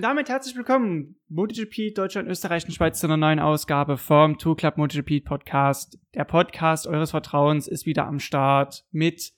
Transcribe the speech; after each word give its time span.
Damit 0.00 0.28
herzlich 0.28 0.54
willkommen, 0.54 1.16
MotoGP 1.28 1.92
Deutschland, 1.92 2.28
Österreich 2.28 2.64
und 2.64 2.70
Schweiz 2.70 3.00
zu 3.00 3.08
einer 3.08 3.16
neuen 3.16 3.40
Ausgabe 3.40 3.96
vom 3.96 4.38
Two 4.38 4.54
Club 4.54 4.76
MotoGP 4.76 5.24
Podcast. 5.24 5.98
Der 6.14 6.24
Podcast 6.24 6.86
eures 6.86 7.10
Vertrauens 7.10 7.66
ist 7.66 7.84
wieder 7.84 8.06
am 8.06 8.20
Start 8.20 8.84
mit 8.92 9.32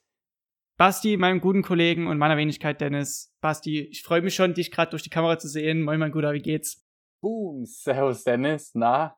Basti, 0.76 1.16
meinem 1.16 1.40
guten 1.40 1.62
Kollegen 1.62 2.08
und 2.08 2.18
meiner 2.18 2.36
Wenigkeit 2.36 2.78
Dennis. 2.78 3.34
Basti, 3.40 3.80
ich 3.80 4.02
freue 4.02 4.20
mich 4.20 4.34
schon, 4.34 4.52
dich 4.52 4.70
gerade 4.70 4.90
durch 4.90 5.02
die 5.02 5.08
Kamera 5.08 5.38
zu 5.38 5.48
sehen. 5.48 5.82
Moin, 5.82 5.98
mein 5.98 6.12
Guter, 6.12 6.34
wie 6.34 6.42
geht's? 6.42 6.86
Boom, 7.22 7.64
servus 7.64 8.24
Dennis, 8.24 8.72
na, 8.74 9.16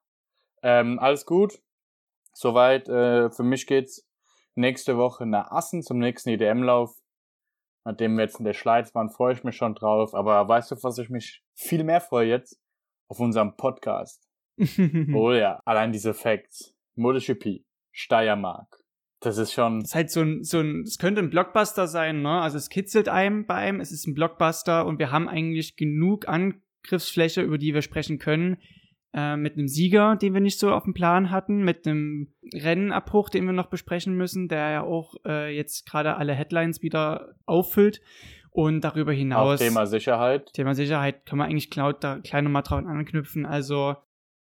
ähm, 0.62 1.00
alles 1.00 1.26
gut? 1.26 1.60
Soweit, 2.34 2.88
äh, 2.88 3.30
für 3.30 3.42
mich 3.42 3.66
geht's 3.66 4.08
nächste 4.54 4.96
Woche 4.96 5.26
nach 5.26 5.50
Assen 5.50 5.82
zum 5.82 5.98
nächsten 5.98 6.28
EDM-Lauf 6.28 7.01
nachdem 7.84 8.16
wir 8.16 8.24
jetzt 8.24 8.38
in 8.38 8.44
der 8.44 8.52
Schleiz 8.52 8.94
waren, 8.94 9.10
freue 9.10 9.34
ich 9.34 9.44
mich 9.44 9.56
schon 9.56 9.74
drauf. 9.74 10.14
Aber 10.14 10.46
weißt 10.48 10.70
du, 10.70 10.76
was 10.82 10.98
ich 10.98 11.10
mich 11.10 11.42
viel 11.54 11.84
mehr 11.84 12.00
freue 12.00 12.28
jetzt? 12.28 12.60
Auf 13.08 13.20
unserem 13.20 13.56
Podcast. 13.56 14.26
oh 15.14 15.32
ja, 15.32 15.60
allein 15.64 15.92
diese 15.92 16.14
Facts. 16.14 16.74
MotoGP, 16.94 17.64
Steiermark. 17.90 18.78
Das 19.20 19.38
ist 19.38 19.52
schon. 19.52 19.80
Das 19.80 19.90
ist 19.90 19.94
halt 19.94 20.10
so 20.10 20.20
ein, 20.20 20.42
so 20.42 20.60
ein, 20.60 20.82
es 20.82 20.98
könnte 20.98 21.20
ein 21.20 21.30
Blockbuster 21.30 21.86
sein, 21.86 22.22
ne? 22.22 22.40
Also 22.40 22.58
es 22.58 22.68
kitzelt 22.68 23.08
einem 23.08 23.46
bei 23.46 23.54
einem, 23.54 23.80
es 23.80 23.92
ist 23.92 24.06
ein 24.06 24.14
Blockbuster 24.14 24.84
und 24.84 24.98
wir 24.98 25.10
haben 25.10 25.28
eigentlich 25.28 25.76
genug 25.76 26.28
Angriffsfläche, 26.28 27.42
über 27.42 27.56
die 27.56 27.72
wir 27.72 27.82
sprechen 27.82 28.18
können 28.18 28.58
äh, 29.14 29.36
mit 29.36 29.54
einem 29.54 29.68
Sieger, 29.68 30.16
den 30.16 30.34
wir 30.34 30.40
nicht 30.40 30.58
so 30.58 30.70
auf 30.72 30.84
dem 30.84 30.94
Plan 30.94 31.30
hatten, 31.30 31.64
mit 31.64 31.86
einem 31.86 32.28
Rennenabbruch, 32.52 33.28
den 33.28 33.44
wir 33.46 33.52
noch 33.52 33.66
besprechen 33.66 34.14
müssen, 34.16 34.48
der 34.48 34.70
ja 34.70 34.82
auch 34.82 35.14
äh, 35.26 35.54
jetzt 35.54 35.86
gerade 35.86 36.16
alle 36.16 36.34
Headlines 36.34 36.82
wieder 36.82 37.34
auffüllt. 37.46 38.00
Und 38.54 38.82
darüber 38.82 39.12
hinaus. 39.14 39.60
Auch 39.60 39.64
Thema 39.64 39.86
Sicherheit. 39.86 40.52
Thema 40.52 40.74
Sicherheit 40.74 41.24
kann 41.24 41.38
man 41.38 41.48
eigentlich 41.48 41.70
genau 41.70 41.90
da 41.92 42.18
klein 42.18 42.44
nochmal 42.44 42.62
drauf 42.62 42.84
anknüpfen. 42.84 43.46
Also 43.46 43.96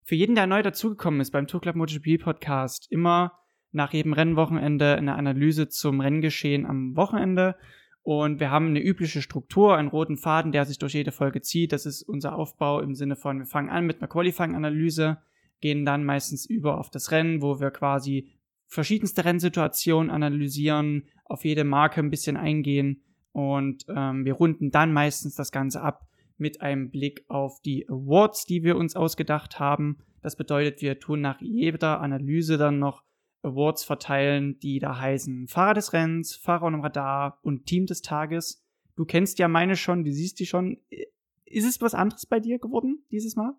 für 0.03 0.15
jeden, 0.15 0.35
der 0.35 0.47
neu 0.47 0.63
dazugekommen 0.63 1.21
ist 1.21 1.31
beim 1.31 1.47
Tour 1.47 1.61
Club 1.61 1.77
MotoGP 1.77 2.23
Podcast, 2.23 2.91
immer 2.91 3.39
nach 3.73 3.93
jedem 3.93 4.15
Rennwochenende 4.15 4.97
eine 4.97 5.15
Analyse 5.15 5.69
zum 5.69 6.01
Renngeschehen 6.01 6.65
am 6.65 6.97
Wochenende 6.97 7.57
und 8.09 8.41
wir 8.41 8.51
haben 8.51 8.69
eine 8.69 8.83
übliche 8.83 9.21
Struktur, 9.21 9.77
einen 9.77 9.89
roten 9.89 10.17
Faden, 10.17 10.51
der 10.51 10.65
sich 10.65 10.79
durch 10.79 10.95
jede 10.95 11.13
Folge 11.13 11.43
zieht. 11.43 11.73
Das 11.73 11.85
ist 11.85 12.01
unser 12.01 12.37
Aufbau 12.37 12.81
im 12.81 12.95
Sinne 12.95 13.17
von, 13.17 13.41
wir 13.41 13.45
fangen 13.45 13.69
an 13.69 13.85
mit 13.85 13.99
einer 13.99 14.09
Qualifying-Analyse, 14.09 15.19
gehen 15.61 15.85
dann 15.85 16.07
meistens 16.07 16.47
über 16.47 16.79
auf 16.79 16.89
das 16.89 17.11
Rennen, 17.11 17.43
wo 17.43 17.61
wir 17.61 17.71
quasi 17.71 18.31
verschiedenste 18.67 19.27
Rennsituationen 19.27 20.11
analysieren, 20.11 21.05
auf 21.27 21.45
jede 21.45 21.65
Marke 21.65 22.01
ein 22.01 22.09
bisschen 22.09 22.39
eingehen 22.39 23.03
und 23.33 23.85
ähm, 23.95 24.25
wir 24.25 24.33
runden 24.33 24.71
dann 24.71 24.91
meistens 24.95 25.35
das 25.35 25.53
Ganze 25.53 25.83
ab 25.83 26.09
mit 26.39 26.63
einem 26.63 26.91
Blick 26.91 27.27
auf 27.29 27.61
die 27.61 27.87
Awards, 27.91 28.47
die 28.47 28.63
wir 28.63 28.79
uns 28.79 28.97
ausgedacht 28.97 29.61
haben. 29.61 29.99
Das 30.23 30.35
bedeutet, 30.35 30.81
wir 30.81 30.99
tun 30.99 31.21
nach 31.21 31.43
jeder 31.43 32.01
Analyse 32.01 32.57
dann 32.57 32.79
noch 32.79 33.03
Awards 33.43 33.85
verteilen, 33.85 34.59
die 34.61 34.79
da 34.79 34.99
heißen 34.99 35.49
Fahrer 35.49 35.75
des 35.75 35.93
Rennens, 35.93 36.37
Fahrer 36.37 36.67
am 36.67 36.81
Radar 36.81 37.39
und 37.43 37.67
Team 37.67 37.87
des 37.87 38.03
Tages. 38.03 38.65
Du 38.97 39.05
kennst 39.05 39.39
ja 39.39 39.49
meine 39.49 39.77
schon, 39.77 40.05
du 40.05 40.13
siehst 40.13 40.41
die 40.41 40.47
schon. 40.47 40.79
Ist 41.45 41.67
es 41.67 41.81
was 41.81 41.95
anderes 41.95 42.27
bei 42.27 42.41
dir 42.41 42.59
geworden 42.59 43.05
dieses 43.11 43.37
Mal? 43.37 43.55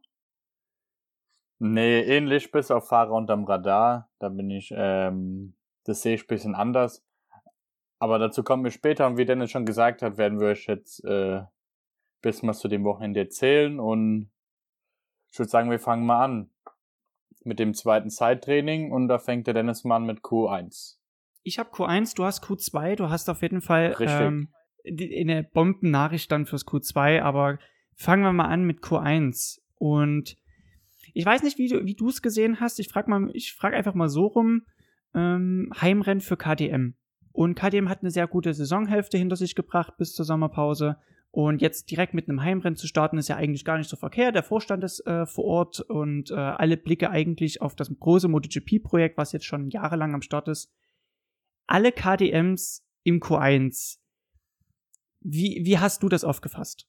Nee, 1.59 2.01
ähnlich 2.01 2.51
bis 2.51 2.71
auf 2.71 2.87
Fahrer 2.87 3.13
unterm 3.13 3.45
Radar. 3.45 4.09
Da 4.19 4.29
bin 4.29 4.49
ich, 4.49 4.71
ähm, 4.75 5.55
das 5.85 6.01
sehe 6.01 6.15
ich 6.15 6.23
ein 6.23 6.27
bisschen 6.27 6.55
anders. 6.55 7.05
Aber 7.99 8.19
dazu 8.19 8.43
kommen 8.43 8.63
wir 8.63 8.71
später 8.71 9.07
und 9.07 9.17
wie 9.17 9.25
Dennis 9.25 9.51
schon 9.51 9.65
gesagt 9.65 10.01
hat, 10.01 10.17
werden 10.17 10.39
wir 10.39 10.47
euch 10.47 10.67
jetzt 10.67 11.03
äh, 11.03 11.41
bisschen 12.21 12.49
was 12.49 12.59
zu 12.59 12.67
dem 12.67 12.83
Wochenende 12.83 13.19
erzählen 13.19 13.79
und 13.79 14.29
ich 15.31 15.39
würde 15.39 15.49
sagen, 15.49 15.69
wir 15.69 15.79
fangen 15.79 16.05
mal 16.05 16.23
an 16.23 16.49
mit 17.43 17.59
dem 17.59 17.73
zweiten 17.73 18.09
Zeittraining 18.09 18.91
und 18.91 19.07
da 19.07 19.19
fängt 19.19 19.47
der 19.47 19.53
Dennis 19.53 19.83
mal 19.83 19.97
an 19.97 20.05
mit 20.05 20.19
Q1. 20.19 20.97
Ich 21.43 21.57
habe 21.57 21.69
Q1, 21.69 22.15
du 22.15 22.25
hast 22.25 22.43
Q2, 22.43 22.95
du 22.95 23.09
hast 23.09 23.29
auf 23.29 23.41
jeden 23.41 23.61
Fall 23.61 23.95
ähm, 23.99 24.49
eine 24.85 25.43
Bombennachricht 25.43 26.31
dann 26.31 26.45
fürs 26.45 26.65
Q2, 26.65 27.21
aber 27.21 27.59
fangen 27.95 28.23
wir 28.23 28.33
mal 28.33 28.45
an 28.47 28.63
mit 28.63 28.79
Q1 28.79 29.59
und 29.75 30.37
ich 31.13 31.25
weiß 31.25 31.43
nicht, 31.43 31.57
wie 31.57 31.95
du 31.95 32.07
es 32.09 32.21
gesehen 32.21 32.59
hast. 32.59 32.79
Ich 32.79 32.89
frage 32.89 33.09
mal, 33.09 33.29
ich 33.33 33.53
frage 33.53 33.75
einfach 33.75 33.93
mal 33.93 34.09
so 34.09 34.27
rum. 34.27 34.61
Ähm, 35.15 35.71
Heimrennen 35.79 36.21
für 36.21 36.37
KTM. 36.37 36.93
Und 37.31 37.55
KTM 37.55 37.89
hat 37.89 38.01
eine 38.01 38.11
sehr 38.11 38.27
gute 38.27 38.53
Saisonhälfte 38.53 39.17
hinter 39.17 39.35
sich 39.35 39.55
gebracht 39.55 39.97
bis 39.97 40.13
zur 40.13 40.25
Sommerpause. 40.25 40.97
Und 41.31 41.61
jetzt 41.61 41.91
direkt 41.91 42.15
mit 42.15 42.27
einem 42.27 42.41
Heimrennen 42.41 42.75
zu 42.75 42.87
starten, 42.87 43.17
ist 43.17 43.27
ja 43.27 43.35
eigentlich 43.35 43.63
gar 43.63 43.77
nicht 43.77 43.89
so 43.89 43.95
verkehrt. 43.95 44.35
Der 44.35 44.43
Vorstand 44.43 44.83
ist 44.83 45.05
äh, 45.05 45.27
vor 45.27 45.45
Ort 45.45 45.79
und 45.79 46.31
äh, 46.31 46.35
alle 46.35 46.75
Blicke 46.75 47.11
eigentlich 47.11 47.61
auf 47.61 47.75
das 47.75 47.91
große 47.99 48.27
MotoGP-Projekt, 48.27 49.17
was 49.17 49.31
jetzt 49.31 49.45
schon 49.45 49.69
jahrelang 49.69 50.15
am 50.15 50.23
Start 50.23 50.47
ist. 50.47 50.73
Alle 51.67 51.91
KDMs 51.91 52.83
im 53.03 53.19
Q1. 53.19 53.99
Wie, 55.21 55.61
wie 55.63 55.77
hast 55.77 56.01
du 56.01 56.09
das 56.09 56.23
aufgefasst? 56.23 56.87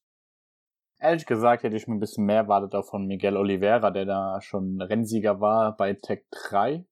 Ehrlich 0.98 1.26
gesagt 1.26 1.62
hätte 1.62 1.76
ich 1.76 1.86
mir 1.86 1.94
ein 1.94 2.00
bisschen 2.00 2.24
mehr 2.24 2.36
erwartet 2.36 2.74
auch 2.74 2.86
von 2.86 3.06
Miguel 3.06 3.36
Oliveira, 3.36 3.90
der 3.90 4.06
da 4.06 4.40
schon 4.40 4.80
Rennsieger 4.80 5.40
war 5.40 5.76
bei 5.76 5.94
Tech 5.94 6.24
3. 6.48 6.84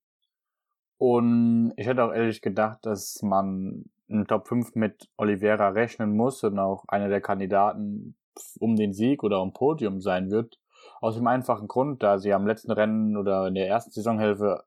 Und 0.98 1.72
ich 1.76 1.86
hätte 1.86 2.04
auch 2.04 2.12
ehrlich 2.12 2.42
gedacht, 2.42 2.84
dass 2.84 3.22
man 3.22 3.84
in 4.08 4.26
Top 4.26 4.48
5 4.48 4.74
mit 4.74 5.08
Oliveira 5.16 5.68
rechnen 5.68 6.16
muss 6.16 6.42
und 6.42 6.58
auch 6.58 6.84
einer 6.88 7.08
der 7.08 7.20
Kandidaten 7.20 8.16
um 8.58 8.76
den 8.76 8.92
Sieg 8.92 9.22
oder 9.22 9.42
um 9.42 9.52
Podium 9.52 10.00
sein 10.00 10.30
wird. 10.30 10.58
Aus 11.00 11.16
dem 11.16 11.26
einfachen 11.26 11.68
Grund, 11.68 12.02
da 12.02 12.18
sie 12.18 12.32
am 12.32 12.46
letzten 12.46 12.70
Rennen 12.70 13.16
oder 13.16 13.48
in 13.48 13.54
der 13.54 13.68
ersten 13.68 13.90
Saisonhälfte, 13.90 14.64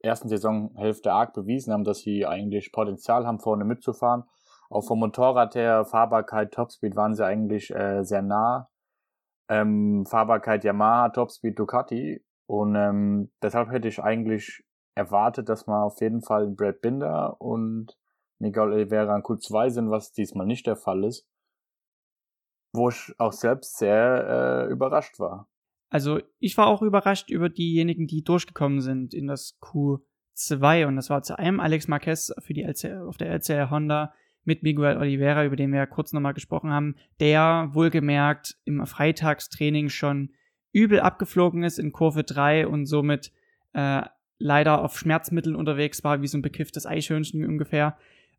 ersten 0.00 0.28
Saisonhälfte 0.28 1.12
arg 1.12 1.32
bewiesen 1.32 1.72
haben, 1.72 1.84
dass 1.84 2.00
sie 2.00 2.26
eigentlich 2.26 2.72
Potenzial 2.72 3.26
haben, 3.26 3.40
vorne 3.40 3.64
mitzufahren. 3.64 4.24
Auch 4.68 4.84
vom 4.84 4.98
Motorrad 4.98 5.54
her, 5.54 5.84
Fahrbarkeit, 5.84 6.52
Topspeed 6.52 6.96
waren 6.96 7.14
sie 7.14 7.24
eigentlich 7.24 7.70
äh, 7.74 8.02
sehr 8.02 8.22
nah. 8.22 8.68
Ähm, 9.48 10.04
Fahrbarkeit 10.06 10.64
Yamaha, 10.64 11.10
Topspeed 11.10 11.58
Ducati. 11.58 12.24
Und 12.46 12.74
ähm, 12.74 13.30
deshalb 13.42 13.70
hätte 13.70 13.88
ich 13.88 14.02
eigentlich 14.02 14.64
erwartet, 14.94 15.48
dass 15.48 15.66
man 15.66 15.82
auf 15.82 16.00
jeden 16.00 16.22
Fall 16.22 16.48
Brad 16.48 16.80
Binder 16.80 17.40
und 17.40 17.96
Miguel 18.44 18.72
Oliveira 18.72 19.16
in 19.16 19.22
Q2 19.22 19.70
sind, 19.70 19.90
was 19.90 20.12
diesmal 20.12 20.46
nicht 20.46 20.66
der 20.66 20.76
Fall 20.76 21.04
ist. 21.04 21.26
Wo 22.72 22.90
ich 22.90 23.14
auch 23.18 23.32
selbst 23.32 23.78
sehr 23.78 24.66
äh, 24.68 24.72
überrascht 24.72 25.18
war. 25.18 25.48
Also 25.88 26.20
ich 26.40 26.56
war 26.56 26.66
auch 26.66 26.82
überrascht 26.82 27.30
über 27.30 27.48
diejenigen, 27.48 28.06
die 28.06 28.22
durchgekommen 28.22 28.80
sind 28.80 29.14
in 29.14 29.26
das 29.26 29.58
Q2 29.62 30.86
und 30.86 30.96
das 30.96 31.08
war 31.08 31.22
zu 31.22 31.38
einem 31.38 31.60
Alex 31.60 31.88
Marquez 31.88 32.34
für 32.40 32.52
die 32.52 32.62
LCR, 32.62 33.06
auf 33.06 33.16
der 33.16 33.30
LCR 33.30 33.70
Honda 33.70 34.12
mit 34.44 34.62
Miguel 34.62 34.96
Oliveira, 34.96 35.44
über 35.44 35.56
den 35.56 35.70
wir 35.70 35.78
ja 35.78 35.86
kurz 35.86 36.12
nochmal 36.12 36.34
gesprochen 36.34 36.70
haben, 36.70 36.96
der 37.20 37.70
wohlgemerkt 37.72 38.56
im 38.64 38.84
Freitagstraining 38.84 39.88
schon 39.88 40.30
übel 40.72 41.00
abgeflogen 41.00 41.62
ist 41.62 41.78
in 41.78 41.92
Kurve 41.92 42.24
3 42.24 42.66
und 42.66 42.86
somit 42.86 43.32
äh, 43.72 44.02
leider 44.38 44.82
auf 44.82 44.98
Schmerzmitteln 44.98 45.56
unterwegs 45.56 46.04
war, 46.04 46.20
wie 46.20 46.26
so 46.26 46.36
ein 46.36 46.42
bekifftes 46.42 46.86
Eichhörnchen 46.86 47.46
ungefähr. 47.46 47.96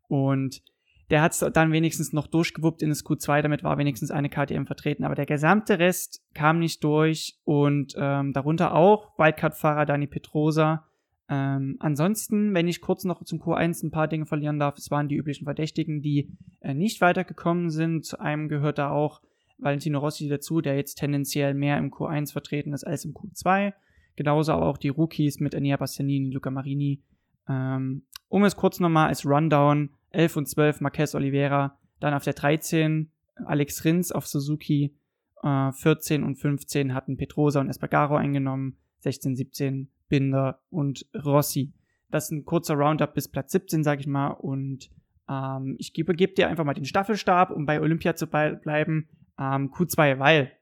Und 0.08 0.62
der 1.10 1.22
hat 1.22 1.32
es 1.32 1.38
dann 1.52 1.72
wenigstens 1.72 2.12
noch 2.12 2.26
durchgewuppt 2.26 2.82
in 2.82 2.88
das 2.88 3.04
Q2, 3.04 3.42
damit 3.42 3.62
war 3.62 3.78
wenigstens 3.78 4.10
eine 4.10 4.28
KTM 4.28 4.64
vertreten. 4.64 5.04
Aber 5.04 5.14
der 5.14 5.26
gesamte 5.26 5.78
Rest 5.78 6.22
kam 6.34 6.58
nicht 6.58 6.82
durch 6.82 7.38
und 7.44 7.94
ähm, 7.96 8.32
darunter 8.32 8.74
auch 8.74 9.16
Wildcard-Fahrer 9.18 9.86
Dani 9.86 10.08
Petrosa. 10.08 10.84
Ähm, 11.28 11.76
ansonsten, 11.78 12.54
wenn 12.54 12.68
ich 12.68 12.80
kurz 12.80 13.04
noch 13.04 13.22
zum 13.24 13.40
Q1 13.40 13.84
ein 13.84 13.90
paar 13.90 14.08
Dinge 14.08 14.26
verlieren 14.26 14.58
darf, 14.58 14.78
es 14.78 14.90
waren 14.90 15.08
die 15.08 15.16
üblichen 15.16 15.44
Verdächtigen, 15.44 16.02
die 16.02 16.30
äh, 16.60 16.74
nicht 16.74 17.00
weitergekommen 17.00 17.70
sind. 17.70 18.04
Zu 18.04 18.20
einem 18.20 18.48
gehört 18.48 18.78
da 18.78 18.90
auch 18.90 19.22
Valentino 19.58 19.98
Rossi 20.00 20.28
dazu, 20.28 20.60
der 20.60 20.76
jetzt 20.76 20.96
tendenziell 20.96 21.54
mehr 21.54 21.78
im 21.78 21.90
Q1 21.90 22.32
vertreten 22.32 22.72
ist 22.72 22.84
als 22.84 23.04
im 23.04 23.12
Q2. 23.12 23.72
Genauso 24.16 24.54
auch 24.54 24.76
die 24.76 24.88
Rookies 24.88 25.40
mit 25.40 25.54
Ania 25.54 25.76
Bastianini, 25.76 26.30
Luca 26.30 26.50
Marini. 26.50 27.02
Ähm, 27.48 28.02
um 28.28 28.44
es 28.44 28.56
kurz 28.56 28.80
nochmal 28.80 29.08
als 29.08 29.24
Rundown 29.24 29.90
11 30.16 30.36
und 30.36 30.48
12 30.48 30.80
Marquez 30.80 31.14
Oliveira, 31.14 31.78
dann 32.00 32.14
auf 32.14 32.24
der 32.24 32.32
13 32.32 33.10
Alex 33.44 33.84
Rins 33.84 34.12
auf 34.12 34.26
Suzuki, 34.26 34.96
äh, 35.42 35.72
14 35.72 36.24
und 36.24 36.36
15 36.36 36.94
hatten 36.94 37.16
Petrosa 37.16 37.60
und 37.60 37.68
Espargaro 37.68 38.16
eingenommen, 38.16 38.78
16, 39.00 39.36
17 39.36 39.90
Binder 40.08 40.60
und 40.70 41.06
Rossi. 41.14 41.72
Das 42.10 42.24
ist 42.24 42.30
ein 42.30 42.44
kurzer 42.44 42.74
Roundup 42.74 43.14
bis 43.14 43.28
Platz 43.28 43.52
17, 43.52 43.84
sag 43.84 44.00
ich 44.00 44.06
mal, 44.06 44.28
und 44.28 44.90
ähm, 45.28 45.76
ich 45.78 45.92
gebe, 45.92 46.14
gebe 46.14 46.34
dir 46.34 46.48
einfach 46.48 46.64
mal 46.64 46.74
den 46.74 46.84
Staffelstab, 46.84 47.50
um 47.50 47.66
bei 47.66 47.80
Olympia 47.80 48.14
zu 48.14 48.26
bleiben. 48.26 49.08
Ähm, 49.38 49.70
Q2, 49.70 50.18
weil 50.18 50.52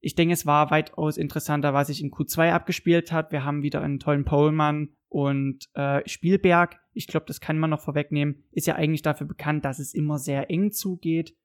ich 0.00 0.14
denke, 0.14 0.34
es 0.34 0.44
war 0.44 0.70
weitaus 0.70 1.16
interessanter, 1.16 1.72
was 1.72 1.86
sich 1.86 2.02
in 2.02 2.10
Q2 2.10 2.50
abgespielt 2.50 3.12
hat. 3.12 3.32
Wir 3.32 3.44
haben 3.44 3.62
wieder 3.62 3.80
einen 3.80 4.00
tollen 4.00 4.24
Polemann 4.24 4.90
und 5.14 5.70
äh, 5.74 6.02
Spielberg. 6.08 6.80
Ich 6.92 7.06
glaube, 7.06 7.26
das 7.26 7.40
kann 7.40 7.56
man 7.56 7.70
noch 7.70 7.80
vorwegnehmen. 7.80 8.42
Ist 8.50 8.66
ja 8.66 8.74
eigentlich 8.74 9.02
dafür 9.02 9.28
bekannt, 9.28 9.64
dass 9.64 9.78
es 9.78 9.94
immer 9.94 10.18
sehr 10.18 10.50
eng 10.50 10.72
zugeht. 10.72 11.36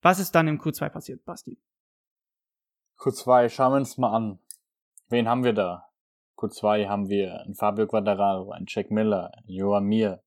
Was 0.00 0.18
ist 0.18 0.32
dann 0.32 0.48
im 0.48 0.60
Q2 0.60 0.88
passiert, 0.88 1.24
Basti? 1.24 1.56
Q2, 2.98 3.48
schauen 3.48 3.74
wir 3.74 3.76
uns 3.76 3.96
mal 3.96 4.12
an. 4.12 4.40
Wen 5.08 5.28
haben 5.28 5.44
wir 5.44 5.52
da? 5.52 5.88
Q2 6.36 6.88
haben 6.88 7.08
wir 7.08 7.42
ein 7.42 7.54
Fabio 7.54 7.86
Quadraro, 7.86 8.50
ein 8.50 8.64
Jack 8.66 8.90
Miller, 8.90 9.30
ein 9.36 9.44
Johan 9.46 9.84
Mir, 9.84 10.20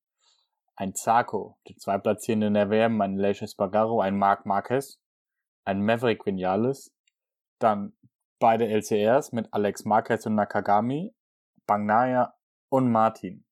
ein 0.78 0.96
Zarco, 0.96 1.58
der 1.68 1.76
Zweitplatzierende 1.76 2.48
in 2.48 2.54
der 2.54 2.70
WM, 2.70 3.02
ein 3.02 3.18
Leish 3.18 3.44
Bagaro, 3.58 4.00
ein 4.00 4.18
Marc 4.18 4.46
Marquez, 4.46 5.02
ein 5.66 5.84
Maverick 5.84 6.26
Vinales, 6.26 6.94
dann 7.60 7.92
beide 8.40 8.70
LCRs 8.70 9.34
mit 9.34 9.54
Alex 9.54 9.84
Marquez 9.84 10.26
und 10.26 10.36
Nakagami, 10.36 11.14
Bangnaya 11.68 12.35
und 12.76 12.92
Martin. 12.92 13.46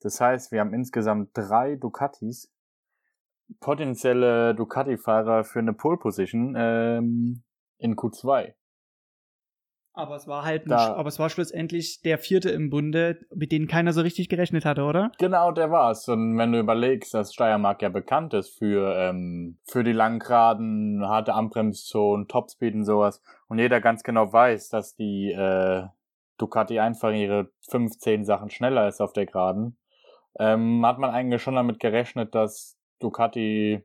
Das 0.00 0.20
heißt, 0.20 0.52
wir 0.52 0.60
haben 0.60 0.74
insgesamt 0.74 1.30
drei 1.34 1.76
Ducatis, 1.76 2.52
potenzielle 3.60 4.54
Ducati-Fahrer 4.54 5.44
für 5.44 5.58
eine 5.58 5.72
Pole 5.72 5.96
Position 5.96 6.54
ähm, 6.56 7.42
in 7.78 7.96
Q2. 7.96 8.54
Aber 9.94 10.14
es 10.14 10.28
war 10.28 10.44
halt, 10.44 10.70
da, 10.70 10.94
aber 10.94 11.08
es 11.08 11.18
war 11.18 11.28
schlussendlich 11.28 12.02
der 12.02 12.18
vierte 12.18 12.50
im 12.50 12.70
Bunde, 12.70 13.18
mit 13.34 13.50
dem 13.50 13.66
keiner 13.66 13.92
so 13.92 14.00
richtig 14.02 14.28
gerechnet 14.28 14.64
hatte, 14.64 14.84
oder? 14.84 15.10
Genau, 15.18 15.50
der 15.50 15.72
war's. 15.72 16.06
Und 16.06 16.38
wenn 16.38 16.52
du 16.52 16.60
überlegst, 16.60 17.14
dass 17.14 17.34
Steiermark 17.34 17.82
ja 17.82 17.88
bekannt 17.88 18.32
ist 18.32 18.56
für 18.56 18.94
ähm, 18.94 19.58
für 19.64 19.82
die 19.82 19.92
Langgraden, 19.92 21.04
harte 21.04 21.34
Anbremszonen, 21.34 22.28
Topspeed 22.28 22.74
und 22.74 22.84
sowas, 22.84 23.20
und 23.48 23.58
jeder 23.58 23.80
ganz 23.80 24.04
genau 24.04 24.32
weiß, 24.32 24.68
dass 24.68 24.94
die 24.94 25.32
äh, 25.32 25.86
Ducati 26.38 26.78
einfach 26.80 27.12
ihre 27.12 27.50
15 27.68 28.24
Sachen 28.24 28.50
schneller 28.50 28.88
ist 28.88 29.00
auf 29.00 29.12
der 29.12 29.26
Geraden, 29.26 29.78
ähm, 30.38 30.84
hat 30.86 30.98
man 30.98 31.10
eigentlich 31.10 31.42
schon 31.42 31.56
damit 31.56 31.80
gerechnet, 31.80 32.34
dass 32.34 32.78
Ducati 33.00 33.84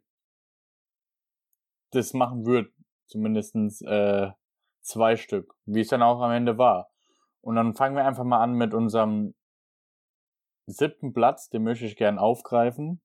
das 1.92 2.14
machen 2.14 2.46
wird, 2.46 2.72
zumindestens 3.08 3.82
äh, 3.82 4.32
zwei 4.82 5.16
Stück, 5.16 5.56
wie 5.66 5.82
es 5.82 5.90
dann 5.90 6.02
auch 6.02 6.22
am 6.22 6.32
Ende 6.32 6.58
war. 6.58 6.90
Und 7.42 7.56
dann 7.56 7.76
fangen 7.76 7.96
wir 7.96 8.06
einfach 8.06 8.24
mal 8.24 8.42
an 8.42 8.54
mit 8.54 8.74
unserem 8.74 9.36
siebten 10.66 11.14
Platz, 11.14 11.50
den 11.50 11.64
möchte 11.64 11.86
ich 11.86 11.96
gern 11.96 12.18
aufgreifen. 12.20 13.02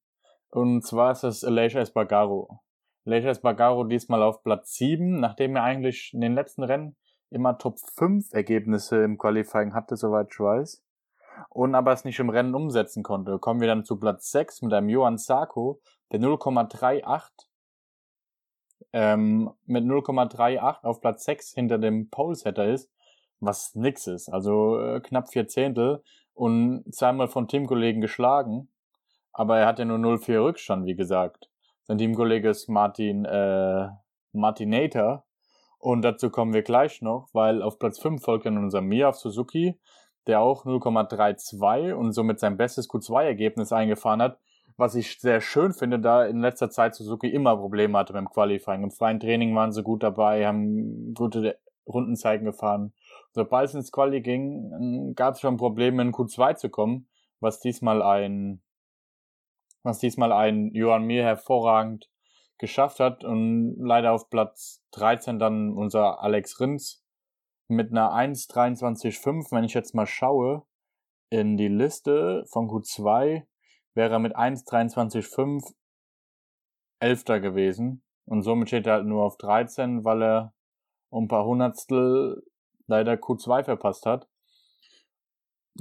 Und 0.50 0.87
zwar 0.87 1.12
ist 1.12 1.25
das 1.25 1.43
Elijah 1.43 1.81
Espargaro. 1.81 2.61
Elijah 3.05 3.31
Espargaro 3.31 3.85
diesmal 3.85 4.23
auf 4.23 4.43
Platz 4.43 4.75
sieben, 4.75 5.21
nachdem 5.21 5.56
er 5.56 5.65
eigentlich 5.65 6.12
in 6.15 6.21
den 6.21 6.35
letzten 6.35 6.62
Rennen 6.62 6.97
immer 7.31 7.59
Top 7.59 7.79
5 7.95 8.33
Ergebnisse 8.33 9.03
im 9.03 9.19
Qualifying 9.19 9.75
hatte, 9.75 9.97
soweit 9.97 10.29
ich 10.31 10.41
weiß. 10.41 10.83
Und 11.51 11.75
aber 11.75 11.93
es 11.93 12.05
nicht 12.05 12.19
im 12.19 12.31
Rennen 12.31 12.55
umsetzen 12.55 13.03
konnte. 13.03 13.39
Kommen 13.39 13.61
wir 13.61 13.69
dann 13.69 13.85
zu 13.85 13.99
Platz 13.99 14.31
6 14.31 14.63
mit 14.63 14.73
einem 14.73 14.89
Johann 14.89 15.19
Sarko, 15.19 15.81
der 16.11 16.21
0,38 16.21 17.49
ähm, 18.93 19.51
mit 19.67 19.85
0,38 19.85 20.85
auf 20.85 21.01
Platz 21.01 21.25
6 21.25 21.53
hinter 21.53 21.79
dem 21.79 22.09
Polesetter 22.11 22.67
ist, 22.67 22.91
was 23.41 23.75
nix 23.75 24.07
ist. 24.07 24.29
Also 24.29 24.81
äh, 24.81 25.01
knapp 25.01 25.31
vier 25.31 25.47
Zehntel 25.47 26.03
und 26.35 26.85
zweimal 26.95 27.29
von 27.29 27.49
Teamkollegen 27.49 28.01
geschlagen. 28.01 28.69
Aber 29.33 29.59
er 29.59 29.67
hat 29.67 29.79
ja 29.79 29.85
nur 29.85 29.99
0,4 29.99 30.43
Rückstand, 30.43 30.87
wie 30.87 30.97
gesagt. 30.97 31.51
Sein 31.85 31.99
Teamkollege 31.99 32.51
ist 32.51 32.69
Martin, 32.69 33.25
äh, 33.25 33.89
Martinator. 34.33 35.25
Und 35.79 36.03
dazu 36.03 36.31
kommen 36.31 36.55
wir 36.55 36.63
gleich 36.63 37.03
noch, 37.03 37.29
weil 37.33 37.63
auf 37.63 37.79
Platz 37.79 37.99
5 37.99 38.23
folgt 38.23 38.47
dann 38.47 38.59
unser 38.59 38.81
Mia 38.81 39.13
Suzuki, 39.13 39.79
der 40.27 40.41
auch 40.41 40.65
0,32 40.65 41.93
und 41.93 42.13
somit 42.13 42.41
sein 42.41 42.57
bestes 42.57 42.89
Q2-Ergebnis 42.91 43.73
eingefahren 43.73 44.21
hat 44.21 44.39
was 44.79 44.95
ich 44.95 45.19
sehr 45.19 45.41
schön 45.41 45.73
finde, 45.73 45.99
da 45.99 46.25
in 46.25 46.41
letzter 46.41 46.71
Zeit 46.71 46.95
Suzuki 46.95 47.29
immer 47.29 47.57
Probleme 47.57 47.99
hatte 47.99 48.13
beim 48.13 48.31
Qualifying. 48.31 48.85
Im 48.85 48.93
freien 48.93 49.19
Training 49.19 49.55
waren 49.55 49.73
sie 49.73 49.83
gut 49.83 50.05
dabei, 50.05 50.47
haben 50.47 51.15
gute 51.15 51.59
Rundenzeiten 51.85 52.47
gefahren. 52.47 52.95
Sobald 53.33 53.69
es 53.69 53.75
ins 53.75 53.91
Quali 53.91 54.21
ging, 54.21 55.15
gab 55.17 55.35
es 55.35 55.41
schon 55.41 55.57
Probleme 55.57 56.01
in 56.01 56.13
Q2 56.13 56.55
zu 56.55 56.71
kommen, 56.71 57.09
was 57.41 57.59
diesmal 57.59 58.03
ein, 58.03 58.63
was 59.83 59.99
diesmal 59.99 60.33
ein 60.33 60.71
Johann 60.73 61.05
Mir 61.05 61.25
hervorragend 61.25 62.09
geschafft 62.59 63.01
hat 63.01 63.25
und 63.25 63.77
leider 63.79 64.13
auf 64.13 64.31
Platz 64.31 64.83
13 64.93 65.39
dann 65.39 65.73
unser 65.73 66.21
Alex 66.21 66.61
Rins 66.61 67.05
mit 67.69 67.91
einer 67.91 68.13
1.23.5, 68.13 69.53
wenn 69.53 69.65
ich 69.65 69.75
jetzt 69.75 69.95
mal 69.95 70.07
schaue, 70.07 70.65
in 71.31 71.57
die 71.57 71.69
Liste 71.69 72.45
von 72.51 72.69
Q2 72.69 73.45
wäre 73.95 74.13
er 74.13 74.19
mit 74.19 74.37
1,23,5 74.37 75.75
Elfter 77.01 77.41
gewesen. 77.41 78.03
Und 78.25 78.43
somit 78.43 78.69
steht 78.69 78.87
er 78.87 78.95
halt 78.95 79.07
nur 79.07 79.25
auf 79.25 79.37
13, 79.39 80.05
weil 80.05 80.23
er 80.23 80.55
um 81.11 81.25
ein 81.25 81.29
paar 81.29 81.45
Hundertstel 81.45 82.43
leider 82.87 83.15
Q2 83.15 83.65
verpasst 83.65 84.07
hat. 84.07 84.29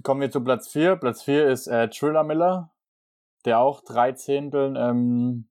Kommen 0.03 0.21
wir 0.21 0.31
zu 0.31 0.43
Platz 0.43 0.69
4. 0.69 0.95
Platz 0.97 1.23
4 1.23 1.47
ist 1.47 1.67
äh, 1.67 1.89
Triller 1.89 2.23
Miller, 2.23 2.71
der 3.45 3.59
auch 3.59 3.81
drei 3.81 4.11
Zehntel, 4.11 4.75
ähm, 4.77 5.49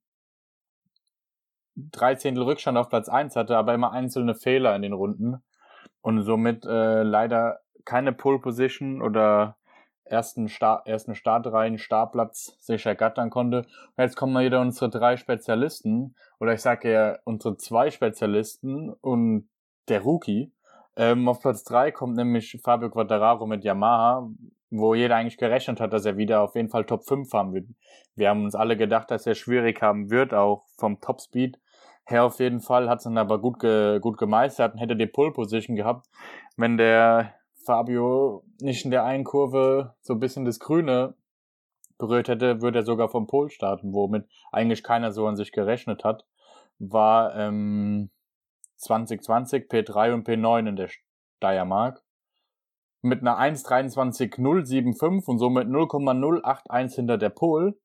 drei 1.77 2.15
Zehntel 2.15 2.45
Rückstand 2.45 2.79
auf 2.79 2.89
Platz 2.89 3.09
1 3.09 3.37
hatte, 3.37 3.57
aber 3.57 3.75
immer 3.75 3.93
einzelne 3.93 4.35
Fehler 4.35 4.75
in 4.75 4.83
den 4.83 4.93
Runden. 4.93 5.43
Und 6.01 6.23
somit 6.23 6.65
äh, 6.65 7.03
leider 7.03 7.61
keine 7.85 8.13
Pole 8.13 8.39
Position 8.39 9.03
oder 9.03 9.57
ersten, 10.05 10.49
Start, 10.49 10.87
ersten 10.87 11.15
Startreihen 11.15 11.79
Startplatz 11.79 12.57
sich 12.61 12.87
ergattern 12.87 13.31
konnte. 13.31 13.59
Und 13.59 14.03
jetzt 14.03 14.17
kommen 14.17 14.43
wieder 14.45 14.61
unsere 14.61 14.91
drei 14.91 15.17
Spezialisten, 15.17 16.15
oder 16.41 16.55
ich 16.55 16.63
sage 16.63 16.93
ja 16.93 17.19
unsere 17.25 17.57
zwei 17.57 17.91
Spezialisten 17.91 18.93
und 18.93 19.49
der 19.89 20.01
Rookie. 20.03 20.53
Ähm, 20.97 21.29
auf 21.29 21.41
Platz 21.41 21.65
drei 21.65 21.91
kommt 21.91 22.17
nämlich 22.17 22.59
Fabio 22.63 22.91
Quattararo 22.91 23.47
mit 23.47 23.65
Yamaha, 23.65 24.31
wo 24.71 24.95
jeder 24.95 25.17
eigentlich 25.17 25.39
gerechnet 25.39 25.81
hat, 25.81 25.93
dass 25.93 26.05
er 26.05 26.17
wieder 26.17 26.41
auf 26.41 26.55
jeden 26.55 26.71
Fall 26.71 26.85
Top 26.85 27.05
5 27.05 27.33
haben 27.33 27.53
wird. 27.53 27.67
Wir 28.15 28.31
haben 28.31 28.45
uns 28.45 28.55
alle 28.55 28.77
gedacht, 28.77 29.11
dass 29.11 29.27
er 29.27 29.35
schwierig 29.35 29.83
haben 29.83 30.11
wird, 30.11 30.33
auch 30.33 30.65
vom 30.79 31.01
Topspeed 31.01 31.59
her 32.07 32.25
auf 32.25 32.39
jeden 32.39 32.61
Fall, 32.61 32.89
hat 32.89 32.99
es 32.99 33.05
dann 33.05 33.19
aber 33.19 33.41
gut, 33.41 33.59
ge 33.59 33.99
gut 34.01 34.17
gemeistert 34.17 34.75
und 34.75 34.79
hätte 34.79 34.97
die 34.97 35.07
Pole 35.07 35.33
Position 35.33 35.77
gehabt, 35.77 36.07
wenn 36.57 36.77
der 36.77 37.35
Fabio 37.65 38.45
nicht 38.61 38.85
in 38.85 38.91
der 38.91 39.05
einen 39.05 39.25
Kurve 39.25 39.95
so 40.01 40.15
ein 40.15 40.21
bisschen 40.21 40.45
das 40.45 40.61
Grüne 40.61 41.15
berührt 41.99 42.29
hätte, 42.29 42.63
würde 42.63 42.81
er 42.81 42.85
sogar 42.85 43.09
vom 43.09 43.27
Pol 43.27 43.51
starten, 43.51 43.93
womit 43.93 44.29
eigentlich 44.53 44.83
keiner 44.83 45.13
so 45.13 45.27
an 45.27 45.37
sich 45.37 45.51
gerechnet 45.51 46.05
hat, 46.05 46.25
war 46.79 47.35
ähm, 47.35 48.11
2020 48.77 49.71
P3 49.71 50.13
und 50.13 50.29
P9 50.29 50.69
in 50.69 50.77
der 50.77 50.89
Steiermark. 51.39 52.03
Mit 53.03 53.21
einer 53.21 53.39
1.23.075 53.39 55.27
und 55.27 55.39
somit 55.39 55.69
0,081 55.69 56.97
hinter 56.97 57.19
der 57.19 57.31
Pol 57.31 57.79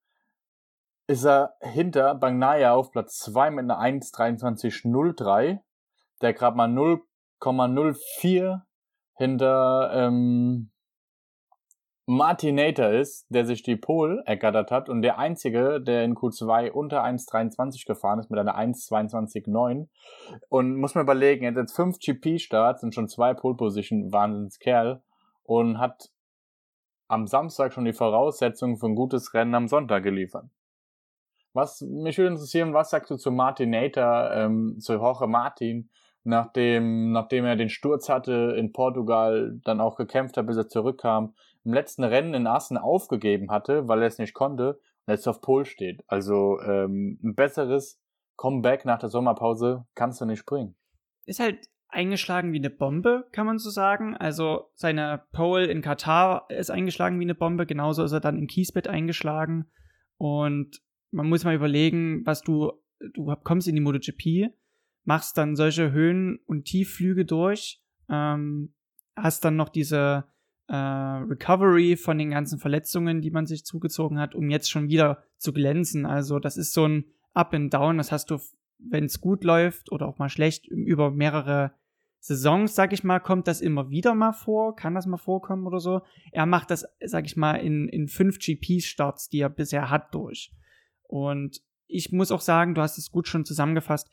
ist 1.12 1.26
er 1.26 1.56
hinter 1.60 2.16
Bangnaya 2.16 2.74
auf 2.74 2.92
Platz 2.92 3.20
2 3.20 3.52
mit 3.52 3.70
einer 3.70 3.82
1.23.03, 3.82 5.60
der 6.22 6.34
gerade 6.34 6.56
mal 6.56 6.70
0,04 6.70 8.62
hinter 9.16 9.92
ähm, 9.94 10.72
Martinator 12.06 12.92
ist, 12.92 13.26
der 13.28 13.46
sich 13.46 13.62
die 13.62 13.76
Pole 13.76 14.24
ergattert 14.26 14.72
hat 14.72 14.88
und 14.88 15.02
der 15.02 15.20
einzige, 15.20 15.82
der 15.82 16.06
in 16.06 16.16
Q2 16.16 16.72
unter 16.72 17.04
1,23 17.04 17.86
gefahren 17.86 18.20
ist 18.20 18.32
mit 18.32 18.40
einer 18.40 18.58
1,22,9 18.58 19.90
und 20.48 20.78
muss 20.78 20.96
man 20.96 21.04
überlegen, 21.04 21.44
er 21.44 21.52
hat 21.52 21.58
jetzt 21.58 21.76
fünf 21.76 22.00
GP-Starts 22.00 22.84
und 22.84 22.96
schon 22.96 23.10
zwei 23.10 23.34
Pole-Position, 23.34 24.14
Wahnsinnskerl 24.14 25.04
und 25.44 25.78
hat 25.78 26.10
am 27.10 27.28
Samstag 27.28 27.74
schon 27.74 27.84
die 27.84 27.92
Voraussetzungen 27.92 28.78
für 28.78 28.86
ein 28.86 28.96
gutes 28.96 29.34
Rennen 29.34 29.56
am 29.56 29.68
Sonntag 29.68 30.04
geliefert. 30.04 30.46
Was 31.54 31.82
mich 31.82 32.18
würde 32.18 32.32
interessieren, 32.32 32.74
was 32.74 32.90
sagst 32.90 33.12
du 33.12 33.18
zu 33.18 33.32
Martinator, 33.32 34.32
ähm, 34.34 34.78
zu 34.80 34.94
Jorge 34.94 35.28
Martin, 35.28 35.90
nachdem, 36.24 37.12
nachdem 37.12 37.46
er 37.46 37.56
den 37.56 37.70
Sturz 37.70 38.10
hatte 38.10 38.56
in 38.58 38.72
Portugal, 38.72 39.60
dann 39.64 39.82
auch 39.82 39.96
gekämpft 39.96 40.38
hat, 40.38 40.48
bis 40.48 40.58
er 40.58 40.68
zurückkam, 40.68 41.34
im 41.64 41.74
letzten 41.74 42.04
Rennen 42.04 42.34
in 42.34 42.48
Assen 42.48 42.78
aufgegeben 42.78 43.52
hatte, 43.52 43.88
weil 43.88 44.02
er 44.02 44.08
es 44.08 44.18
nicht 44.18 44.34
konnte 44.34 44.80
und 45.06 45.14
jetzt 45.14 45.28
auf 45.28 45.42
Pol 45.42 45.66
steht. 45.66 46.04
Also 46.08 46.60
ähm, 46.62 47.20
ein 47.24 47.36
besseres 47.36 48.00
Comeback 48.38 48.86
nach 48.86 49.00
der 49.00 49.10
Sommerpause 49.10 49.86
kannst 49.94 50.22
du 50.22 50.26
nicht 50.26 50.46
bringen. 50.46 50.76
Ist 51.26 51.40
halt 51.40 51.70
eingeschlagen 51.90 52.54
wie 52.54 52.58
eine 52.58 52.70
Bombe, 52.70 53.28
kann 53.32 53.46
man 53.46 53.60
so 53.60 53.70
sagen. 53.70 54.16
Also 54.16 54.72
seine 54.76 55.24
Pole 55.34 55.68
in 55.68 55.82
Katar 55.82 56.46
ist 56.50 56.72
eingeschlagen 56.72 57.20
wie 57.20 57.26
eine 57.26 57.36
Bombe, 57.36 57.66
genauso 57.66 58.04
ist 58.04 58.14
er 58.14 58.20
dann 58.20 58.38
in 58.38 58.48
Kiesbett 58.48 58.88
eingeschlagen. 58.88 59.70
Und 60.18 60.82
man 61.12 61.28
muss 61.30 61.44
mal 61.44 61.56
überlegen, 61.56 62.26
was 62.26 62.42
du, 62.42 62.72
du 63.14 63.34
kommst 63.44 63.68
in 63.68 63.76
die 63.76 63.82
MotoGP, 63.82 64.54
machst 65.04 65.38
dann 65.38 65.56
solche 65.56 65.92
Höhen- 65.92 66.40
und 66.46 66.66
Tiefflüge 66.66 67.26
durch, 67.26 67.82
ähm, 68.10 68.74
hast 69.16 69.44
dann 69.46 69.56
noch 69.56 69.70
diese 69.70 70.26
äh, 70.68 70.76
Recovery 70.76 71.98
von 71.98 72.18
den 72.18 72.32
ganzen 72.32 72.60
Verletzungen, 72.60 73.22
die 73.22 73.32
man 73.32 73.46
sich 73.46 73.66
zugezogen 73.66 74.20
hat, 74.20 74.36
um 74.36 74.50
jetzt 74.50 74.70
schon 74.70 74.90
wieder 74.90 75.24
zu 75.38 75.54
glänzen. 75.54 76.06
Also 76.06 76.40
das 76.40 76.58
ist 76.58 76.74
so 76.74 76.88
ein 76.88 77.06
Up 77.34 77.54
and 77.54 77.74
Down, 77.74 77.98
das 77.98 78.12
hast 78.12 78.32
du, 78.32 78.40
wenn 78.78 79.06
es 79.06 79.22
gut 79.22 79.44
läuft 79.44 79.92
oder 79.92 80.08
auch 80.08 80.18
mal 80.18 80.30
schlecht, 80.30 80.68
über 80.68 81.12
mehrere 81.12 81.74
Saisons, 82.20 82.76
sag 82.76 82.94
ich 82.94 83.04
mal, 83.04 83.20
kommt 83.20 83.48
das 83.48 83.62
immer 83.62 83.90
wieder 83.90 84.14
mal 84.14 84.32
vor, 84.32 84.76
kann 84.76 84.94
das 84.94 85.08
mal 85.08 85.18
vorkommen 85.18 85.66
oder 85.66 85.80
so. 85.80 86.02
Er 86.32 86.46
macht 86.46 86.70
das, 86.70 86.86
sag 87.04 87.26
ich 87.26 87.36
mal, 87.36 87.56
in, 87.56 87.90
in 87.90 88.08
fünf 88.08 88.38
GP-Starts, 88.38 89.30
die 89.30 89.40
er 89.40 89.50
bisher 89.50 89.90
hat, 89.90 90.14
durch. 90.14 90.54
Und 91.12 91.62
ich 91.88 92.14
muss 92.14 92.32
auch 92.32 92.40
sagen, 92.40 92.74
du 92.74 92.82
hast 92.82 92.98
es 92.98 93.12
gut 93.12 93.28
schon 93.28 93.44
zusammengefasst, 93.44 94.10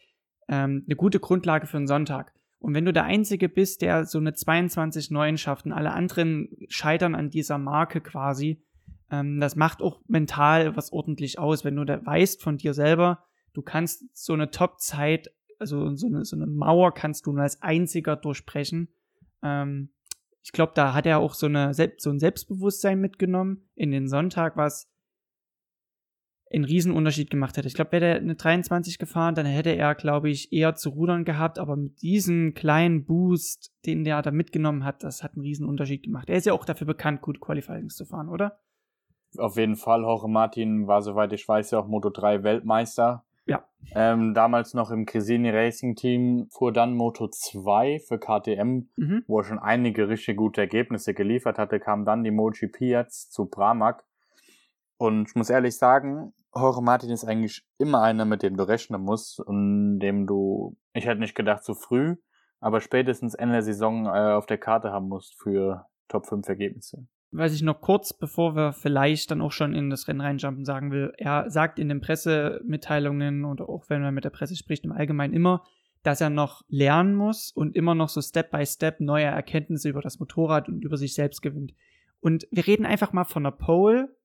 ähm, 0.49 0.83
eine 0.85 0.97
gute 0.97 1.21
Grundlage 1.21 1.69
für 1.69 1.77
einen 1.77 1.87
Sonntag. 1.87 2.35
Und 2.59 2.75
wenn 2.75 2.85
du 2.85 2.93
der 2.93 3.05
Einzige 3.05 3.49
bist, 3.49 3.83
der 3.83 4.05
so 4.05 4.19
eine 4.19 4.33
22-9 4.33 5.37
schafft 5.37 5.65
und 5.65 5.73
alle 5.73 5.93
anderen 5.93 6.49
scheitern 6.69 7.15
an 7.15 7.31
dieser 7.31 7.57
Marke 7.57 8.01
quasi, 8.01 8.65
ähm, 9.13 9.39
das 9.39 9.55
macht 9.55 9.81
auch 9.81 10.01
mental 10.09 10.77
was 10.77 10.93
ordentlich 10.93 11.39
aus, 11.39 11.65
wenn 11.65 11.77
du 11.77 11.85
da 11.85 12.05
weißt 12.05 12.43
von 12.43 12.57
dir 12.57 12.75
selber, 12.75 13.23
du 13.53 13.63
kannst 13.63 14.05
so 14.13 14.33
eine 14.33 14.51
Top-Zeit, 14.51 15.31
also 15.61 15.95
so 15.95 16.09
eine, 16.09 16.25
so 16.25 16.35
eine 16.35 16.49
Mauer 16.49 16.93
kannst 16.95 17.27
du 17.27 17.33
nur 17.33 17.43
als 17.43 17.63
einziger 17.63 18.17
durchbrechen. 18.17 18.89
Ähm, 19.45 19.91
ich 20.43 20.51
glaube, 20.51 20.73
da 20.75 20.95
hat 20.95 21.07
er 21.07 21.21
auch 21.21 21.35
so, 21.35 21.47
eine, 21.47 21.73
so 21.75 22.11
ein 22.11 22.19
Selbstbewusstsein 22.19 23.01
mitgenommen 23.01 23.69
in 23.77 23.93
den 23.93 24.09
Sonntag, 24.09 24.57
was 24.57 24.91
einen 26.53 26.65
Riesenunterschied 26.65 27.31
gemacht 27.31 27.57
hätte. 27.57 27.69
Ich 27.69 27.75
glaube, 27.75 27.93
wäre 27.93 28.07
er 28.07 28.17
eine 28.17 28.35
23 28.35 28.99
gefahren, 28.99 29.35
dann 29.35 29.47
hätte 29.47 29.71
er, 29.71 29.95
glaube 29.95 30.31
ich, 30.31 30.53
eher 30.53 30.75
zu 30.75 30.91
rudern 30.91 31.25
gehabt, 31.25 31.59
aber 31.59 31.77
mit 31.77 32.01
diesem 32.03 32.55
kleinen 32.55 33.05
Boost, 33.05 33.73
den 33.87 34.05
der 34.05 34.23
da 34.23 34.31
mitgenommen 34.31 34.85
hat, 34.85 35.03
das 35.03 35.23
hat 35.23 35.35
einen 35.35 35.43
Riesenunterschied 35.43 36.03
gemacht. 36.03 36.29
Er 36.29 36.37
ist 36.37 36.47
ja 36.47 36.53
auch 36.53 36.65
dafür 36.65 36.87
bekannt, 36.87 37.21
gut 37.21 37.41
Qualifyings 37.41 37.97
zu 37.97 38.07
fahren, 38.07 38.29
oder? 38.29 38.59
Auf 39.37 39.57
jeden 39.57 39.77
Fall. 39.77 40.03
Jorge 40.03 40.29
Martin 40.29 40.87
war, 40.87 41.03
soweit 41.03 41.33
ich 41.33 41.47
weiß, 41.47 41.71
ja 41.73 41.81
auch 41.81 41.87
Moto 41.87 42.09
3 42.09 42.43
Weltmeister. 42.45 43.25
Ja. 43.45 43.65
Ähm, 43.95 44.35
damals 44.35 44.75
noch 44.75 44.91
im 44.91 45.07
Cresini 45.07 45.51
Racing 45.51 45.97
Team, 45.97 46.49
fuhr 46.51 46.73
dann 46.73 46.95
Moto 46.95 47.29
2 47.29 48.01
für 48.07 48.19
KTM, 48.19 48.89
mhm. 48.97 49.25
wo 49.27 49.39
er 49.39 49.45
schon 49.45 49.59
einige 49.59 50.09
richtig 50.09 50.37
gute 50.37 50.61
Ergebnisse 50.61 51.15
geliefert 51.15 51.59
hatte, 51.59 51.81
kam 51.81 52.05
dann 52.05 52.25
die 52.25 52.31
MotoGP 52.31 52.83
jetzt 52.83 53.33
zu 53.33 53.47
Pramac. 53.47 54.05
Und 54.99 55.29
ich 55.29 55.35
muss 55.37 55.49
ehrlich 55.49 55.79
sagen, 55.79 56.35
Jorge 56.55 56.83
Martin 56.83 57.11
ist 57.11 57.25
eigentlich 57.25 57.65
immer 57.79 58.03
einer, 58.03 58.25
mit 58.25 58.43
dem 58.43 58.57
du 58.57 58.65
rechnen 58.65 59.01
musst 59.01 59.41
und 59.41 60.01
dem 60.01 60.27
du, 60.27 60.77
ich 60.93 61.07
hätte 61.07 61.21
nicht 61.21 61.37
gedacht, 61.37 61.65
zu 61.65 61.75
früh, 61.75 62.17
aber 62.61 62.81
spätestens 62.81 63.35
Ende 63.35 63.55
der 63.55 63.63
Saison 63.63 64.07
äh, 64.07 64.33
auf 64.33 64.47
der 64.47 64.59
Karte 64.59 64.91
haben 64.91 65.09
musst 65.09 65.41
für 65.41 65.87
Top 66.09 66.27
5 66.27 66.49
Ergebnisse. 66.49 67.07
Was 67.31 67.53
ich 67.53 67.63
noch 67.63 67.81
kurz, 67.81 68.13
bevor 68.15 68.57
wir 68.57 68.73
vielleicht 68.73 69.31
dann 69.31 69.43
auch 69.43 69.53
schon 69.53 69.75
in 69.75 69.91
das 69.91 70.09
Rennen 70.09 70.23
reinjumpen, 70.23 70.65
sagen 70.65 70.91
will, 70.91 71.13
er 71.19 71.51
sagt 71.51 71.79
in 71.79 71.91
den 71.91 72.01
Pressemitteilungen 72.01 73.45
und 73.45 73.61
auch 73.61 73.85
wenn 73.89 74.03
er 74.03 74.13
mit 74.13 74.25
der 74.25 74.31
Presse 74.31 74.57
spricht 74.57 74.85
im 74.85 74.93
Allgemeinen 74.93 75.35
immer, 75.35 75.63
dass 76.03 76.21
er 76.23 76.31
noch 76.31 76.63
lernen 76.69 77.15
muss 77.15 77.53
und 77.53 77.77
immer 77.77 77.95
noch 77.95 78.09
so 78.09 78.23
Step 78.23 78.51
by 78.51 78.65
Step 78.65 79.01
neue 79.01 79.27
Erkenntnisse 79.27 79.91
über 79.91 80.01
das 80.01 80.19
Motorrad 80.19 80.69
und 80.69 80.83
über 80.83 80.97
sich 80.97 81.15
selbst 81.15 81.43
gewinnt. 81.43 81.75
Und 82.21 82.49
wir 82.51 82.67
reden 82.67 82.87
einfach 82.87 83.13
mal 83.13 83.25
von 83.25 83.45
der 83.45 83.51
Pole 83.51 84.17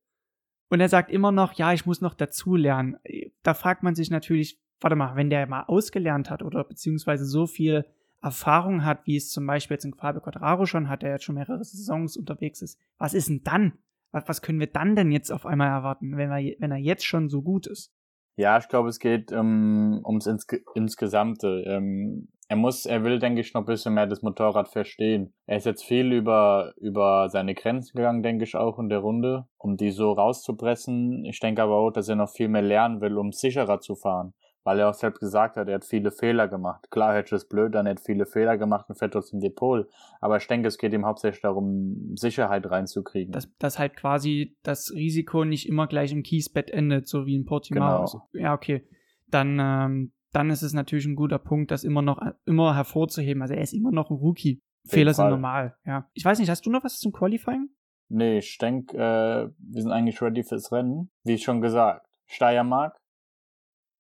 und 0.70 0.80
er 0.80 0.90
sagt 0.90 1.12
immer 1.12 1.32
noch, 1.32 1.54
ja, 1.54 1.74
ich 1.74 1.86
muss 1.86 2.02
noch 2.02 2.14
dazulernen. 2.14 2.98
Da 3.44 3.54
fragt 3.54 3.84
man 3.84 3.96
sich 3.96 4.10
natürlich, 4.10 4.60
warte 4.80 4.96
mal, 4.96 5.16
wenn 5.16 5.30
der 5.30 5.48
mal 5.48 5.64
ausgelernt 5.64 6.30
hat 6.30 6.44
oder 6.44 6.64
beziehungsweise 6.64 7.26
so 7.26 7.48
viel 7.48 7.86
Erfahrung 8.22 8.86
hat, 8.86 9.06
wie 9.06 9.18
es 9.18 9.30
zum 9.30 9.46
Beispiel 9.46 9.76
jetzt 9.76 9.86
in 9.86 9.94
Fabio 9.94 10.22
Quadraro 10.22 10.66
schon 10.66 10.90
hat, 10.90 11.02
der 11.02 11.12
jetzt 11.12 11.26
schon 11.26 11.36
mehrere 11.36 11.64
Saisons 11.64 12.18
unterwegs 12.18 12.62
ist, 12.62 12.80
was 12.98 13.14
ist 13.14 13.30
denn 13.30 13.44
dann? 13.44 13.74
Was, 14.12 14.44
können 14.44 14.60
wir 14.60 14.68
dann 14.68 14.96
denn 14.96 15.12
jetzt 15.12 15.32
auf 15.32 15.46
einmal 15.46 15.70
erwarten, 15.70 16.16
wenn, 16.18 16.30
wir, 16.30 16.56
wenn 16.60 16.72
er 16.72 16.78
jetzt 16.78 17.04
schon 17.04 17.30
so 17.30 17.42
gut 17.42 17.66
ist? 17.66 17.92
Ja, 18.36 18.58
ich 18.58 18.68
glaube, 18.68 18.90
es 18.90 19.00
geht 19.00 19.32
ähm, 19.32 20.02
ums 20.06 20.28
Insge 20.28 20.62
Insgesamte. 20.76 21.64
Ähm, 21.68 22.30
er 22.48 22.58
muss, 22.58 22.86
er 22.86 23.04
will, 23.04 23.20
denke 23.20 23.42
ich, 23.42 23.54
noch 23.54 23.62
ein 23.62 23.66
bisschen 23.66 23.94
mehr 23.94 24.08
das 24.08 24.22
Motorrad 24.22 24.70
verstehen. 24.70 25.34
Er 25.46 25.58
ist 25.58 25.66
jetzt 25.66 25.84
viel 25.84 26.12
über, 26.12 26.74
über 26.78 27.30
seine 27.30 27.56
Grenzen 27.56 27.96
gegangen, 27.96 28.24
denke 28.24 28.44
ich 28.44 28.56
auch 28.56 28.80
in 28.80 28.90
der 28.90 29.00
Runde, 29.00 29.48
um 29.58 29.78
die 29.78 29.92
so 29.92 30.12
rauszupressen. 30.12 31.26
Ich 31.26 31.40
denke 31.40 31.64
aber 31.64 31.76
auch, 31.76 31.92
dass 31.92 32.10
er 32.10 32.16
noch 32.16 32.30
viel 32.30 32.50
mehr 32.50 32.62
lernen 32.62 33.02
will, 33.02 33.18
um 33.18 33.32
sicherer 33.32 33.80
zu 33.80 33.96
fahren. 33.96 34.34
Weil 34.66 34.80
er 34.80 34.90
auch 34.90 34.94
selbst 34.94 35.20
gesagt 35.20 35.58
hat, 35.58 35.68
er 35.68 35.76
hat 35.76 35.86
viele 35.86 36.12
Fehler 36.12 36.48
gemacht. 36.48 36.90
Klar, 36.90 37.14
hätte 37.16 37.36
es 37.36 37.50
blöd, 37.50 37.76
dann 37.76 37.86
hätte 37.86 38.02
viele 38.02 38.26
Fehler 38.26 38.58
gemacht 38.58 38.86
und 38.88 38.98
fährt 38.98 39.12
trotzdem 39.12 39.42
Depot. 39.42 39.88
Aber 40.22 40.38
ich 40.38 40.48
denke, 40.48 40.70
es 40.70 40.78
geht 40.78 40.94
ihm 40.94 41.06
hauptsächlich 41.06 41.42
darum, 41.42 42.14
Sicherheit 42.16 42.70
reinzukriegen. 42.70 43.34
Dass, 43.34 43.52
dass 43.60 43.78
halt 43.78 43.98
quasi 43.98 44.56
das 44.64 44.94
Risiko 44.96 45.44
nicht 45.44 45.68
immer 45.68 45.88
gleich 45.88 46.14
im 46.14 46.24
Kiesbett 46.24 46.72
endet, 46.72 47.10
so 47.10 47.26
wie 47.26 47.36
in 47.36 47.44
Portimao. 47.44 48.06
Genau. 48.06 48.28
Ja, 48.32 48.54
okay. 48.54 48.88
Dann, 49.28 49.60
ähm, 49.60 50.14
dann 50.34 50.50
ist 50.50 50.64
es 50.64 50.74
natürlich 50.74 51.06
ein 51.06 51.16
guter 51.16 51.40
Punkt, 51.40 51.72
das 51.72 51.84
immer 51.84 52.02
noch 52.02 52.20
immer 52.46 52.76
hervorzuheben. 52.76 53.42
Also 53.42 53.54
er 53.54 53.62
ist 53.62 53.74
immer 53.74 53.92
noch 53.92 54.10
ein 54.10 54.18
Rookie. 54.18 54.62
Fehler 54.86 55.14
sind 55.14 55.30
normal, 55.30 55.78
ja. 55.86 56.10
Ich 56.14 56.26
weiß 56.26 56.40
nicht, 56.40 56.50
hast 56.50 56.66
du 56.66 56.70
noch 56.70 56.84
was 56.84 57.00
zum 57.00 57.14
Qualifying? 57.14 57.70
Nee, 58.10 58.40
ich 58.40 58.58
denke, 58.58 58.98
äh, 58.98 59.50
wir 59.58 59.82
sind 59.82 59.92
eigentlich 59.92 60.22
ready 60.22 60.44
fürs 60.44 60.72
Rennen. 60.72 61.10
Wie 61.24 61.38
schon 61.38 61.62
gesagt, 61.62 62.06
Steiermark, 62.28 62.98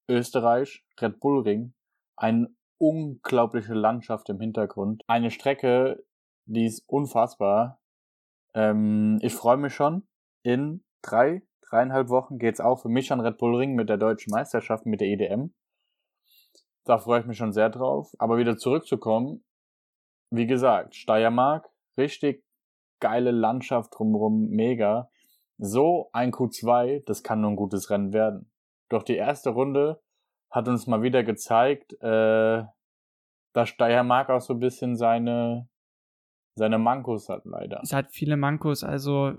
Österreich, 0.09 0.83
Red 0.99 1.19
Bull 1.19 1.43
Ring, 1.43 1.73
eine 2.17 2.49
unglaubliche 2.79 3.73
Landschaft 3.73 4.29
im 4.29 4.41
Hintergrund. 4.41 5.01
Eine 5.07 5.31
Strecke, 5.31 6.03
die 6.45 6.65
ist 6.65 6.83
unfassbar. 6.87 7.79
Ähm, 8.53 9.19
ich 9.21 9.33
freue 9.33 9.57
mich 9.57 9.73
schon. 9.73 10.05
In 10.43 10.83
drei, 11.01 11.43
dreieinhalb 11.61 12.09
Wochen 12.09 12.39
geht's 12.39 12.59
auch 12.59 12.81
für 12.81 12.89
mich 12.89 13.11
an 13.11 13.21
Red 13.21 13.37
Bull 13.37 13.55
Ring 13.55 13.73
mit 13.75 13.87
der 13.87 13.97
deutschen 13.97 14.31
Meisterschaft, 14.31 14.85
mit 14.85 14.99
der 14.99 15.07
EDM. 15.07 15.53
Da 16.85 16.97
freue 16.97 17.21
ich 17.21 17.25
mich 17.25 17.37
schon 17.37 17.53
sehr 17.53 17.69
drauf. 17.69 18.13
Aber 18.19 18.37
wieder 18.37 18.57
zurückzukommen, 18.57 19.43
wie 20.31 20.47
gesagt, 20.47 20.95
Steiermark, 20.95 21.69
richtig 21.97 22.43
geile 22.99 23.31
Landschaft 23.31 23.93
drumherum, 23.97 24.47
mega. 24.49 25.09
So 25.57 26.09
ein 26.13 26.31
Q2, 26.31 27.03
das 27.05 27.23
kann 27.23 27.41
nur 27.41 27.51
ein 27.51 27.55
gutes 27.55 27.89
Rennen 27.89 28.13
werden. 28.13 28.51
Doch 28.89 29.03
die 29.03 29.15
erste 29.15 29.51
Runde 29.51 30.01
hat 30.49 30.67
uns 30.67 30.87
mal 30.87 31.01
wieder 31.01 31.23
gezeigt, 31.23 31.93
äh, 32.01 32.63
dass 33.53 33.69
Steiermark 33.69 34.29
auch 34.29 34.41
so 34.41 34.53
ein 34.53 34.59
bisschen 34.59 34.95
seine, 34.95 35.67
seine 36.55 36.79
Mankos 36.79 37.29
hat, 37.29 37.45
leider. 37.45 37.79
Es 37.83 37.93
hat 37.93 38.11
viele 38.11 38.37
Mankos, 38.37 38.83
also 38.83 39.33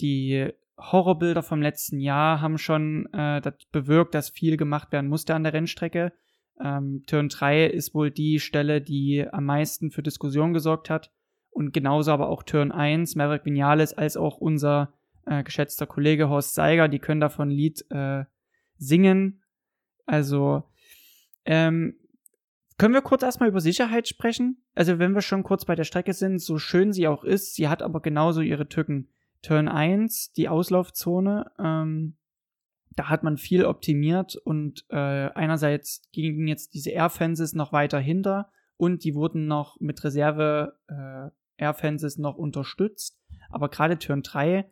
die 0.00 0.50
Horrorbilder 0.78 1.42
vom 1.42 1.60
letzten 1.60 2.00
Jahr 2.00 2.40
haben 2.40 2.58
schon 2.58 3.06
äh, 3.12 3.40
das 3.40 3.54
bewirkt, 3.70 4.14
dass 4.14 4.30
viel 4.30 4.56
gemacht 4.56 4.92
werden 4.92 5.10
musste 5.10 5.34
an 5.34 5.44
der 5.44 5.52
Rennstrecke. 5.52 6.12
Ähm, 6.62 7.04
Turn 7.06 7.28
3 7.28 7.66
ist 7.66 7.94
wohl 7.94 8.10
die 8.10 8.38
Stelle, 8.38 8.80
die 8.80 9.26
am 9.30 9.44
meisten 9.44 9.90
für 9.90 10.02
Diskussion 10.02 10.52
gesorgt 10.52 10.90
hat. 10.90 11.10
Und 11.50 11.72
genauso 11.72 12.12
aber 12.12 12.28
auch 12.28 12.42
Turn 12.42 12.70
1, 12.70 13.16
Maverick 13.16 13.44
Vinales, 13.44 13.92
als 13.92 14.16
auch 14.16 14.36
unser 14.36 14.92
äh, 15.26 15.42
geschätzter 15.42 15.86
Kollege 15.86 16.28
Horst 16.28 16.54
Seiger, 16.54 16.88
die 16.88 16.98
können 16.98 17.20
davon 17.20 17.50
Lied 17.50 17.84
äh, 17.90 18.24
singen. 18.76 19.42
Also, 20.06 20.64
ähm, 21.44 21.96
können 22.78 22.94
wir 22.94 23.02
kurz 23.02 23.22
erstmal 23.22 23.48
über 23.48 23.60
Sicherheit 23.60 24.08
sprechen? 24.08 24.62
Also, 24.74 24.98
wenn 24.98 25.14
wir 25.14 25.22
schon 25.22 25.42
kurz 25.42 25.64
bei 25.64 25.74
der 25.74 25.84
Strecke 25.84 26.12
sind, 26.14 26.40
so 26.40 26.58
schön 26.58 26.92
sie 26.92 27.08
auch 27.08 27.24
ist, 27.24 27.54
sie 27.54 27.68
hat 27.68 27.82
aber 27.82 28.00
genauso 28.00 28.40
ihre 28.40 28.68
Tücken. 28.68 29.08
Turn 29.42 29.68
1, 29.68 30.32
die 30.32 30.48
Auslaufzone, 30.48 31.50
ähm, 31.58 32.16
da 32.96 33.08
hat 33.08 33.22
man 33.22 33.38
viel 33.38 33.64
optimiert 33.64 34.36
und 34.36 34.84
äh, 34.90 34.96
einerseits 34.96 36.02
gingen 36.12 36.48
jetzt 36.48 36.74
diese 36.74 36.90
Air-Fences 36.90 37.54
noch 37.54 37.72
weiter 37.72 37.98
hinter 37.98 38.50
und 38.76 39.04
die 39.04 39.14
wurden 39.14 39.46
noch 39.46 39.78
mit 39.80 40.02
Reserve 40.02 40.76
äh, 40.88 41.30
Air-Fences 41.62 42.18
noch 42.18 42.36
unterstützt. 42.36 43.20
Aber 43.50 43.68
gerade 43.68 43.98
Turn 43.98 44.22
3 44.22 44.70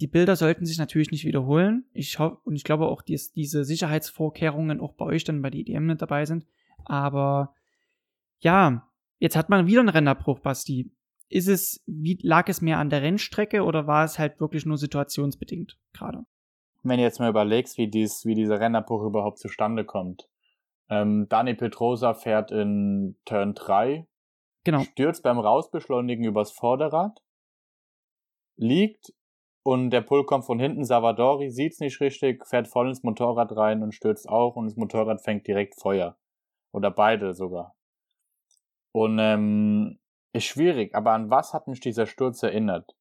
die 0.00 0.06
Bilder 0.06 0.36
sollten 0.36 0.66
sich 0.66 0.78
natürlich 0.78 1.10
nicht 1.10 1.24
wiederholen. 1.24 1.84
Ich 1.92 2.18
hoffe, 2.18 2.38
und 2.44 2.56
ich 2.56 2.64
glaube 2.64 2.86
auch, 2.86 3.02
dass 3.02 3.32
diese 3.32 3.64
Sicherheitsvorkehrungen 3.64 4.80
auch 4.80 4.94
bei 4.94 5.04
euch 5.04 5.24
dann 5.24 5.42
bei 5.42 5.50
der 5.50 5.60
IDM 5.60 5.86
mit 5.86 6.02
dabei 6.02 6.24
sind. 6.24 6.46
Aber 6.84 7.54
ja, 8.40 8.88
jetzt 9.18 9.36
hat 9.36 9.48
man 9.48 9.66
wieder 9.66 9.80
einen 9.80 9.88
Rennerbruch, 9.88 10.40
Basti. 10.40 10.90
Ist 11.28 11.48
es, 11.48 11.82
wie, 11.86 12.18
lag 12.22 12.48
es 12.48 12.60
mehr 12.60 12.78
an 12.78 12.90
der 12.90 13.02
Rennstrecke 13.02 13.62
oder 13.62 13.86
war 13.86 14.04
es 14.04 14.18
halt 14.18 14.40
wirklich 14.40 14.66
nur 14.66 14.78
situationsbedingt 14.78 15.78
gerade? 15.92 16.26
Wenn 16.84 16.98
du 16.98 17.02
jetzt 17.02 17.18
mal 17.18 17.30
überlegst, 17.30 17.78
wie, 17.78 17.88
dies, 17.88 18.24
wie 18.24 18.34
dieser 18.34 18.60
Rennerbruch 18.60 19.02
überhaupt 19.02 19.38
zustande 19.38 19.84
kommt. 19.84 20.28
Ähm, 20.90 21.26
Dani 21.28 21.54
Petrosa 21.54 22.14
fährt 22.14 22.50
in 22.50 23.16
Turn 23.24 23.54
3, 23.54 24.06
genau. 24.64 24.80
stürzt 24.80 25.22
beim 25.22 25.38
Rausbeschleunigen 25.38 26.26
übers 26.26 26.52
Vorderrad, 26.52 27.22
liegt 28.56 29.14
und 29.62 29.90
der 29.90 30.02
Pull 30.02 30.26
kommt 30.26 30.44
von 30.44 30.60
hinten, 30.60 30.84
Savadori 30.84 31.50
sieht's 31.50 31.80
nicht 31.80 31.98
richtig, 32.00 32.46
fährt 32.46 32.68
voll 32.68 32.88
ins 32.88 33.02
Motorrad 33.02 33.56
rein 33.56 33.82
und 33.82 33.94
stürzt 33.94 34.28
auch 34.28 34.56
und 34.56 34.66
das 34.66 34.76
Motorrad 34.76 35.22
fängt 35.22 35.46
direkt 35.46 35.80
Feuer. 35.80 36.18
Oder 36.70 36.90
beide 36.90 37.32
sogar. 37.32 37.74
Und 38.92 39.18
ähm, 39.18 39.98
ist 40.34 40.44
schwierig, 40.44 40.94
aber 40.94 41.12
an 41.12 41.30
was 41.30 41.54
hat 41.54 41.66
mich 41.66 41.80
dieser 41.80 42.04
Sturz 42.06 42.42
erinnert? 42.42 42.94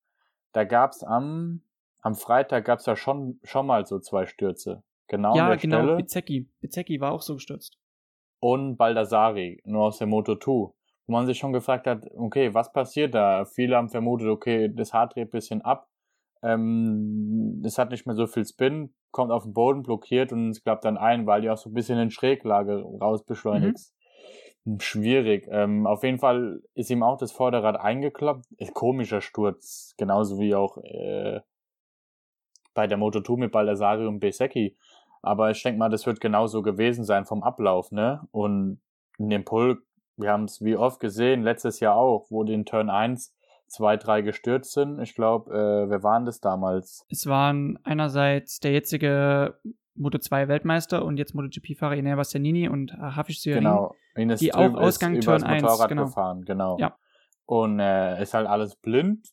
Da 0.54 0.64
gab's 0.64 1.04
am, 1.04 1.64
am 2.04 2.16
Freitag 2.16 2.66
gab's 2.66 2.86
ja 2.86 2.96
schon, 2.96 3.40
schon 3.44 3.66
mal 3.66 3.86
so 3.86 4.00
zwei 4.00 4.26
Stürze. 4.26 4.84
Genau 5.08 5.36
ja, 5.36 5.56
genau, 5.56 5.78
Stelle. 5.78 5.96
Bizecchi. 5.96 6.50
Bizecchi 6.60 7.00
war 7.00 7.14
auch 7.14 7.22
so 7.22 7.36
gestürzt. 7.36 7.78
Und 8.40 8.78
Baldassari, 8.78 9.62
nur 9.64 9.84
aus 9.84 9.98
der 9.98 10.08
Moto 10.08 10.36
2. 10.36 10.46
wo 10.52 10.74
man 11.08 11.26
sich 11.26 11.38
schon 11.38 11.54
gefragt 11.54 11.88
hat, 11.88 12.06
okay, 12.16 12.54
was 12.54 12.74
passiert 12.74 13.16
da? 13.16 13.46
Viele 13.46 13.78
haben 13.78 13.90
vermutet, 13.90 14.28
okay, 14.28 14.70
das 14.74 14.94
Hard 14.94 15.16
dreht 15.16 15.32
bisschen 15.32 15.62
ab, 15.62 15.88
ähm, 16.42 17.62
es 17.66 17.78
hat 17.78 17.90
nicht 17.92 18.06
mehr 18.06 18.16
so 18.16 18.28
viel 18.28 18.46
Spin, 18.46 18.94
kommt 19.12 19.32
auf 19.32 19.44
den 19.44 19.54
Boden, 19.54 19.84
blockiert 19.84 20.34
und 20.34 20.50
es 20.50 20.62
klappt 20.62 20.84
dann 20.84 20.98
ein, 20.98 21.26
weil 21.26 21.42
die 21.42 21.50
auch 21.50 21.58
so 21.58 21.70
ein 21.70 21.74
bisschen 21.74 21.98
in 22.00 22.12
Schräglage 22.12 22.82
rausbeschleunigst. 22.82 23.94
Mhm. 24.66 24.80
Schwierig. 24.80 25.48
Ähm, 25.50 25.88
auf 25.88 26.04
jeden 26.04 26.20
Fall 26.20 26.62
ist 26.74 26.90
ihm 26.90 27.04
auch 27.04 27.18
das 27.18 27.32
Vorderrad 27.32 27.80
eingeklappt. 27.80 28.46
Komischer 28.74 29.22
Sturz, 29.22 29.94
genauso 29.98 30.40
wie 30.40 30.56
auch 30.56 30.78
äh, 30.78 31.42
bei 32.74 32.88
der 32.88 32.98
Moto2 32.98 33.38
mit 33.38 33.52
Baldassari 33.52 34.06
und 34.06 34.20
Besecchi. 34.20 34.78
Aber 35.22 35.52
ich 35.52 35.64
denke 35.64 35.80
mal, 35.80 35.90
das 35.90 36.06
wird 36.06 36.20
genauso 36.20 36.62
gewesen 36.62 37.06
sein 37.06 37.26
vom 37.26 37.44
Ablauf, 37.44 37.92
ne? 37.92 38.28
Und 38.32 38.82
in 39.18 39.30
dem 39.30 39.46
Pull, 39.46 39.82
wir 40.18 40.32
haben 40.32 40.46
es 40.46 40.62
wie 40.62 40.76
oft 40.76 41.00
gesehen, 41.00 41.44
letztes 41.44 41.80
Jahr 41.80 41.96
auch, 41.96 42.28
wo 42.30 42.44
den 42.44 42.66
Turn 42.66 42.90
1 42.90 43.34
zwei, 43.68 43.98
drei 43.98 44.22
gestürzt 44.22 44.74
sind. 44.74 45.00
Ich 45.00 45.16
glaube, 45.16 45.52
äh, 45.52 45.90
wer 45.90 46.04
waren 46.04 46.26
das 46.26 46.40
damals? 46.40 47.06
Es 47.10 47.26
waren 47.26 47.80
einerseits 47.84 48.60
der 48.60 48.72
jetzige 48.72 49.58
Moto 49.96 50.20
2 50.20 50.48
Weltmeister 50.48 51.04
und 51.04 51.18
jetzt 51.18 51.34
MotoGP-Fahrer 51.34 51.96
Inea 51.96 52.16
Bastianini 52.16 52.68
und 52.68 52.94
Hafiz 52.94 53.42
Syarin, 53.42 53.64
genau. 53.64 53.96
Ines 54.16 54.40
die 54.40 54.54
auch 54.54 54.74
Ausgang 54.76 55.20
Turn 55.22 55.44
1 55.44 55.64
Motorrad 55.64 55.90
genau. 55.90 56.06
gefahren, 56.06 56.46
genau. 56.46 56.78
Ja. 56.80 56.98
Und 57.46 57.80
äh, 57.80 58.22
ist 58.22 58.34
halt 58.34 58.48
alles 58.48 58.76
blind 58.76 59.28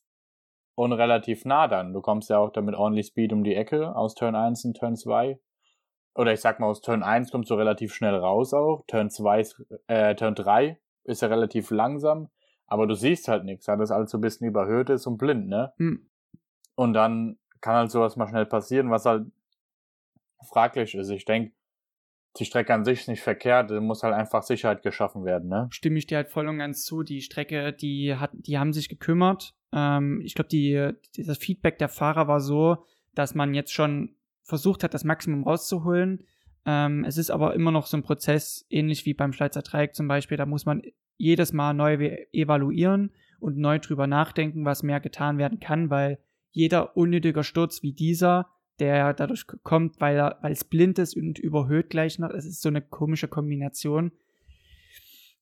und 0.74 0.92
relativ 0.92 1.44
nah 1.44 1.68
dann. 1.68 1.92
Du 1.92 2.00
kommst 2.00 2.30
ja 2.30 2.38
auch 2.38 2.50
damit 2.50 2.74
ordentlich 2.74 3.06
Speed 3.06 3.32
um 3.32 3.44
die 3.44 3.54
Ecke 3.54 3.94
aus 3.94 4.14
Turn 4.14 4.34
1 4.34 4.64
und 4.64 4.76
Turn 4.76 4.96
2. 4.96 5.38
Oder 6.14 6.32
ich 6.32 6.40
sag 6.40 6.58
mal, 6.58 6.66
aus 6.66 6.80
Turn 6.80 7.02
1 7.02 7.30
kommst 7.30 7.50
du 7.50 7.54
relativ 7.54 7.94
schnell 7.94 8.14
raus 8.14 8.52
auch. 8.52 8.84
Turn 8.86 9.10
2, 9.10 9.44
äh, 9.86 10.14
Turn 10.14 10.34
3 10.34 10.78
ist 11.04 11.22
ja 11.22 11.28
relativ 11.28 11.70
langsam. 11.70 12.28
Aber 12.66 12.86
du 12.86 12.94
siehst 12.94 13.28
halt 13.28 13.44
nichts, 13.44 13.66
weil 13.68 13.78
das 13.78 13.90
alles 13.90 14.10
so 14.10 14.18
ein 14.18 14.20
bisschen 14.20 14.46
überhöht 14.46 14.90
ist 14.90 15.06
und 15.06 15.18
blind, 15.18 15.48
ne? 15.48 15.72
Mhm. 15.76 16.08
Und 16.76 16.92
dann 16.92 17.38
kann 17.60 17.74
halt 17.74 17.90
sowas 17.90 18.16
mal 18.16 18.28
schnell 18.28 18.46
passieren, 18.46 18.90
was 18.90 19.06
halt 19.06 19.26
fraglich 20.48 20.94
ist. 20.94 21.10
Ich 21.10 21.24
denke, 21.24 21.52
die 22.38 22.44
Strecke 22.44 22.72
an 22.72 22.84
sich 22.84 23.00
ist 23.00 23.08
nicht 23.08 23.22
verkehrt, 23.22 23.70
da 23.70 23.80
muss 23.80 24.02
halt 24.02 24.14
einfach 24.14 24.42
Sicherheit 24.42 24.82
geschaffen 24.82 25.24
werden, 25.24 25.48
ne? 25.48 25.66
Stimme 25.70 25.98
ich 25.98 26.06
dir 26.06 26.18
halt 26.18 26.28
voll 26.28 26.48
und 26.48 26.58
ganz 26.58 26.84
zu. 26.84 27.02
Die 27.02 27.22
Strecke, 27.22 27.72
die 27.72 28.14
hat, 28.14 28.30
die 28.32 28.58
haben 28.58 28.72
sich 28.72 28.88
gekümmert. 28.88 29.54
Ähm, 29.72 30.20
ich 30.24 30.34
glaube, 30.34 30.48
die, 30.48 30.92
das 31.16 31.38
Feedback 31.38 31.78
der 31.78 31.88
Fahrer 31.88 32.28
war 32.28 32.40
so, 32.40 32.84
dass 33.14 33.34
man 33.34 33.54
jetzt 33.54 33.72
schon 33.72 34.14
versucht 34.42 34.84
hat, 34.84 34.94
das 34.94 35.04
Maximum 35.04 35.44
rauszuholen. 35.44 36.24
Ähm, 36.66 37.04
es 37.04 37.16
ist 37.16 37.30
aber 37.30 37.54
immer 37.54 37.70
noch 37.70 37.86
so 37.86 37.96
ein 37.96 38.02
Prozess, 38.02 38.66
ähnlich 38.68 39.06
wie 39.06 39.14
beim 39.14 39.32
Schweizer 39.32 39.62
Dreieck 39.62 39.94
zum 39.94 40.08
Beispiel. 40.08 40.36
Da 40.36 40.46
muss 40.46 40.66
man 40.66 40.82
jedes 41.16 41.52
Mal 41.52 41.74
neu 41.74 41.94
evaluieren 42.32 43.12
und 43.38 43.58
neu 43.58 43.78
drüber 43.78 44.06
nachdenken, 44.06 44.64
was 44.64 44.82
mehr 44.82 45.00
getan 45.00 45.38
werden 45.38 45.60
kann, 45.60 45.90
weil 45.90 46.18
jeder 46.50 46.96
unnötiger 46.96 47.44
Sturz 47.44 47.82
wie 47.82 47.92
dieser, 47.92 48.48
der 48.78 49.14
dadurch 49.14 49.46
kommt, 49.62 50.00
weil, 50.00 50.16
er, 50.16 50.38
weil 50.40 50.52
es 50.52 50.64
blind 50.64 50.98
ist 50.98 51.16
und 51.16 51.38
überhöht 51.38 51.90
gleich 51.90 52.18
noch, 52.18 52.30
es 52.30 52.44
ist 52.44 52.62
so 52.62 52.68
eine 52.68 52.82
komische 52.82 53.28
Kombination. 53.28 54.12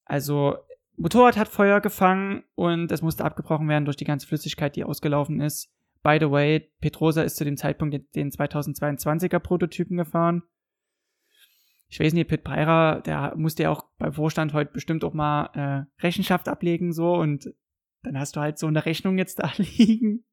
Also, 0.04 0.56
Motorrad 0.98 1.36
hat 1.36 1.48
Feuer 1.48 1.80
gefangen 1.80 2.44
und 2.54 2.92
es 2.92 3.02
musste 3.02 3.24
abgebrochen 3.24 3.68
werden 3.68 3.84
durch 3.84 3.96
die 3.96 4.04
ganze 4.04 4.26
Flüssigkeit, 4.26 4.76
die 4.76 4.84
ausgelaufen 4.84 5.40
ist. 5.40 5.72
By 6.02 6.18
the 6.20 6.30
way, 6.30 6.70
Petrosa 6.80 7.22
ist 7.22 7.36
zu 7.36 7.44
dem 7.44 7.56
Zeitpunkt 7.56 8.14
den 8.14 8.30
2022er 8.30 9.38
Prototypen 9.38 9.96
gefahren 9.96 10.42
ich 11.88 12.00
weiß 12.00 12.12
nicht, 12.12 12.28
Pit 12.28 12.44
Peira, 12.44 13.00
der 13.00 13.34
musste 13.36 13.64
ja 13.64 13.70
auch 13.70 13.86
beim 13.98 14.12
Vorstand 14.12 14.52
heute 14.52 14.72
bestimmt 14.72 15.04
auch 15.04 15.14
mal 15.14 15.50
äh, 15.54 16.02
Rechenschaft 16.02 16.48
ablegen, 16.48 16.92
so, 16.92 17.14
und 17.14 17.52
dann 18.02 18.18
hast 18.18 18.36
du 18.36 18.40
halt 18.40 18.58
so 18.58 18.66
eine 18.66 18.84
Rechnung 18.84 19.16
jetzt 19.18 19.38
da 19.38 19.50
liegen. 19.56 20.24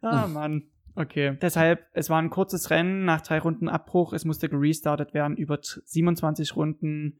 Ah. 0.00 0.26
Mann. 0.26 0.64
Okay. 0.94 1.38
Deshalb, 1.40 1.86
es 1.92 2.10
war 2.10 2.20
ein 2.20 2.30
kurzes 2.30 2.70
Rennen 2.70 3.04
nach 3.04 3.22
drei 3.22 3.38
Runden 3.38 3.68
Abbruch. 3.68 4.12
Es 4.12 4.26
musste 4.26 4.50
gerestartet 4.50 5.14
werden 5.14 5.38
über 5.38 5.58
27 5.62 6.54
Runden. 6.54 7.18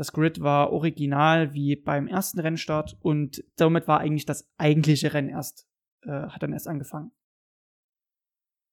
Das 0.00 0.12
Grid 0.12 0.40
war 0.40 0.72
original 0.72 1.52
wie 1.52 1.76
beim 1.76 2.06
ersten 2.06 2.40
Rennstart 2.40 2.96
und 3.02 3.44
somit 3.58 3.86
war 3.86 4.00
eigentlich 4.00 4.24
das 4.24 4.48
eigentliche 4.56 5.12
Rennen 5.12 5.28
erst, 5.28 5.68
äh, 6.04 6.08
hat 6.10 6.42
dann 6.42 6.54
erst 6.54 6.68
angefangen. 6.68 7.12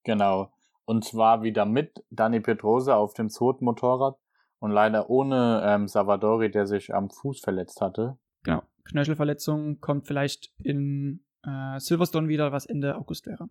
Genau. 0.06 0.54
Und 0.86 1.04
zwar 1.04 1.44
wieder 1.44 1.66
mit 1.66 2.02
Dani 2.12 2.40
Pedrosa 2.40 2.96
auf 2.96 3.14
dem 3.14 3.28
zweiten 3.28 3.66
Motorrad 3.66 4.18
und 4.60 4.72
leider 4.72 5.10
ohne 5.10 5.64
ähm, 5.66 5.90
Savadori, 5.90 6.50
der 6.50 6.66
sich 6.66 6.96
am 6.96 7.10
Fuß 7.10 7.42
verletzt 7.42 7.82
hatte. 7.82 8.18
Genau. 8.44 8.64
Knöchelverletzung 8.86 9.82
kommt 9.82 10.08
vielleicht 10.08 10.54
in 10.64 11.26
äh, 11.44 11.78
Silverstone 11.78 12.30
wieder, 12.30 12.54
was 12.54 12.66
Ende 12.66 12.96
August 12.96 13.28
wäre. 13.28 13.50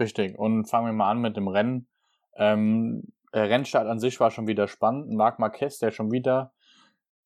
Richtig. 0.00 0.36
Und 0.36 0.64
fangen 0.64 0.86
wir 0.86 0.92
mal 0.92 1.12
an 1.12 1.20
mit 1.20 1.36
dem 1.36 1.46
Rennen. 1.46 1.86
Ähm, 2.34 3.12
der 3.32 3.48
Rennstart 3.48 3.86
an 3.86 4.00
sich 4.00 4.18
war 4.18 4.32
schon 4.32 4.48
wieder 4.48 4.66
spannend. 4.66 5.12
Marc 5.12 5.38
Marquez, 5.38 5.78
der 5.78 5.92
schon 5.92 6.10
wieder 6.10 6.52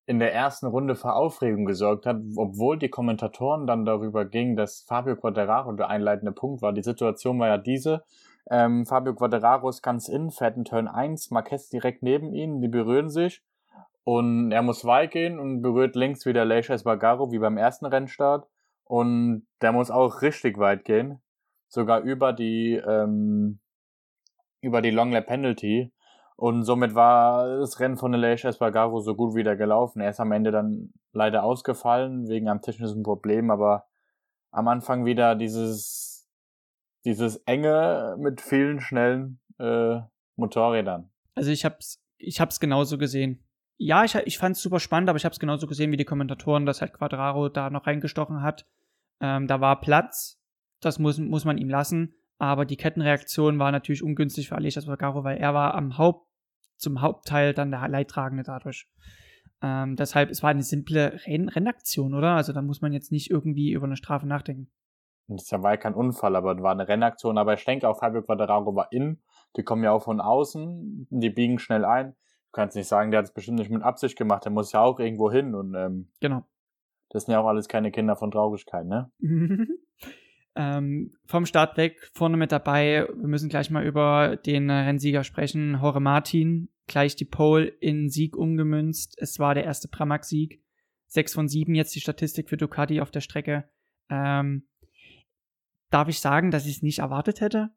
in 0.07 0.21
der 0.21 0.33
ersten 0.33 0.67
Runde 0.67 0.95
für 0.95 1.13
Aufregung 1.13 1.65
gesorgt 1.65 2.07
hat, 2.07 2.17
obwohl 2.37 2.79
die 2.79 2.89
Kommentatoren 2.89 3.67
dann 3.67 3.85
darüber 3.85 4.25
gingen, 4.25 4.57
dass 4.57 4.83
Fabio 4.83 5.17
Quattararo 5.17 5.73
der 5.73 5.89
einleitende 5.89 6.33
Punkt 6.33 6.63
war. 6.63 6.73
Die 6.73 6.83
Situation 6.83 7.39
war 7.41 7.49
ja 7.49 7.59
diese. 7.59 8.05
Ähm, 8.49 8.87
Fabio 8.87 9.15
Quadraro 9.15 9.69
ist 9.69 9.83
ganz 9.83 10.09
in, 10.09 10.31
fährt 10.31 10.57
in 10.57 10.65
Turn 10.65 10.87
1, 10.87 11.33
Marquez 11.33 11.69
direkt 11.69 12.05
neben 12.05 12.33
ihm, 12.33 12.61
die 12.61 12.69
berühren 12.69 13.11
sich 13.11 13.43
und 14.05 14.53
er 14.53 14.63
muss 14.63 14.85
weit 14.85 15.11
gehen 15.11 15.41
und 15.41 15.63
berührt 15.63 15.97
links 15.97 16.25
wieder 16.27 16.45
Leisha 16.45 16.75
Espargaro 16.75 17.33
wie 17.33 17.41
beim 17.41 17.57
ersten 17.57 17.87
Rennstart 17.87 18.47
und 18.85 19.49
der 19.61 19.73
muss 19.73 19.91
auch 19.91 20.23
richtig 20.23 20.59
weit 20.59 20.85
gehen, 20.85 21.21
sogar 21.67 22.03
über 22.03 22.33
die 22.33 22.75
ähm, 22.75 23.59
über 24.61 24.81
die 24.81 24.93
Long 24.93 25.11
Lap 25.11 25.27
Penalty 25.27 25.93
und 26.37 26.65
somit 26.65 26.95
war 26.95 27.59
das 27.59 27.81
Rennen 27.81 27.97
von 27.97 28.13
Leisha 28.13 28.49
Espargaro 28.49 29.01
so 29.01 29.15
gut 29.15 29.35
wieder 29.35 29.57
gelaufen. 29.57 30.01
Er 30.01 30.11
ist 30.11 30.21
am 30.21 30.33
Ende 30.33 30.51
dann 30.51 30.93
leider 31.13 31.43
ausgefallen 31.43 32.29
wegen 32.29 32.49
einem 32.49 32.61
technischen 32.61 33.03
Problem, 33.03 33.51
aber 33.51 33.87
am 34.51 34.69
Anfang 34.69 35.05
wieder 35.05 35.35
dieses 35.35 36.17
dieses 37.07 37.37
enge 37.47 38.17
mit 38.19 38.41
vielen 38.41 38.81
schnellen 38.81 39.39
äh, 39.59 40.01
Motorrädern. 40.35 41.09
Also 41.35 41.51
ich 41.53 41.65
hab's, 41.65 42.03
ich 42.19 42.41
hab's 42.41 42.61
genauso 42.61 42.99
gesehen. 42.99 43.45
Ja, 43.79 44.05
ich, 44.05 44.15
ich 44.17 44.39
fand's 44.39 44.61
super 44.61 44.81
spannend, 44.81 45.09
aber 45.09 45.17
ich 45.17 45.25
hab's 45.25 45.39
genauso 45.39 45.67
gesehen 45.67 45.93
wie 45.93 45.97
die 45.97 46.05
Kommentatoren, 46.05 46.67
dass 46.67 46.81
halt 46.81 46.93
Quadraro 46.93 47.49
da 47.49 47.71
noch 47.71 47.87
reingestochen 47.87 48.43
hat. 48.43 48.67
Ähm, 49.21 49.47
da 49.47 49.61
war 49.61 49.81
Platz, 49.81 50.41
das 50.81 50.99
muss, 50.99 51.19
muss 51.19 51.45
man 51.45 51.59
ihm 51.59 51.71
lassen, 51.71 52.15
aber 52.39 52.65
die 52.65 52.77
Kettenreaktion 52.77 53.59
war 53.59 53.73
natürlich 53.73 54.03
ungünstig 54.03 54.49
für 54.49 54.57
Aleix 54.57 54.85
Quadraro, 54.85 55.25
weil 55.25 55.39
er 55.39 55.55
war 55.55 55.75
am 55.75 55.99
Haupt, 55.99 56.27
zum 56.77 57.01
Hauptteil 57.01 57.55
dann 57.55 57.71
der 57.71 57.89
Leidtragende 57.89 58.43
dadurch. 58.43 58.87
Ähm, 59.63 59.97
deshalb, 59.97 60.31
es 60.31 60.43
war 60.43 60.51
eine 60.51 60.63
simple 60.63 61.21
Renn 61.27 61.49
Rennaktion, 61.49 62.15
oder? 62.15 62.33
Also 62.33 62.53
da 62.53 62.61
muss 62.61 62.83
man 62.83 62.93
jetzt 62.93 63.11
nicht 63.11 63.31
irgendwie 63.31 63.73
über 63.73 63.87
eine 63.87 63.97
Strafe 63.97 64.27
nachdenken. 64.27 64.71
Das 65.29 65.51
war 65.51 65.73
ja 65.73 65.77
kein 65.77 65.95
Unfall, 65.95 66.37
aber 66.37 66.63
war 66.63 66.73
eine 66.73 66.87
Rennaktion. 66.87 67.39
Aber 67.39 67.55
ich 67.55 67.65
denke 67.65 67.89
auch, 67.89 67.99
Fabio 67.99 68.23
Quadraro 68.23 68.77
war 68.77 68.93
in. 68.93 69.23
Die 69.57 69.63
kommen 69.63 69.83
ja 69.83 69.93
auch 69.93 70.05
von 70.05 70.21
außen, 70.21 71.09
die 71.11 71.31
biegen 71.31 71.59
schnell 71.59 71.85
ein. 71.85 72.13
Du 72.13 72.53
kannst 72.53 72.77
nicht 72.77 72.87
sagen, 72.87 73.11
der 73.11 73.19
hat 73.19 73.27
es 73.27 73.33
bestimmt 73.33 73.59
nicht 73.59 73.71
mit 73.71 73.83
Absicht 73.83 74.17
gemacht. 74.17 74.45
Der 74.45 74.53
muss 74.53 74.73
ja 74.73 74.83
auch 74.83 75.01
irgendwo 75.01 75.31
hin. 75.31 75.55
Und 75.55 75.75
ähm, 75.75 76.11
genau. 76.21 76.45
Das 77.09 77.25
sind 77.25 77.33
ja 77.33 77.41
auch 77.41 77.47
alles 77.47 77.69
keine 77.69 77.91
Kinder 77.91 78.17
von 78.17 78.31
Traurigkeit, 78.31 78.87
ne? 78.87 79.11
ähm, 80.57 81.13
vom 81.27 81.47
Start 81.47 81.77
weg, 81.77 82.11
vorne 82.15 82.37
mit 82.37 82.51
dabei. 82.51 83.07
Wir 83.15 83.29
müssen 83.29 83.49
gleich 83.49 83.71
mal 83.71 83.85
über 83.85 84.37
den 84.37 84.71
Rennsieger 84.71 85.23
sprechen. 85.23 85.79
Jorge 85.81 86.01
Martin, 86.01 86.71
gleich 86.87 87.15
die 87.15 87.27
Pole 87.27 87.67
in 87.67 88.09
Sieg 88.09 88.37
umgemünzt. 88.37 89.17
Es 89.19 89.39
war 89.39 89.55
der 89.55 89.65
erste 89.65 89.89
Pramac-Sieg. 89.89 90.63
Sechs 91.07 91.35
von 91.35 91.49
sieben 91.49 91.75
jetzt 91.75 91.95
die 91.95 92.01
Statistik 92.01 92.49
für 92.49 92.57
Ducati 92.57 93.01
auf 93.01 93.11
der 93.11 93.21
Strecke. 93.21 93.69
Ähm, 94.09 94.67
darf 95.91 96.09
ich 96.09 96.21
sagen, 96.21 96.51
dass 96.51 96.67
ich 96.67 96.77
es 96.77 96.83
nicht 96.83 97.01
erwartet 97.01 97.41
hätte? 97.41 97.71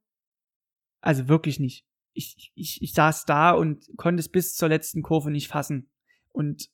Also 1.02 1.28
wirklich 1.28 1.60
nicht. 1.60 1.86
Ich, 2.14 2.52
ich, 2.56 2.82
ich 2.82 2.94
saß 2.94 3.26
da 3.26 3.52
und 3.52 3.86
konnte 3.98 4.20
es 4.20 4.30
bis 4.30 4.56
zur 4.56 4.70
letzten 4.70 5.04
Kurve 5.04 5.32
nicht 5.32 5.48
fassen. 5.48 5.92
Und 6.32 6.70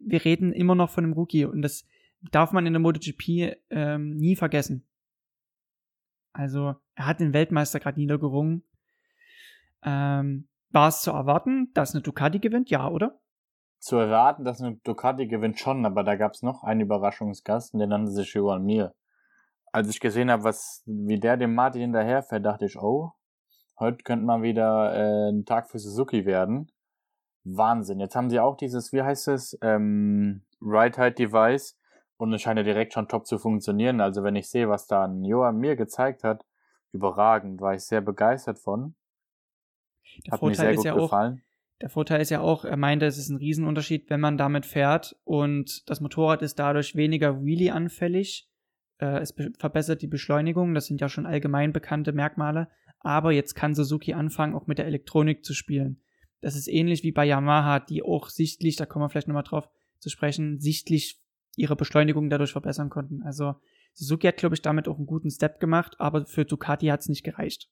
wir 0.00 0.24
reden 0.24 0.52
immer 0.52 0.74
noch 0.74 0.90
von 0.90 1.04
einem 1.04 1.12
Rookie 1.12 1.44
und 1.44 1.62
das 1.62 1.84
darf 2.30 2.52
man 2.52 2.66
in 2.66 2.72
der 2.72 2.80
MotoGP 2.80 3.56
ähm, 3.70 4.10
nie 4.16 4.36
vergessen. 4.36 4.86
Also, 6.32 6.74
er 6.94 7.06
hat 7.06 7.20
den 7.20 7.32
Weltmeister 7.32 7.80
gerade 7.80 8.00
niedergerungen. 8.00 8.64
Ähm, 9.82 10.48
war 10.70 10.88
es 10.88 11.02
zu 11.02 11.10
erwarten, 11.10 11.70
dass 11.74 11.94
eine 11.94 12.02
Ducati 12.02 12.38
gewinnt? 12.38 12.70
Ja, 12.70 12.88
oder? 12.88 13.20
Zu 13.78 13.96
erwarten, 13.96 14.44
dass 14.44 14.62
eine 14.62 14.76
Ducati 14.76 15.26
gewinnt 15.26 15.58
schon, 15.58 15.84
aber 15.84 16.04
da 16.04 16.16
gab 16.16 16.32
es 16.32 16.42
noch 16.42 16.62
einen 16.62 16.80
Überraschungsgast, 16.82 17.74
den 17.74 17.88
nannte 17.88 18.12
sich 18.12 18.32
Johan 18.34 18.64
Mir 18.64 18.94
als 19.72 19.88
ich 19.88 20.00
gesehen 20.00 20.30
habe, 20.30 20.44
was 20.44 20.82
wie 20.86 21.18
der 21.18 21.36
dem 21.36 21.54
Martin 21.54 21.80
hinterherfährt, 21.80 22.44
dachte 22.44 22.66
ich, 22.66 22.78
oh, 22.78 23.12
heute 23.80 24.04
könnte 24.04 24.26
mal 24.26 24.42
wieder 24.42 24.94
äh, 24.94 25.30
ein 25.30 25.44
Tag 25.46 25.70
für 25.70 25.78
Suzuki 25.78 26.26
werden. 26.26 26.70
Wahnsinn. 27.44 27.98
Jetzt 27.98 28.14
haben 28.14 28.30
sie 28.30 28.38
auch 28.38 28.56
dieses, 28.56 28.92
wie 28.92 29.02
heißt 29.02 29.28
es, 29.28 29.58
ähm, 29.62 30.44
Right 30.60 30.96
Height 30.96 31.18
Device, 31.18 31.76
Und 32.22 32.32
es 32.32 32.42
scheint 32.42 32.56
ja 32.56 32.62
direkt 32.62 32.92
schon 32.92 33.08
top 33.08 33.26
zu 33.26 33.36
funktionieren. 33.36 34.00
Also 34.00 34.22
wenn 34.22 34.36
ich 34.36 34.48
sehe, 34.48 34.68
was 34.68 34.86
da 34.86 35.06
ein 35.06 35.24
Johann 35.24 35.56
mir 35.56 35.74
gezeigt 35.74 36.22
hat, 36.22 36.46
überragend, 36.92 37.60
war 37.60 37.74
ich 37.74 37.82
sehr 37.82 38.00
begeistert 38.00 38.60
von. 38.60 38.94
Der 40.26 40.34
hat 40.34 40.38
Vorteil 40.38 40.76
mir 40.76 40.80
sehr 40.80 40.92
gut 40.92 41.00
ja 41.00 41.02
gefallen. 41.02 41.42
Auch, 41.42 41.80
der 41.80 41.90
Vorteil 41.90 42.20
ist 42.20 42.30
ja 42.30 42.40
auch, 42.40 42.64
er 42.64 42.76
meinte, 42.76 43.06
es 43.06 43.18
ist 43.18 43.28
ein 43.28 43.38
Riesenunterschied, 43.38 44.08
wenn 44.08 44.20
man 44.20 44.38
damit 44.38 44.66
fährt 44.66 45.16
und 45.24 45.90
das 45.90 46.00
Motorrad 46.00 46.42
ist 46.42 46.60
dadurch 46.60 46.94
weniger 46.94 47.42
Wheelie-anfällig. 47.42 48.48
Äh, 48.98 49.18
es 49.18 49.34
verbessert 49.58 50.00
die 50.00 50.06
Beschleunigung, 50.06 50.74
das 50.74 50.86
sind 50.86 51.00
ja 51.00 51.08
schon 51.08 51.26
allgemein 51.26 51.72
bekannte 51.72 52.12
Merkmale. 52.12 52.68
Aber 53.00 53.32
jetzt 53.32 53.54
kann 53.54 53.74
Suzuki 53.74 54.12
anfangen, 54.12 54.54
auch 54.54 54.68
mit 54.68 54.78
der 54.78 54.86
Elektronik 54.86 55.44
zu 55.44 55.54
spielen. 55.54 56.00
Das 56.40 56.54
ist 56.54 56.68
ähnlich 56.68 57.02
wie 57.02 57.10
bei 57.10 57.24
Yamaha, 57.24 57.80
die 57.80 58.04
auch 58.04 58.28
sichtlich, 58.28 58.76
da 58.76 58.86
kommen 58.86 59.06
wir 59.06 59.08
vielleicht 59.08 59.26
nochmal 59.26 59.42
drauf 59.42 59.68
zu 59.98 60.08
sprechen, 60.08 60.60
sichtlich 60.60 61.21
ihre 61.56 61.76
Beschleunigung 61.76 62.30
dadurch 62.30 62.52
verbessern 62.52 62.90
konnten. 62.90 63.22
Also 63.22 63.54
Suzuki 63.94 64.26
hat, 64.26 64.36
glaube 64.36 64.54
ich, 64.54 64.62
damit 64.62 64.88
auch 64.88 64.96
einen 64.96 65.06
guten 65.06 65.30
Step 65.30 65.60
gemacht, 65.60 65.96
aber 65.98 66.24
für 66.26 66.44
Ducati 66.44 66.86
hat 66.86 67.00
es 67.00 67.08
nicht 67.08 67.24
gereicht. 67.24 67.68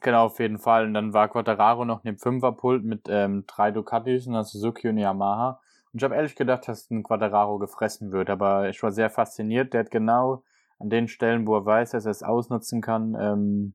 Genau, 0.00 0.26
auf 0.26 0.38
jeden 0.38 0.58
Fall. 0.58 0.86
Und 0.86 0.94
dann 0.94 1.12
war 1.12 1.28
Quattararo 1.28 1.84
noch 1.84 2.04
in 2.04 2.12
dem 2.12 2.18
Fünferpult 2.18 2.84
mit 2.84 3.06
ähm, 3.08 3.44
drei 3.46 3.70
Ducatis, 3.70 4.26
und 4.26 4.42
Suzuki 4.44 4.88
und 4.88 4.98
Yamaha. 4.98 5.60
Und 5.92 6.00
ich 6.00 6.04
habe 6.04 6.14
ehrlich 6.14 6.36
gedacht, 6.36 6.68
dass 6.68 6.90
ein 6.90 7.02
Quattararo 7.02 7.58
gefressen 7.58 8.12
wird, 8.12 8.30
aber 8.30 8.68
ich 8.68 8.82
war 8.82 8.92
sehr 8.92 9.10
fasziniert. 9.10 9.72
Der 9.72 9.80
hat 9.80 9.90
genau 9.90 10.44
an 10.78 10.90
den 10.90 11.08
Stellen, 11.08 11.46
wo 11.46 11.56
er 11.56 11.66
weiß, 11.66 11.92
dass 11.92 12.04
er 12.04 12.12
es 12.12 12.22
ausnutzen 12.22 12.80
kann, 12.80 13.16
ähm, 13.18 13.74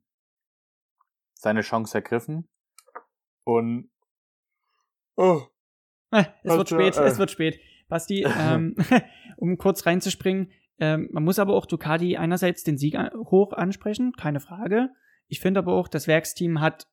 seine 1.34 1.62
Chance 1.62 1.98
ergriffen. 1.98 2.48
Und 3.44 3.90
oh, 5.18 5.42
es 6.44 6.58
wird 6.58 6.70
spät, 6.70 6.98
äh, 6.98 7.04
es 7.06 7.18
wird 7.18 7.32
spät. 7.32 7.60
Basti, 7.90 8.26
ähm, 8.40 8.76
um 9.38 9.58
kurz 9.58 9.86
reinzuspringen, 9.86 10.52
ähm, 10.80 11.10
man 11.12 11.24
muss 11.24 11.40
aber 11.40 11.54
auch 11.54 11.66
Ducati 11.66 12.18
einerseits 12.18 12.64
den 12.64 12.78
Sieg 12.78 12.98
hoch 13.16 13.54
ansprechen, 13.54 14.14
keine 14.14 14.40
Frage. 14.40 14.90
Ich 15.28 15.40
finde 15.40 15.60
aber 15.60 15.74
auch, 15.74 15.88
das 15.88 16.08
Werksteam 16.08 16.62
hat 16.62 16.88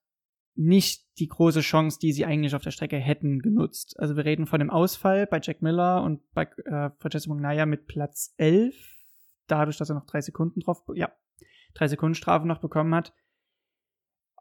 nicht 0.54 1.06
die 1.18 1.28
große 1.28 1.61
Chance, 1.61 1.98
die 2.00 2.12
sie 2.12 2.24
eigentlich 2.24 2.54
auf 2.54 2.62
der 2.62 2.70
Strecke 2.70 2.96
hätten, 2.96 3.40
genutzt. 3.40 3.98
Also 3.98 4.16
wir 4.16 4.24
reden 4.24 4.46
von 4.46 4.59
dem 4.59 4.70
Ausfall 4.70 5.26
bei 5.26 5.40
Jack 5.42 5.62
Miller 5.62 6.02
und 6.02 6.20
bei 6.33 6.44
äh, 6.64 6.90
Francesco 6.98 7.33
Magnaia 7.33 7.66
mit 7.66 7.87
Platz 7.87 8.35
11, 8.37 8.74
dadurch, 9.46 9.78
dass 9.78 9.88
er 9.88 9.94
noch 9.94 10.06
drei 10.06 10.20
Sekunden 10.20 10.61
drauf, 10.61 10.83
ja, 10.94 11.11
drei 11.74 11.88
Sekunden 11.88 12.14
Strafe 12.14 12.46
noch 12.46 12.61
bekommen 12.61 12.94
hat. 12.94 13.12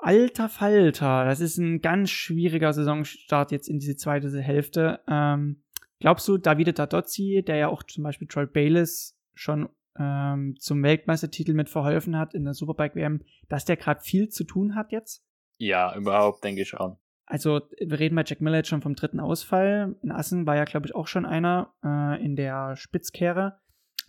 Alter 0.01 0.47
Falter, 0.47 1.25
das 1.25 1.41
ist 1.41 1.57
ein 1.57 1.81
ganz 1.81 2.09
schwieriger 2.09 2.71
Saisonstart 2.71 3.51
jetzt 3.51 3.67
in 3.67 3.79
diese 3.79 3.97
zweite 3.97 4.29
Hälfte. 4.41 5.01
Ähm, 5.07 5.61
glaubst 5.99 6.25
du, 6.27 6.37
Davide 6.37 6.73
Tadozzi, 6.73 7.43
der 7.45 7.57
ja 7.57 7.67
auch 7.67 7.83
zum 7.83 8.05
Beispiel 8.05 8.27
Troy 8.27 8.45
Bayliss 8.45 9.19
schon 9.33 9.67
ähm, 9.99 10.55
zum 10.57 10.81
Weltmeistertitel 10.83 11.53
mit 11.53 11.69
verholfen 11.69 12.17
hat 12.17 12.33
in 12.33 12.45
der 12.45 12.53
Superbike 12.53 12.95
WM, 12.95 13.21
dass 13.49 13.65
der 13.65 13.75
gerade 13.75 13.99
viel 13.99 14.29
zu 14.29 14.45
tun 14.45 14.75
hat 14.75 14.93
jetzt? 14.93 15.21
Ja, 15.57 15.93
überhaupt, 15.95 16.45
denke 16.45 16.61
ich 16.61 16.73
auch. 16.75 16.97
Also, 17.25 17.61
wir 17.79 17.99
reden 17.99 18.15
bei 18.15 18.23
Jack 18.25 18.39
Miller 18.39 18.57
jetzt 18.57 18.69
schon 18.69 18.81
vom 18.81 18.95
dritten 18.95 19.19
Ausfall. 19.19 19.95
In 20.01 20.11
Assen 20.11 20.47
war 20.47 20.55
ja, 20.55 20.63
glaube 20.63 20.87
ich, 20.87 20.95
auch 20.95 21.07
schon 21.07 21.25
einer 21.25 21.73
äh, 21.83 22.23
in 22.23 22.37
der 22.37 22.77
Spitzkehre. 22.77 23.59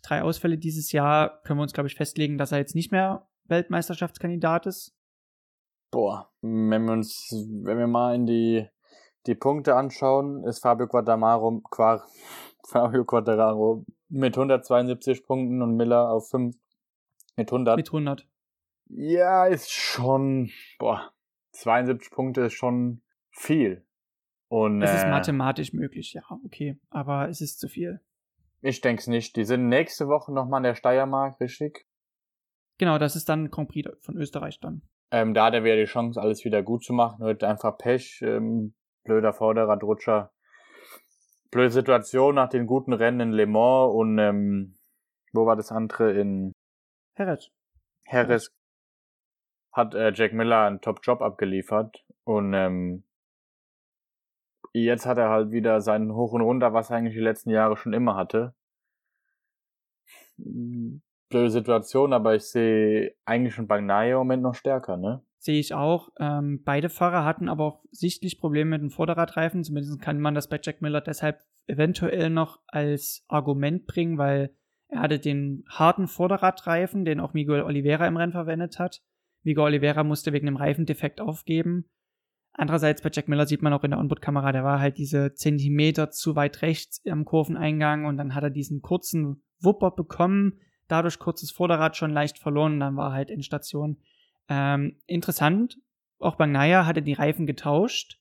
Drei 0.02 0.22
Ausfälle 0.22 0.56
dieses 0.56 0.92
Jahr 0.92 1.42
können 1.42 1.58
wir 1.58 1.64
uns, 1.64 1.74
glaube 1.74 1.88
ich, 1.88 1.96
festlegen, 1.96 2.38
dass 2.38 2.52
er 2.52 2.58
jetzt 2.58 2.76
nicht 2.76 2.92
mehr 2.92 3.28
Weltmeisterschaftskandidat 3.48 4.66
ist. 4.66 4.96
Boah, 5.90 6.30
wenn 6.40 6.84
wir 6.84 6.92
uns, 6.92 7.30
wenn 7.32 7.78
wir 7.78 7.86
mal 7.86 8.14
in 8.14 8.26
die, 8.26 8.68
die 9.26 9.34
Punkte 9.34 9.74
anschauen, 9.74 10.44
ist 10.44 10.60
Fabio 10.60 10.86
Quattararo, 10.86 11.60
Quar, 11.70 12.06
Fabio 12.68 13.04
Quattararo 13.04 13.84
mit 14.08 14.36
172 14.36 15.24
Punkten 15.24 15.62
und 15.62 15.76
Miller 15.76 16.10
auf 16.10 16.30
5 16.30 16.56
mit 17.36 17.50
100. 17.50 17.76
Mit 17.76 17.88
100. 17.88 18.26
Ja, 18.88 19.46
ist 19.46 19.70
schon, 19.70 20.50
boah, 20.78 21.12
72 21.52 22.10
Punkte 22.10 22.42
ist 22.42 22.54
schon 22.54 23.02
viel. 23.30 23.84
Und, 24.48 24.82
es 24.82 24.92
ist 24.92 25.04
äh, 25.04 25.10
mathematisch 25.10 25.72
möglich, 25.72 26.12
ja, 26.12 26.22
okay, 26.44 26.76
aber 26.90 27.28
es 27.28 27.40
ist 27.40 27.60
zu 27.60 27.68
viel. 27.68 28.00
Ich 28.62 28.80
denke 28.80 29.00
es 29.00 29.06
nicht. 29.06 29.36
Die 29.36 29.44
sind 29.44 29.68
nächste 29.68 30.08
Woche 30.08 30.32
nochmal 30.32 30.58
in 30.58 30.64
der 30.64 30.74
Steiermark, 30.74 31.40
richtig? 31.40 31.86
Genau, 32.78 32.98
das 32.98 33.16
ist 33.16 33.28
dann 33.28 33.50
Grand 33.50 33.68
Prix 33.68 33.88
von 34.00 34.16
Österreich 34.16 34.60
dann. 34.60 34.82
Ähm, 35.10 35.34
da 35.34 35.46
hat 35.46 35.54
er 35.54 35.64
wieder 35.64 35.76
die 35.76 35.86
Chance, 35.86 36.20
alles 36.20 36.44
wieder 36.44 36.62
gut 36.62 36.84
zu 36.84 36.92
machen. 36.92 37.24
Heute 37.24 37.48
einfach 37.48 37.76
Pech, 37.78 38.22
ähm, 38.22 38.74
blöder 39.04 39.32
Vorderradrutscher. 39.32 40.32
Blöde 41.50 41.70
Situation 41.70 42.36
nach 42.36 42.48
den 42.48 42.66
guten 42.66 42.92
Rennen 42.92 43.20
in 43.20 43.32
Le 43.32 43.46
Mans 43.46 43.92
und 43.92 44.18
ähm, 44.18 44.76
wo 45.32 45.46
war 45.46 45.56
das 45.56 45.72
andere? 45.72 46.12
In 46.12 46.52
Jerez. 47.18 47.50
Jerez 48.08 48.50
hat 49.72 49.94
äh, 49.94 50.12
Jack 50.14 50.32
Miller 50.32 50.66
einen 50.66 50.80
Top-Job 50.80 51.22
abgeliefert 51.22 52.04
und 52.24 52.54
ähm, 52.54 53.04
jetzt 54.72 55.06
hat 55.06 55.18
er 55.18 55.28
halt 55.30 55.50
wieder 55.50 55.80
seinen 55.80 56.14
Hoch 56.14 56.32
und 56.32 56.42
Runter, 56.42 56.72
was 56.72 56.90
er 56.90 56.96
eigentlich 56.96 57.14
die 57.14 57.20
letzten 57.20 57.50
Jahre 57.50 57.76
schon 57.76 57.92
immer 57.92 58.14
hatte 58.14 58.54
blöde 61.30 61.50
Situation, 61.50 62.12
aber 62.12 62.34
ich 62.34 62.42
sehe 62.42 63.14
eigentlich 63.24 63.54
schon 63.54 63.66
Bagnaia 63.66 64.12
im 64.12 64.18
Moment 64.18 64.42
noch 64.42 64.54
stärker, 64.54 64.96
ne? 64.96 65.22
Sehe 65.38 65.58
ich 65.58 65.72
auch. 65.72 66.10
Ähm, 66.18 66.62
beide 66.62 66.90
Fahrer 66.90 67.24
hatten 67.24 67.48
aber 67.48 67.64
auch 67.64 67.84
sichtlich 67.90 68.38
Probleme 68.38 68.70
mit 68.70 68.82
den 68.82 68.90
Vorderradreifen. 68.90 69.64
Zumindest 69.64 69.98
kann 70.02 70.20
man 70.20 70.34
das 70.34 70.48
bei 70.48 70.60
Jack 70.62 70.82
Miller 70.82 71.00
deshalb 71.00 71.40
eventuell 71.66 72.28
noch 72.28 72.60
als 72.66 73.24
Argument 73.26 73.86
bringen, 73.86 74.18
weil 74.18 74.54
er 74.88 75.00
hatte 75.00 75.18
den 75.18 75.64
harten 75.68 76.08
Vorderradreifen, 76.08 77.06
den 77.06 77.20
auch 77.20 77.32
Miguel 77.32 77.62
Oliveira 77.62 78.06
im 78.06 78.18
Rennen 78.18 78.32
verwendet 78.32 78.78
hat. 78.78 79.00
Miguel 79.42 79.64
Oliveira 79.64 80.04
musste 80.04 80.34
wegen 80.34 80.46
dem 80.46 80.56
Reifendefekt 80.56 81.22
aufgeben. 81.22 81.86
Andererseits 82.52 83.00
bei 83.00 83.10
Jack 83.10 83.28
Miller 83.28 83.46
sieht 83.46 83.62
man 83.62 83.72
auch 83.72 83.84
in 83.84 83.92
der 83.92 84.00
Onboard-Kamera, 84.00 84.52
der 84.52 84.64
war 84.64 84.80
halt 84.80 84.98
diese 84.98 85.32
Zentimeter 85.32 86.10
zu 86.10 86.34
weit 86.36 86.60
rechts 86.62 87.00
am 87.06 87.24
Kurveneingang 87.24 88.04
und 88.04 88.16
dann 88.16 88.34
hat 88.34 88.42
er 88.42 88.50
diesen 88.50 88.82
kurzen 88.82 89.42
Wupper 89.60 89.92
bekommen, 89.92 90.60
dadurch 90.90 91.18
kurzes 91.18 91.50
Vorderrad 91.50 91.96
schon 91.96 92.10
leicht 92.10 92.38
verloren, 92.38 92.80
dann 92.80 92.96
war 92.96 93.12
halt 93.12 93.30
in 93.30 93.42
Station. 93.42 93.98
Ähm, 94.48 94.96
interessant, 95.06 95.78
auch 96.18 96.36
Bagnaia 96.36 96.86
hatte 96.86 97.02
die 97.02 97.12
Reifen 97.12 97.46
getauscht 97.46 98.18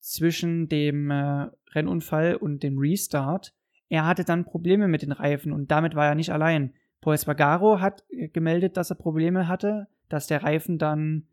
zwischen 0.00 0.68
dem 0.68 1.10
äh, 1.10 1.48
Rennunfall 1.72 2.36
und 2.36 2.62
dem 2.62 2.78
Restart. 2.78 3.54
Er 3.88 4.06
hatte 4.06 4.24
dann 4.24 4.44
Probleme 4.44 4.88
mit 4.88 5.02
den 5.02 5.12
Reifen 5.12 5.52
und 5.52 5.70
damit 5.70 5.94
war 5.94 6.06
er 6.06 6.14
nicht 6.14 6.32
allein. 6.32 6.74
Paul 7.00 7.14
Espargaro 7.14 7.80
hat 7.80 8.04
äh, 8.10 8.28
gemeldet, 8.28 8.76
dass 8.76 8.90
er 8.90 8.96
Probleme 8.96 9.48
hatte, 9.48 9.88
dass 10.08 10.26
der 10.26 10.42
Reifen 10.42 10.78
dann 10.78 11.26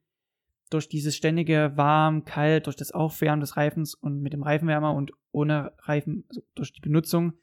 durch 0.69 0.89
dieses 0.89 1.15
ständige 1.15 1.73
warm, 1.75 2.25
kalt, 2.25 2.65
durch 2.65 2.75
das 2.75 2.91
Aufwärmen 2.91 3.39
des 3.39 3.57
Reifens 3.57 3.95
und 3.95 4.21
mit 4.21 4.33
dem 4.33 4.43
Reifenwärmer 4.43 4.93
und 4.93 5.11
ohne 5.31 5.71
Reifen, 5.79 6.25
also 6.29 6.41
durch 6.55 6.73
die 6.73 6.81
Benutzung 6.81 7.33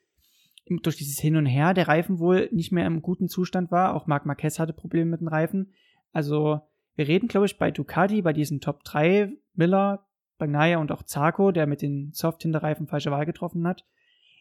durch 0.66 0.96
dieses 0.96 1.18
Hin 1.18 1.36
und 1.36 1.46
Her 1.46 1.74
der 1.74 1.88
Reifen 1.88 2.18
wohl 2.18 2.48
nicht 2.52 2.72
mehr 2.72 2.86
im 2.86 3.02
guten 3.02 3.28
Zustand 3.28 3.70
war. 3.70 3.94
Auch 3.94 4.06
Marc 4.06 4.26
Marquez 4.26 4.58
hatte 4.58 4.72
Probleme 4.72 5.10
mit 5.10 5.20
den 5.20 5.28
Reifen. 5.28 5.72
Also 6.12 6.60
wir 6.96 7.08
reden, 7.08 7.28
glaube 7.28 7.46
ich, 7.46 7.58
bei 7.58 7.70
Ducati, 7.70 8.22
bei 8.22 8.32
diesen 8.32 8.60
Top 8.60 8.84
3, 8.84 9.32
Miller, 9.54 10.06
Bagnaia 10.38 10.78
und 10.78 10.92
auch 10.92 11.02
Zarco, 11.02 11.52
der 11.52 11.66
mit 11.66 11.82
den 11.82 12.12
Soft-Hinterreifen 12.12 12.86
falsche 12.86 13.10
Wahl 13.10 13.26
getroffen 13.26 13.66
hat. 13.66 13.84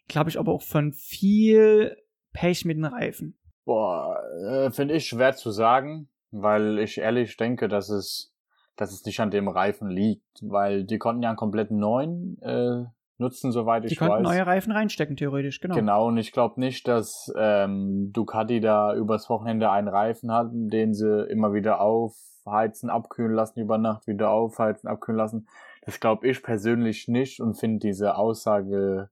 Glaube 0.07 0.29
ich 0.29 0.39
aber 0.39 0.51
auch 0.51 0.61
von 0.61 0.91
viel 0.91 1.97
Pech 2.31 2.65
mit 2.65 2.77
den 2.77 2.85
Reifen. 2.85 3.37
Boah, 3.65 4.17
äh, 4.45 4.71
finde 4.71 4.95
ich 4.95 5.05
schwer 5.05 5.35
zu 5.35 5.51
sagen, 5.51 6.09
weil 6.31 6.79
ich 6.79 6.97
ehrlich 6.97 7.37
denke, 7.37 7.67
dass 7.67 7.89
es, 7.89 8.33
dass 8.75 8.91
es 8.91 9.05
nicht 9.05 9.19
an 9.19 9.31
dem 9.31 9.47
Reifen 9.47 9.89
liegt, 9.89 10.41
weil 10.41 10.83
die 10.83 10.97
konnten 10.97 11.23
ja 11.23 11.29
einen 11.29 11.37
komplett 11.37 11.71
neuen 11.71 12.41
äh, 12.41 12.85
nutzen, 13.17 13.51
soweit 13.51 13.85
ich 13.85 13.91
weiß. 13.91 13.91
Die 13.91 13.95
konnten 13.95 14.23
neue 14.23 14.45
Reifen 14.45 14.71
reinstecken, 14.71 15.15
theoretisch, 15.15 15.59
genau. 15.59 15.75
Genau, 15.75 16.07
und 16.07 16.17
ich 16.17 16.31
glaube 16.31 16.59
nicht, 16.59 16.87
dass 16.87 17.31
ähm, 17.37 18.11
Ducati 18.11 18.59
da 18.59 18.95
übers 18.95 19.29
Wochenende 19.29 19.69
einen 19.69 19.87
Reifen 19.87 20.31
hat, 20.31 20.49
den 20.51 20.93
sie 20.93 21.25
immer 21.29 21.53
wieder 21.53 21.81
aufheizen, 21.81 22.89
abkühlen 22.89 23.33
lassen, 23.33 23.59
über 23.59 23.77
Nacht 23.77 24.07
wieder 24.07 24.31
aufheizen, 24.31 24.87
abkühlen 24.89 25.17
lassen. 25.17 25.47
Das 25.85 25.99
glaube 25.99 26.27
ich 26.27 26.43
persönlich 26.43 27.07
nicht 27.07 27.39
und 27.39 27.55
finde 27.55 27.79
diese 27.79 28.15
Aussage 28.15 29.09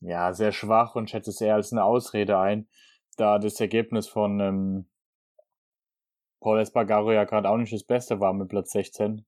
ja 0.00 0.32
sehr 0.32 0.52
schwach 0.52 0.94
und 0.94 1.10
schätze 1.10 1.30
es 1.30 1.40
eher 1.40 1.54
als 1.54 1.72
eine 1.72 1.84
Ausrede 1.84 2.38
ein, 2.38 2.66
da 3.16 3.38
das 3.38 3.60
Ergebnis 3.60 4.08
von 4.08 4.40
ähm, 4.40 4.86
Paul 6.40 6.60
Espargaro 6.60 7.12
ja 7.12 7.24
gerade 7.24 7.48
auch 7.48 7.56
nicht 7.56 7.72
das 7.72 7.84
Beste 7.84 8.20
war 8.20 8.32
mit 8.32 8.48
Platz 8.48 8.72
16 8.72 9.24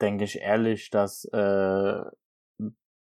denke 0.00 0.24
ich 0.24 0.40
ehrlich, 0.40 0.90
dass 0.90 1.24
äh, 1.26 2.02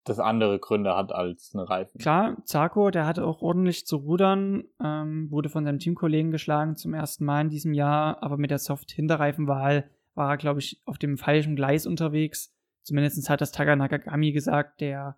das 0.08 0.20
andere 0.20 0.60
Gründe 0.60 0.96
hat 0.96 1.12
als 1.12 1.52
eine 1.54 1.70
Reifen. 1.70 2.00
Klar, 2.00 2.38
Zarko, 2.46 2.92
der 2.92 3.06
hatte 3.06 3.26
auch 3.26 3.42
ordentlich 3.42 3.86
zu 3.86 3.98
rudern, 3.98 4.64
ähm, 4.82 5.30
wurde 5.32 5.50
von 5.50 5.66
seinem 5.66 5.80
Teamkollegen 5.80 6.32
geschlagen 6.32 6.76
zum 6.76 6.94
ersten 6.94 7.26
Mal 7.26 7.42
in 7.42 7.50
diesem 7.50 7.74
Jahr, 7.74 8.24
aber 8.24 8.38
mit 8.38 8.52
der 8.52 8.60
Soft-Hinterreifenwahl 8.60 9.90
war 10.16 10.32
er, 10.32 10.38
glaube 10.38 10.60
ich, 10.60 10.82
auf 10.86 10.98
dem 10.98 11.18
falschen 11.18 11.56
Gleis 11.56 11.86
unterwegs. 11.86 12.54
Zumindest 12.84 13.30
hat 13.30 13.42
das 13.42 13.52
Taga 13.52 13.76
Nakagami 13.76 14.32
gesagt, 14.32 14.82
der 14.82 15.18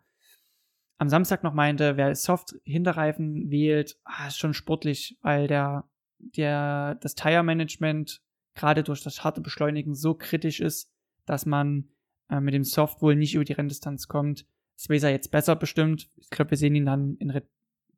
am 0.98 1.08
Samstag 1.08 1.44
noch 1.44 1.54
meinte, 1.54 1.96
wer 1.96 2.14
Soft 2.16 2.56
Hinterreifen 2.66 3.50
wählt, 3.50 3.98
ah, 4.04 4.28
ist 4.28 4.38
schon 4.38 4.54
sportlich, 4.54 5.18
weil 5.22 5.48
der, 5.48 5.86
der, 6.18 6.96
das 6.96 7.16
Tire 7.16 7.44
Management 7.44 8.22
gerade 8.56 8.84
durch 8.84 9.02
das 9.02 9.24
harte 9.24 9.40
Beschleunigen 9.40 9.96
so 9.96 10.14
kritisch 10.14 10.60
ist, 10.60 10.92
dass 11.30 11.46
man 11.46 11.90
äh, 12.30 12.40
mit 12.40 12.54
dem 12.54 12.64
Soft 12.64 13.02
wohl 13.02 13.16
nicht 13.16 13.36
über 13.36 13.46
die 13.46 13.54
Renndistanz 13.54 14.08
kommt. 14.08 14.46
Das 14.76 15.02
jetzt 15.02 15.32
besser 15.32 15.56
bestimmt. 15.56 16.10
Ich 16.18 16.30
glaube, 16.30 16.52
wir 16.52 16.58
sehen 16.58 16.76
ihn 16.76 16.86
dann 16.86 17.16
in, 17.16 17.30
Red, 17.30 17.48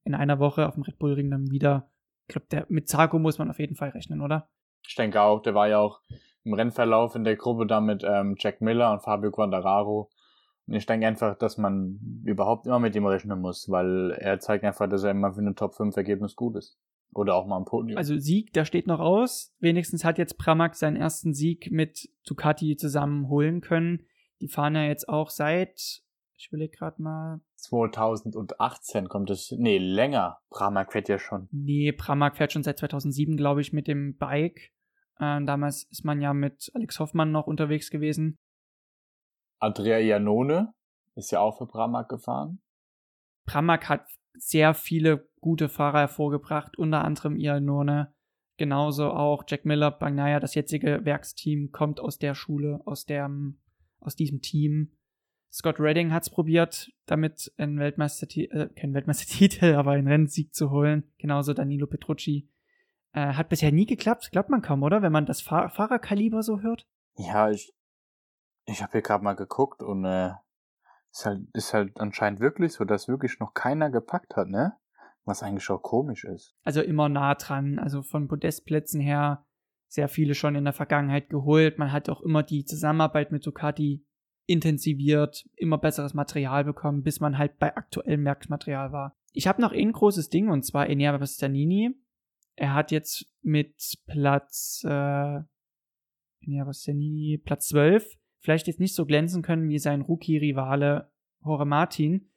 in 0.04 0.16
einer 0.16 0.40
Woche 0.40 0.68
auf 0.68 0.74
dem 0.74 0.84
Red 0.84 0.98
Bull 0.98 1.14
Ring 1.14 1.30
dann 1.30 1.52
wieder. 1.52 1.90
Ich 2.28 2.36
glaube, 2.36 2.66
mit 2.70 2.90
Zarko 2.90 3.20
muss 3.20 3.38
man 3.38 3.50
auf 3.50 3.60
jeden 3.60 3.76
Fall 3.76 3.90
rechnen, 3.90 4.22
oder? 4.22 4.50
Ich 4.88 4.96
denke 4.96 5.22
auch, 5.22 5.42
der 5.42 5.54
war 5.54 5.68
ja 5.68 5.80
auch 5.80 6.02
im 6.44 6.54
Rennverlauf 6.54 7.16
in 7.16 7.24
der 7.24 7.36
Gruppe 7.36 7.68
da 7.68 7.82
mit 7.82 8.04
ähm, 8.04 8.36
Jack 8.38 8.62
Miller 8.62 8.92
und 8.92 9.04
Fabio 9.04 9.32
Quandararo. 9.32 10.10
Und 10.68 10.74
ich 10.74 10.86
denke 10.86 11.06
einfach, 11.06 11.38
dass 11.38 11.58
man 11.58 12.00
überhaupt 12.26 12.66
immer 12.66 12.80
mit 12.80 12.96
ihm 12.96 13.06
rechnen 13.06 13.42
muss, 13.42 13.70
weil 13.70 14.12
er 14.12 14.40
zeigt 14.40 14.64
einfach, 14.64 14.90
dass 14.90 15.04
er 15.04 15.12
immer 15.12 15.34
für 15.34 15.42
eine 15.42 15.54
Top 15.54 15.76
5 15.76 15.96
Ergebnis 15.98 16.36
gut 16.36 16.56
ist. 16.56 16.80
Oder 17.14 17.36
auch 17.36 17.46
mal 17.46 17.58
ein 17.58 17.66
Podium. 17.66 17.98
Also 17.98 18.18
Sieg, 18.18 18.54
der 18.54 18.66
steht 18.66 18.88
noch 18.88 19.00
aus. 19.00 19.54
Wenigstens 19.60 20.06
hat 20.06 20.18
jetzt 20.18 20.38
Pramac 20.38 20.76
seinen 20.76 20.96
ersten 20.96 21.34
Sieg 21.34 21.70
mit 21.72 22.10
Ducati 22.26 22.78
zusammen 22.78 23.28
holen 23.28 23.62
können. 23.62 24.06
Die 24.40 24.48
fahren 24.48 24.76
ja 24.76 24.84
jetzt 24.84 25.10
auch 25.10 25.30
seit, 25.30 26.04
ich 26.36 26.52
will 26.52 26.68
gerade 26.70 27.02
mal. 27.02 27.42
2018 27.58 29.10
kommt 29.10 29.30
es, 29.30 29.52
nee, 29.58 29.78
länger. 29.78 30.40
Pramac 30.50 30.94
fährt 30.94 31.10
ja 31.10 31.20
schon. 31.20 31.50
Nee, 31.52 31.92
Pramac 31.92 32.38
fährt 32.38 32.54
schon 32.54 32.64
seit 32.64 32.80
2007, 32.80 33.36
glaube 33.36 33.62
ich, 33.62 33.74
mit 33.74 33.88
dem 33.88 34.18
Bike. 34.18 34.72
Äh, 35.20 35.44
damals 35.44 35.84
ist 35.92 36.06
man 36.06 36.22
ja 36.22 36.34
mit 36.34 36.72
Alex 36.74 37.00
Hoffmann 37.00 37.32
noch 37.32 37.46
unterwegs 37.46 37.92
gewesen. 37.92 38.38
Andrea 39.60 40.00
Janone 40.00 40.74
ist 41.16 41.32
ja 41.32 41.40
auch 41.42 41.58
für 41.58 41.68
Pramac 41.68 42.10
gefahren. 42.10 42.62
Pramac 43.46 43.90
hat 43.90 44.08
sehr 44.34 44.74
viele 44.74 45.30
gute 45.42 45.70
Fahrer 45.70 46.00
hervorgebracht, 46.00 46.78
unter 46.78 47.04
anderem 47.04 47.36
Iannone. 47.36 48.14
Genauso 48.58 49.10
auch 49.10 49.44
Jack 49.48 49.66
Miller, 49.66 49.92
Bagnaia, 49.92 50.40
das 50.40 50.56
jetzige 50.56 51.04
Werksteam, 51.04 51.72
kommt 51.72 52.00
aus 52.00 52.20
der 52.20 52.36
Schule, 52.36 52.82
aus, 52.86 53.06
der, 53.06 53.30
aus 54.00 54.16
diesem 54.16 54.42
Team. 54.42 54.92
Scott 55.52 55.80
Redding 55.80 56.14
hat 56.14 56.24
es 56.24 56.30
probiert, 56.30 56.92
damit 57.06 57.52
einen 57.58 57.80
Weltmeistertitel, 57.80 58.56
äh, 58.56 58.70
kein 58.70 58.94
Weltmeistertitel, 58.94 59.74
aber 59.76 59.92
einen 59.92 60.08
Rennsieg 60.08 60.54
zu 60.54 60.70
holen. 60.70 61.12
Genauso 61.18 61.54
Danilo 61.54 61.88
Petrucci. 61.88 62.50
Äh, 63.14 63.34
hat 63.34 63.50
bisher 63.50 63.72
nie 63.72 63.86
geklappt, 63.86 64.32
glaubt 64.32 64.50
man 64.50 64.62
kaum, 64.62 64.84
oder? 64.84 65.02
Wenn 65.02 65.12
man 65.12 65.26
das 65.26 65.42
Fahr 65.42 65.70
Fahrerkaliber 65.70 66.44
so 66.44 66.62
hört. 66.62 66.88
Ja, 67.16 67.50
ich, 67.50 67.74
ich 68.66 68.82
habe 68.82 68.94
hier 68.94 69.02
gerade 69.02 69.24
mal 69.24 69.36
geguckt 69.36 69.84
und 69.84 70.06
äh, 70.06 70.32
ist 71.12 71.26
halt, 71.26 71.42
ist 71.54 71.74
halt 71.74 72.00
anscheinend 72.00 72.40
wirklich 72.40 72.72
so, 72.72 72.86
dass 72.86 73.10
wirklich 73.10 73.40
noch 73.40 73.54
keiner 73.54 73.90
gepackt 73.90 74.38
hat, 74.38 74.48
ne? 74.48 74.78
Was 75.26 75.44
eigentlich 75.44 75.70
auch 75.70 75.82
komisch 75.82 76.24
ist. 76.24 76.56
Also 76.64 76.82
immer 76.82 77.10
nah 77.10 77.36
dran, 77.36 77.80
also 77.80 78.02
von 78.02 78.28
Podestplätzen 78.28 79.00
her 79.00 79.46
sehr 79.88 80.08
viele 80.08 80.36
schon 80.36 80.56
in 80.56 80.64
der 80.64 80.74
Vergangenheit 80.74 81.30
geholt. 81.30 81.78
Man 81.78 81.92
hat 81.92 82.10
auch 82.10 82.22
immer 82.22 82.44
die 82.44 82.66
Zusammenarbeit 82.66 83.32
mit 83.32 83.46
Ducati 83.46 84.06
intensiviert, 84.46 85.46
immer 85.56 85.78
besseres 85.78 86.14
Material 86.14 86.64
bekommen, 86.64 87.04
bis 87.04 87.20
man 87.20 87.38
halt 87.38 87.60
bei 87.60 87.76
aktuellem 87.76 88.26
Werksmaterial 88.26 88.92
war. 88.92 89.18
Ich 89.34 89.48
habe 89.48 89.62
noch 89.62 89.72
ein 89.72 89.92
großes 89.92 90.30
Ding 90.30 90.50
und 90.50 90.64
zwar 90.66 90.90
Enea 90.90 91.16
Bastianini. 91.18 91.92
Er 92.56 92.74
hat 92.74 92.92
jetzt 92.92 93.26
mit 93.42 93.76
Platz 94.08 94.82
äh, 94.86 95.40
Enea 96.42 96.66
Bastianini 96.66 97.38
Platz 97.38 97.68
12 97.68 98.18
vielleicht 98.42 98.68
jetzt 98.68 98.80
nicht 98.80 98.96
so 98.96 99.06
glänzen 99.06 99.42
können 99.42 99.70
wie 99.70 99.80
sein 99.80 100.02
Rookie-Rivale 100.02 101.12
Hore 101.44 101.66
Martin. 101.66 102.31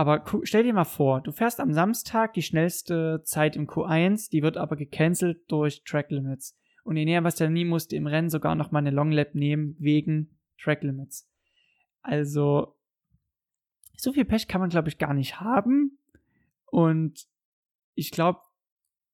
Aber 0.00 0.24
stell 0.44 0.62
dir 0.62 0.72
mal 0.72 0.84
vor, 0.84 1.20
du 1.20 1.30
fährst 1.30 1.60
am 1.60 1.74
Samstag 1.74 2.32
die 2.32 2.40
schnellste 2.40 3.20
Zeit 3.22 3.54
im 3.54 3.66
Q1, 3.66 4.30
die 4.30 4.42
wird 4.42 4.56
aber 4.56 4.74
gecancelt 4.74 5.42
durch 5.48 5.84
Track 5.84 6.10
Limits. 6.10 6.56
Und 6.84 6.96
Enea 6.96 7.20
Bastianini 7.20 7.66
musste 7.66 7.96
im 7.96 8.06
Rennen 8.06 8.30
sogar 8.30 8.54
noch 8.54 8.70
mal 8.70 8.78
eine 8.78 8.92
Long 8.92 9.12
Lap 9.12 9.34
nehmen 9.34 9.76
wegen 9.78 10.38
Track 10.58 10.84
Limits. 10.84 11.28
Also, 12.00 12.78
so 13.94 14.14
viel 14.14 14.24
Pech 14.24 14.48
kann 14.48 14.62
man, 14.62 14.70
glaube 14.70 14.88
ich, 14.88 14.96
gar 14.96 15.12
nicht 15.12 15.38
haben. 15.42 15.98
Und 16.64 17.26
ich 17.94 18.10
glaube, 18.10 18.40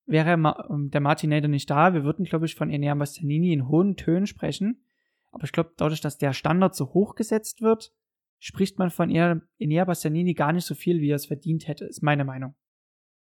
wäre 0.07 0.35
ähm, 0.71 0.93
der 0.93 1.01
Martinator 1.01 1.49
nicht 1.49 1.69
da, 1.69 1.95
wir 1.95 2.05
würden, 2.05 2.25
glaube 2.25 2.47
ich, 2.47 2.55
von 2.55 2.71
Enea 2.71 2.95
Bastianini 2.95 3.53
in 3.53 3.67
hohen 3.67 3.97
Tönen 3.97 4.29
sprechen. 4.29 4.85
Aber 5.33 5.43
ich 5.43 5.51
glaube, 5.51 5.73
dadurch, 5.77 6.01
dass 6.01 6.17
der 6.17 6.33
Standard 6.33 6.77
so 6.77 6.95
hoch 6.95 7.17
gesetzt 7.17 7.61
wird, 7.61 7.93
spricht 8.39 8.79
man 8.79 8.91
von 8.91 9.11
Enea 9.11 9.85
Bastianini 9.85 10.35
gar 10.35 10.53
nicht 10.53 10.67
so 10.67 10.75
viel, 10.75 11.01
wie 11.01 11.11
er 11.11 11.17
es 11.17 11.27
verdient 11.27 11.69
hätte, 11.69 11.87
ist 11.87 12.03
meine 12.03 12.25
Meinung. 12.25 12.55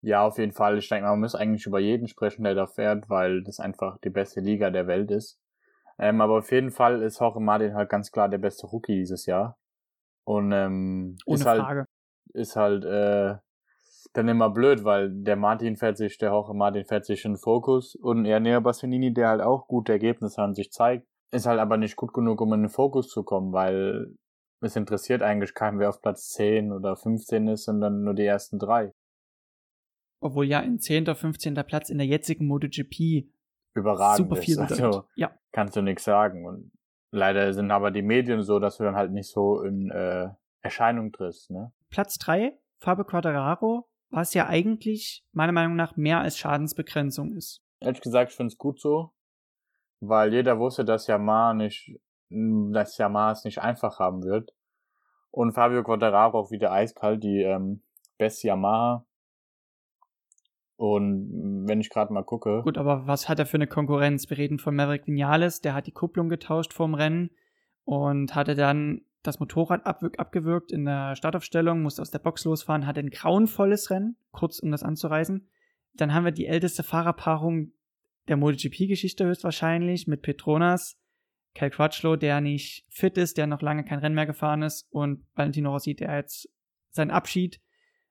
Ja, 0.03 0.27
auf 0.27 0.39
jeden 0.39 0.53
Fall. 0.53 0.79
Ich 0.79 0.89
denke, 0.89 1.09
man 1.09 1.21
muss 1.21 1.35
eigentlich 1.35 1.67
über 1.67 1.79
jeden 1.79 2.09
sprechen, 2.09 2.45
der 2.45 2.55
da 2.55 2.67
fährt, 2.67 3.09
weil 3.11 3.43
das 3.45 3.61
einfach 3.61 3.99
die 3.99 4.11
beste 4.11 4.41
Liga 4.41 4.71
der 4.71 4.87
Welt 4.87 5.11
ist. 5.11 5.39
Ähm, 5.99 6.23
aber 6.23 6.39
auf 6.39 6.51
jeden 6.51 6.71
Fall 6.71 7.03
ist 7.03 7.21
Jorge 7.21 7.41
Martin 7.41 7.75
halt 7.75 7.91
ganz 7.91 8.11
klar 8.11 8.29
der 8.31 8.39
beste 8.39 8.67
Rookie 8.67 8.97
dieses 8.97 9.27
Jahr. 9.27 9.59
Und 10.25 10.53
ähm, 10.53 11.17
Ohne 11.27 11.35
ist 11.39 11.47
halt, 11.47 11.61
Frage. 11.61 11.87
ist 12.33 12.57
halt 12.57 12.85
äh, 12.85 13.37
dann 14.15 14.29
immer 14.29 14.49
blöd, 14.49 14.85
weil 14.85 15.11
der 15.11 15.37
Martin 15.37 15.77
fährt 15.77 15.99
sich, 15.99 16.17
der 16.17 16.31
Jorge 16.31 16.55
Martin 16.55 16.87
fährt 16.87 17.05
sich 17.05 17.25
in 17.27 17.37
Fokus 17.37 17.95
und 17.95 18.25
er 18.25 18.41
Nea 18.41 18.61
Bastianini, 18.61 19.13
der 19.13 19.29
halt 19.29 19.43
auch 19.43 19.69
gute 19.69 19.93
Ergebnisse 19.93 20.41
an 20.41 20.55
sich 20.55 20.71
zeigt, 20.73 21.07
ist 21.31 21.47
halt 21.47 21.61
aber 21.61 21.77
nicht 21.77 21.97
gut 21.97 22.15
genug, 22.15 22.41
um 22.41 22.53
in 22.55 22.63
den 22.63 22.71
Fokus 22.71 23.09
zu 23.09 23.23
kommen, 23.23 23.53
weil 23.53 24.15
es 24.61 24.77
interessiert 24.77 25.23
eigentlich 25.23 25.55
keinen, 25.55 25.79
wer 25.79 25.89
auf 25.89 26.01
Platz 26.01 26.29
10 26.31 26.73
oder 26.73 26.97
15 26.97 27.49
ist, 27.49 27.65
sondern 27.65 28.03
nur 28.03 28.15
die 28.15 28.25
ersten 28.25 28.59
drei. 28.59 28.93
Obwohl 30.21 30.47
ja 30.47 30.61
ein 30.61 30.79
10. 30.79 31.05
oder 31.05 31.15
15. 31.15 31.55
Platz 31.67 31.89
in 31.89 31.99
der 31.99 32.07
jetzigen 32.07 32.47
MotoGP 32.47 33.27
überragend 33.75 34.29
super 34.29 34.37
viel 34.37 34.55
ist. 34.55 34.81
Also, 34.81 35.05
ja. 35.17 35.35
kannst 35.53 35.77
du 35.77 35.83
nichts 35.83 36.05
sagen. 36.05 36.47
Und 36.47 36.73
leider 37.11 37.53
sind 37.55 37.71
aber 37.71 37.91
die 37.91 38.03
Medien 38.03 38.43
so, 38.43 38.59
dass 38.59 38.77
du 38.77 38.85
dann 38.85 38.97
halt 38.97 39.13
nicht 39.13 39.31
so 39.31 39.63
in 39.63 39.91
äh, 39.91 40.29
Erscheinung 40.63 41.13
trittst. 41.13 41.51
Ne? 41.51 41.73
Platz 41.89 42.19
3, 42.19 42.59
Fabio 42.81 43.05
Quadraro, 43.05 43.89
was 44.11 44.35
ja 44.35 44.47
eigentlich 44.47 45.25
meiner 45.33 45.53
Meinung 45.53 45.77
nach 45.77 45.97
mehr 45.97 46.21
als 46.21 46.37
Schadensbegrenzung 46.39 47.33
ist. 47.33 47.63
Ehrlich 47.81 48.01
gesagt, 48.03 48.33
ich 48.33 48.37
finde 48.37 48.53
es 48.53 48.59
gut 48.59 48.79
so, 48.79 49.13
weil 50.01 50.33
jeder 50.35 50.59
wusste, 50.59 50.85
dass 50.85 51.07
Yamaha 51.07 51.55
nicht, 51.55 51.99
dass 52.31 52.97
Yamaha 52.97 53.33
es 53.33 53.45
nicht 53.45 53.61
einfach 53.61 53.99
haben 53.99 54.23
wird. 54.23 54.55
Und 55.31 55.53
Fabio 55.53 55.83
Quattararo 55.83 56.39
auch 56.39 56.51
wieder 56.51 56.73
eiskalt, 56.73 57.23
die 57.23 57.43
ähm, 57.43 57.83
beste 58.19 58.49
Yamaha. 58.49 59.05
Und 60.77 61.69
wenn 61.69 61.81
ich 61.81 61.91
gerade 61.91 62.13
mal 62.13 62.25
gucke. 62.25 62.63
Gut, 62.63 62.79
aber 62.79 63.07
was 63.07 63.29
hat 63.29 63.39
er 63.39 63.47
für 63.47 63.59
eine 63.59 63.67
Konkurrenz? 63.67 64.31
Wir 64.31 64.39
reden 64.39 64.59
von 64.59 64.75
Maverick 64.75 65.07
Vinales, 65.07 65.61
der 65.61 65.75
hat 65.75 65.87
die 65.87 65.93
Kupplung 65.93 66.29
getauscht 66.29 66.73
vorm 66.73 66.95
Rennen 66.95 67.31
und 67.85 68.35
hatte 68.35 68.55
dann 68.55 69.03
das 69.23 69.41
Motorrad 69.41 69.85
ab, 69.85 70.03
abgewürgt 70.17 70.73
in 70.73 70.87
der 70.87 71.17
Startaufstellung, 71.17 71.83
musste 71.83 72.01
aus 72.01 72.11
der 72.11 72.21
Box 72.21 72.45
losfahren, 72.45 72.87
hatte 72.87 73.01
ein 73.01 73.11
grauenvolles 73.11 73.91
Rennen, 73.91 74.17
kurz 74.31 74.59
um 74.61 74.71
das 74.71 74.83
anzureisen. 74.83 75.49
Dann 75.93 76.15
haben 76.15 76.25
wir 76.25 76.33
die 76.33 76.47
älteste 76.47 76.83
Fahrerpaarung 76.83 77.73
der 78.29 78.37
MotoGP-Geschichte 78.37 79.27
höchstwahrscheinlich 79.27 80.07
mit 80.07 80.23
Petronas, 80.23 81.00
Cal 81.55 81.71
Crutchlow, 81.71 82.17
der 82.17 82.41
nicht 82.41 82.87
fit 82.91 83.19
ist, 83.19 83.37
der 83.37 83.47
noch 83.47 83.63
lange 83.63 83.85
kein 83.85 83.99
Rennen 83.99 84.15
mehr 84.15 84.27
gefahren 84.27 84.63
ist 84.63 84.87
und 84.91 85.27
Valentino 85.35 85.71
Rossi, 85.71 85.95
der 85.95 86.17
jetzt 86.17 86.49
seinen 86.91 87.11
Abschied 87.11 87.61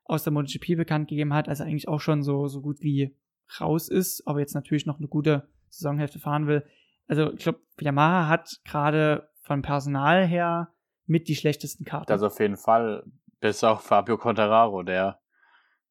aus 0.04 0.24
der 0.24 0.34
MotoGP 0.34 0.76
bekannt 0.76 1.08
gegeben 1.08 1.34
hat, 1.34 1.48
also 1.48 1.64
eigentlich 1.64 1.88
auch 1.88 2.02
schon 2.02 2.24
so, 2.24 2.48
so 2.48 2.62
gut 2.62 2.82
wie 2.82 3.16
raus 3.60 3.88
ist, 3.88 4.28
aber 4.28 4.40
jetzt 4.40 4.56
natürlich 4.56 4.86
noch 4.86 4.98
eine 4.98 5.08
gute 5.08 5.48
Saisonhälfte 5.70 6.20
fahren 6.20 6.48
will. 6.48 6.66
Also 7.08 7.34
ich 7.34 7.44
glaube, 7.44 7.60
Yamaha 7.80 8.28
hat 8.28 8.60
gerade 8.66 9.30
von 9.42 9.62
Personal 9.62 10.28
her 10.28 10.74
mit 11.06 11.28
die 11.28 11.36
schlechtesten 11.36 11.86
Karten. 11.86 12.08
Das 12.08 12.22
auf 12.22 12.40
jeden 12.40 12.58
Fall. 12.58 13.04
Bis 13.40 13.64
auch 13.64 13.82
Fabio 13.82 14.18
Quattararo, 14.18 14.84
der 14.84 15.20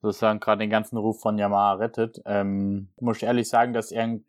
sozusagen 0.01 0.39
gerade 0.39 0.61
den 0.61 0.71
ganzen 0.71 0.97
Ruf 0.97 1.21
von 1.21 1.39
Yamaha 1.39 1.75
rettet. 1.75 2.21
Ähm, 2.27 2.91
muss 3.01 3.17
ich 3.17 3.23
ehrlich 3.23 3.49
sagen, 3.49 3.73
dass 3.73 3.91
er, 3.91 4.21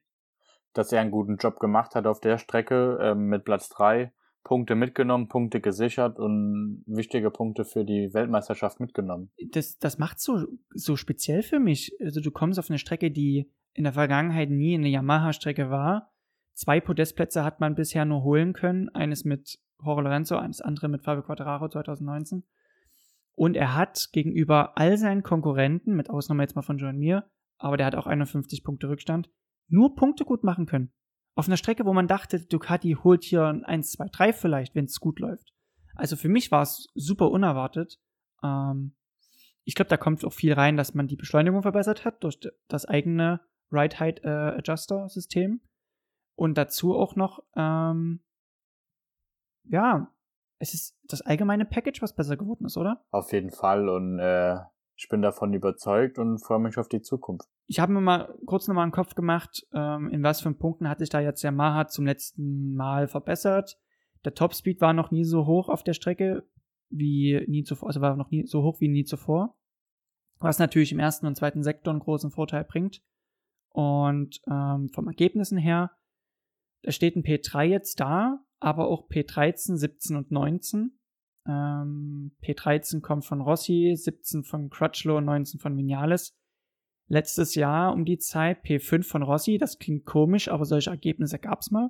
dass 0.74 0.92
er 0.92 1.02
einen 1.02 1.12
guten 1.12 1.38
Job 1.38 1.60
gemacht 1.60 1.96
hat 1.96 2.06
auf 2.06 2.20
der 2.20 2.38
Strecke 2.38 3.00
ähm, 3.02 3.28
mit 3.28 3.46
Platz 3.46 3.70
drei 3.70 4.12
Punkte 4.44 4.76
mitgenommen, 4.76 5.28
Punkte 5.28 5.60
gesichert 5.60 6.18
und 6.18 6.84
wichtige 6.88 7.30
Punkte 7.30 7.66
für 7.66 7.84
die 7.84 8.14
Weltmeisterschaft 8.14 8.80
mitgenommen. 8.80 9.32
Das, 9.52 9.78
das 9.78 9.98
macht 9.98 10.20
so, 10.20 10.46
so 10.74 10.96
speziell 10.96 11.44
für 11.44 11.60
mich. 11.60 11.96
Also 12.00 12.22
du 12.22 12.32
kommst 12.32 12.58
auf 12.58 12.70
eine 12.70 12.80
Strecke, 12.80 13.12
die 13.12 13.52
in 13.74 13.84
der 13.84 13.94
Vergangenheit 13.94 14.50
nie 14.50 14.76
eine 14.76 14.88
Yamaha-Strecke 14.88 15.70
war. 15.70 16.12
Zwei 16.54 16.80
Podestplätze 16.80 17.44
hat 17.44 17.60
man 17.60 17.76
bisher 17.76 18.06
nur 18.06 18.24
holen 18.24 18.54
können. 18.54 18.90
Eines 18.90 19.24
mit 19.26 19.60
Jorge 19.84 20.02
Lorenzo, 20.02 20.38
eines 20.38 20.62
andere 20.62 20.88
mit 20.88 21.04
Fabio 21.04 21.24
Quattararo 21.24 21.70
2019. 21.70 22.44
Und 23.34 23.56
er 23.56 23.76
hat 23.76 24.10
gegenüber 24.12 24.78
all 24.78 24.98
seinen 24.98 25.24
Konkurrenten, 25.24 25.96
mit 25.96 26.10
Ausnahme 26.10 26.44
jetzt 26.44 26.56
mal 26.56 26.62
von 26.62 26.78
John 26.78 26.98
Mir, 26.98 27.30
aber 27.58 27.78
der 27.78 27.86
hat 27.86 27.96
auch 27.96 28.08
51 28.08 28.64
Punkte 28.64 28.90
Rückstand, 28.90 29.30
nur 29.70 29.96
Punkte 29.96 30.26
gut 30.26 30.44
machen 30.44 30.66
können. 30.66 30.92
Auf 31.36 31.48
einer 31.48 31.58
Strecke, 31.58 31.86
wo 31.86 31.94
man 31.94 32.08
dachte, 32.08 32.46
Ducati 32.46 32.98
holt 33.04 33.24
hier 33.24 33.46
ein 33.46 33.64
1, 33.64 33.92
2, 33.92 34.08
3 34.12 34.34
vielleicht, 34.34 34.76
wenn 34.76 34.86
es 34.86 35.00
gut 35.00 35.20
läuft. 35.20 35.54
Also 35.96 36.16
für 36.16 36.30
mich 36.30 36.52
war 36.52 36.62
es 36.62 36.88
super 36.96 37.32
unerwartet, 37.32 38.00
Ähm, 38.44 38.96
ich 39.70 39.76
glaube, 39.76 39.90
da 39.90 39.98
kommt 39.98 40.26
auch 40.26 40.34
viel 40.34 40.54
rein, 40.54 40.78
dass 40.78 40.96
man 40.96 41.08
die 41.08 41.16
Beschleunigung 41.16 41.62
verbessert 41.62 42.04
hat 42.04 42.24
durch 42.24 42.40
das 42.68 42.86
eigene 42.86 43.40
Ride 43.72 44.00
Height 44.00 44.24
äh, 44.24 44.28
Adjuster 44.58 45.08
System. 45.10 45.62
Und 46.36 46.58
dazu 46.58 46.96
auch 46.96 47.16
noch, 47.16 47.44
ähm, 47.56 48.24
ja, 49.66 50.12
es 50.58 50.74
ist 50.74 50.98
das 51.04 51.22
allgemeine 51.22 51.66
Package, 51.66 52.02
was 52.02 52.16
besser 52.16 52.36
geworden 52.36 52.66
ist, 52.66 52.78
oder? 52.78 53.06
Auf 53.12 53.32
jeden 53.32 53.52
Fall. 53.52 53.90
Und 53.90 54.18
äh, 54.18 54.58
ich 55.00 55.08
bin 55.08 55.22
davon 55.22 55.54
überzeugt 55.54 56.20
und 56.20 56.40
freue 56.40 56.60
mich 56.60 56.78
auf 56.78 56.90
die 56.90 57.02
Zukunft. 57.02 57.48
Ich 57.68 57.80
habe 57.80 57.94
mir 57.94 58.02
mal 58.02 58.38
kurz 58.46 58.68
nochmal 58.68 58.84
einen 58.84 58.92
Kopf 58.92 59.16
gemacht, 59.16 59.66
ähm, 59.74 60.10
in 60.10 60.24
was 60.24 60.42
für 60.42 60.54
Punkten 60.54 60.90
hat 60.90 61.00
sich 61.00 61.08
da 61.08 61.22
jetzt 61.22 61.42
Yamaha 61.42 61.88
zum 61.88 62.06
letzten 62.06 62.74
Mal 62.76 63.08
verbessert. 63.08 63.78
Der 64.26 64.34
Topspeed 64.34 64.82
war 64.82 64.92
noch 64.92 65.10
nie 65.10 65.24
so 65.24 65.46
hoch 65.46 65.70
auf 65.70 65.84
der 65.84 65.94
Strecke 65.94 66.44
wie 66.90 67.46
nie 67.48 67.64
zuvor, 67.64 67.88
also 67.88 68.02
war 68.02 68.18
noch 68.18 68.30
nie 68.30 68.46
so 68.46 68.62
hoch 68.62 68.82
wie 68.82 68.90
nie 68.90 69.06
zuvor. 69.06 69.58
Was 70.40 70.60
natürlich 70.60 70.92
im 70.92 71.00
ersten 71.00 71.28
und 71.28 71.36
zweiten 71.36 71.64
Sektor 71.64 71.94
einen 71.94 72.02
großen 72.02 72.32
Vorteil 72.32 72.66
bringt. 72.66 73.02
Und 73.70 74.42
ähm, 74.52 74.90
vom 74.94 75.08
Ergebnissen 75.08 75.58
her, 75.58 75.92
da 76.82 76.92
steht 76.92 77.16
ein 77.16 77.24
P3 77.24 77.64
jetzt 77.64 78.02
da, 78.02 78.44
aber 78.60 78.88
auch 78.90 79.08
P13, 79.08 79.78
17 79.78 80.18
und 80.18 80.32
19. 80.32 80.99
Ähm, 81.48 82.32
P13 82.44 83.02
kommt 83.02 83.26
von 83.26 83.42
Rossi, 83.42 83.94
17 83.96 84.44
von 84.44 84.70
Crutchlow, 84.70 85.22
19 85.22 85.60
von 85.60 85.78
Vinales. 85.78 86.36
Letztes 87.08 87.56
Jahr 87.56 87.94
um 87.94 88.06
die 88.06 88.20
Zeit 88.20 88.64
P5 88.64 89.04
von 89.04 89.24
Rossi, 89.24 89.58
das 89.58 89.80
klingt 89.80 90.06
komisch, 90.06 90.48
aber 90.48 90.66
solche 90.66 90.92
Ergebnisse 90.92 91.40
gab's 91.40 91.72
mal. 91.72 91.90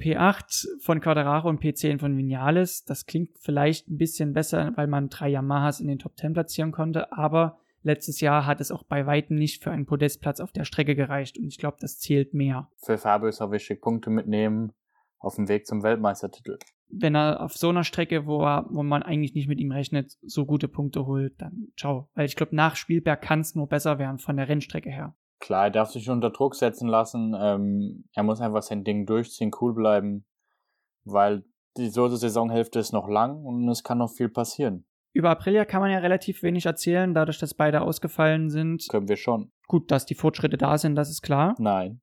P8 0.00 0.80
von 0.80 1.00
Quadraro 1.00 1.48
und 1.48 1.62
P10 1.62 2.00
von 2.00 2.16
Vinales, 2.16 2.84
das 2.84 3.06
klingt 3.06 3.38
vielleicht 3.38 3.88
ein 3.88 3.98
bisschen 3.98 4.32
besser, 4.32 4.72
weil 4.74 4.86
man 4.86 5.10
drei 5.10 5.28
Yamahas 5.28 5.80
in 5.80 5.86
den 5.86 5.98
Top 5.98 6.16
10 6.16 6.32
platzieren 6.32 6.72
konnte, 6.72 7.12
aber 7.12 7.58
letztes 7.82 8.20
Jahr 8.20 8.46
hat 8.46 8.60
es 8.60 8.72
auch 8.72 8.82
bei 8.84 9.06
weitem 9.06 9.36
nicht 9.36 9.62
für 9.62 9.70
einen 9.70 9.86
Podestplatz 9.86 10.40
auf 10.40 10.50
der 10.50 10.64
Strecke 10.64 10.96
gereicht 10.96 11.38
und 11.38 11.46
ich 11.46 11.58
glaube, 11.58 11.76
das 11.80 11.98
zählt 11.98 12.34
mehr. 12.34 12.68
Für 12.78 12.98
Fabio 12.98 13.28
wichtig, 13.50 13.80
Punkte 13.80 14.10
mitnehmen 14.10 14.72
auf 15.18 15.36
dem 15.36 15.48
Weg 15.48 15.66
zum 15.66 15.82
Weltmeistertitel 15.82 16.58
wenn 16.92 17.14
er 17.14 17.40
auf 17.40 17.54
so 17.54 17.70
einer 17.70 17.84
Strecke, 17.84 18.26
wo 18.26 18.42
er, 18.44 18.66
wo 18.68 18.82
man 18.82 19.02
eigentlich 19.02 19.34
nicht 19.34 19.48
mit 19.48 19.58
ihm 19.58 19.72
rechnet, 19.72 20.16
so 20.22 20.44
gute 20.44 20.68
Punkte 20.68 21.06
holt, 21.06 21.40
dann 21.40 21.68
ciao. 21.76 22.08
Weil 22.14 22.26
ich 22.26 22.36
glaube, 22.36 22.54
nach 22.54 22.76
Spielberg 22.76 23.22
kann 23.22 23.40
es 23.40 23.54
nur 23.54 23.66
besser 23.66 23.98
werden 23.98 24.18
von 24.18 24.36
der 24.36 24.48
Rennstrecke 24.48 24.90
her. 24.90 25.16
Klar, 25.40 25.64
er 25.64 25.70
darf 25.70 25.90
sich 25.90 26.08
unter 26.08 26.30
Druck 26.30 26.54
setzen 26.54 26.88
lassen. 26.88 27.34
Ähm, 27.36 28.04
er 28.12 28.22
muss 28.22 28.40
einfach 28.40 28.62
sein 28.62 28.84
Ding 28.84 29.06
durchziehen, 29.06 29.50
cool 29.60 29.74
bleiben, 29.74 30.24
weil 31.04 31.44
die 31.76 31.88
so 31.88 32.06
Saisonhälfte 32.08 32.78
ist 32.78 32.92
noch 32.92 33.08
lang 33.08 33.42
und 33.44 33.68
es 33.68 33.82
kann 33.82 33.98
noch 33.98 34.10
viel 34.10 34.28
passieren. 34.28 34.84
Über 35.14 35.30
Aprilia 35.30 35.64
kann 35.64 35.80
man 35.80 35.90
ja 35.90 35.98
relativ 35.98 36.42
wenig 36.42 36.66
erzählen, 36.66 37.12
dadurch, 37.12 37.38
dass 37.38 37.54
beide 37.54 37.82
ausgefallen 37.82 38.50
sind. 38.50 38.86
Können 38.88 39.08
wir 39.08 39.16
schon. 39.16 39.50
Gut, 39.66 39.90
dass 39.90 40.06
die 40.06 40.14
Fortschritte 40.14 40.58
da 40.58 40.78
sind, 40.78 40.94
das 40.94 41.10
ist 41.10 41.22
klar. 41.22 41.54
Nein. 41.58 42.00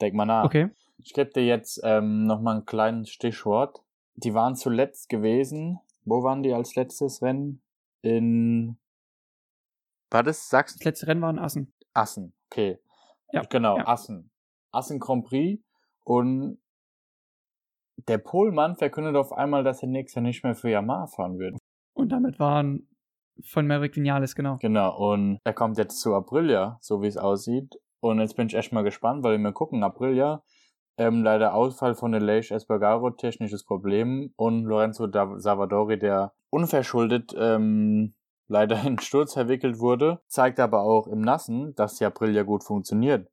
Denk 0.00 0.14
mal 0.14 0.24
nach. 0.24 0.44
Okay. 0.44 0.70
Ich 0.98 1.12
gebe 1.12 1.30
dir 1.30 1.44
jetzt 1.44 1.80
ähm, 1.84 2.26
nochmal 2.26 2.56
ein 2.56 2.64
kleines 2.64 3.10
Stichwort 3.10 3.84
die 4.16 4.34
waren 4.34 4.56
zuletzt 4.56 5.08
gewesen. 5.08 5.80
Wo 6.04 6.22
waren 6.22 6.42
die 6.42 6.52
als 6.52 6.74
letztes 6.74 7.22
Rennen? 7.22 7.62
In. 8.02 8.78
War 10.10 10.22
das 10.22 10.48
Sachsen? 10.48 10.78
Das 10.78 10.84
letzte 10.84 11.06
Rennen 11.08 11.22
war 11.22 11.30
in 11.30 11.38
Assen. 11.38 11.72
Assen, 11.94 12.34
okay. 12.50 12.78
Ja. 13.32 13.42
Genau, 13.48 13.78
ja. 13.78 13.86
Assen. 13.86 14.30
Assen 14.70 15.00
Grand 15.00 15.24
Prix. 15.24 15.62
Und 16.04 16.58
der 18.08 18.18
Polmann 18.18 18.76
verkündet 18.76 19.16
auf 19.16 19.32
einmal, 19.32 19.64
dass 19.64 19.82
er 19.82 19.88
nächstes 19.88 20.16
Jahr 20.16 20.22
nicht 20.22 20.44
mehr 20.44 20.54
für 20.54 20.70
Yamaha 20.70 21.06
fahren 21.06 21.38
wird. 21.38 21.56
Und 21.94 22.10
damit 22.10 22.38
waren 22.38 22.88
von 23.42 23.66
Maverick 23.66 23.96
Vinales, 23.96 24.34
genau. 24.34 24.58
Genau, 24.60 25.12
und 25.12 25.38
er 25.44 25.54
kommt 25.54 25.78
jetzt 25.78 26.00
zu 26.00 26.14
Aprilia, 26.14 26.78
so 26.80 27.02
wie 27.02 27.06
es 27.06 27.16
aussieht. 27.16 27.74
Und 28.00 28.20
jetzt 28.20 28.36
bin 28.36 28.46
ich 28.46 28.54
echt 28.54 28.72
mal 28.72 28.82
gespannt, 28.82 29.24
weil 29.24 29.38
wir 29.38 29.52
gucken, 29.52 29.82
Aprilia 29.82 30.42
ähm, 30.96 31.22
leider 31.22 31.54
Ausfall 31.54 31.94
von 31.94 32.12
Leish 32.12 32.50
Espargaro, 32.50 33.10
technisches 33.10 33.64
Problem. 33.64 34.32
Und 34.36 34.64
Lorenzo 34.64 35.08
Savadori, 35.10 35.98
der 35.98 36.32
unverschuldet 36.50 37.34
ähm, 37.36 38.14
leider 38.48 38.82
in 38.86 38.98
Sturz 38.98 39.34
verwickelt 39.34 39.78
wurde, 39.78 40.20
zeigt 40.26 40.60
aber 40.60 40.82
auch 40.82 41.06
im 41.06 41.20
Nassen, 41.20 41.74
dass 41.74 41.96
die 41.96 42.04
Aprilia 42.04 42.42
gut 42.42 42.64
funktioniert. 42.64 43.28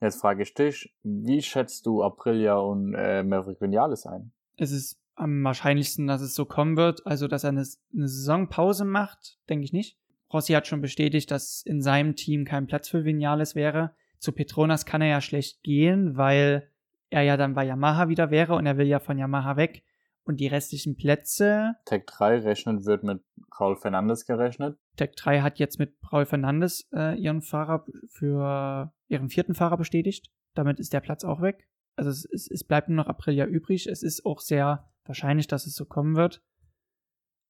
Jetzt 0.00 0.20
frage 0.20 0.42
ich 0.42 0.54
dich, 0.54 0.92
wie 1.04 1.42
schätzt 1.42 1.86
du 1.86 2.02
Aprilia 2.02 2.56
und 2.56 2.94
äh, 2.94 3.22
Maverick 3.22 3.60
Vinales 3.60 4.04
ein? 4.04 4.32
Es 4.56 4.72
ist 4.72 4.98
am 5.14 5.44
wahrscheinlichsten, 5.44 6.06
dass 6.06 6.22
es 6.22 6.34
so 6.34 6.44
kommen 6.44 6.76
wird. 6.76 7.06
Also, 7.06 7.28
dass 7.28 7.44
er 7.44 7.50
eine, 7.50 7.64
eine 7.94 8.08
Saisonpause 8.08 8.84
macht, 8.84 9.38
denke 9.48 9.64
ich 9.64 9.72
nicht. 9.72 9.96
Rossi 10.32 10.54
hat 10.54 10.66
schon 10.66 10.80
bestätigt, 10.80 11.30
dass 11.30 11.62
in 11.62 11.82
seinem 11.82 12.16
Team 12.16 12.44
kein 12.44 12.66
Platz 12.66 12.88
für 12.88 13.04
Vinales 13.04 13.54
wäre. 13.54 13.94
Zu 14.18 14.32
Petronas 14.32 14.86
kann 14.86 15.02
er 15.02 15.08
ja 15.08 15.20
schlecht 15.20 15.62
gehen, 15.62 16.16
weil 16.16 16.68
er 17.12 17.22
ja 17.22 17.36
dann 17.36 17.54
bei 17.54 17.64
Yamaha 17.64 18.08
wieder 18.08 18.30
wäre 18.30 18.54
und 18.54 18.66
er 18.66 18.78
will 18.78 18.86
ja 18.86 18.98
von 18.98 19.18
Yamaha 19.18 19.56
weg. 19.56 19.84
Und 20.24 20.38
die 20.38 20.46
restlichen 20.46 20.96
Plätze. 20.96 21.74
Tech 21.84 22.04
3 22.06 22.38
rechnet, 22.40 22.86
wird 22.86 23.02
mit 23.02 23.24
Raul 23.58 23.76
Fernandes 23.76 24.24
gerechnet. 24.24 24.78
Tech 24.96 25.10
3 25.16 25.40
hat 25.40 25.58
jetzt 25.58 25.80
mit 25.80 25.96
Raul 26.12 26.26
Fernandes 26.26 26.88
äh, 26.92 27.18
ihren 27.20 27.42
Fahrer 27.42 27.84
für 28.08 28.92
ihren 29.08 29.30
vierten 29.30 29.54
Fahrer 29.54 29.76
bestätigt. 29.76 30.30
Damit 30.54 30.78
ist 30.78 30.92
der 30.92 31.00
Platz 31.00 31.24
auch 31.24 31.42
weg. 31.42 31.68
Also 31.96 32.10
es, 32.10 32.24
es, 32.24 32.48
es 32.48 32.62
bleibt 32.62 32.88
nur 32.88 32.96
noch 32.96 33.08
Aprilia 33.08 33.46
übrig. 33.46 33.88
Es 33.88 34.04
ist 34.04 34.24
auch 34.24 34.40
sehr 34.40 34.88
wahrscheinlich, 35.04 35.48
dass 35.48 35.66
es 35.66 35.74
so 35.74 35.86
kommen 35.86 36.14
wird. 36.14 36.40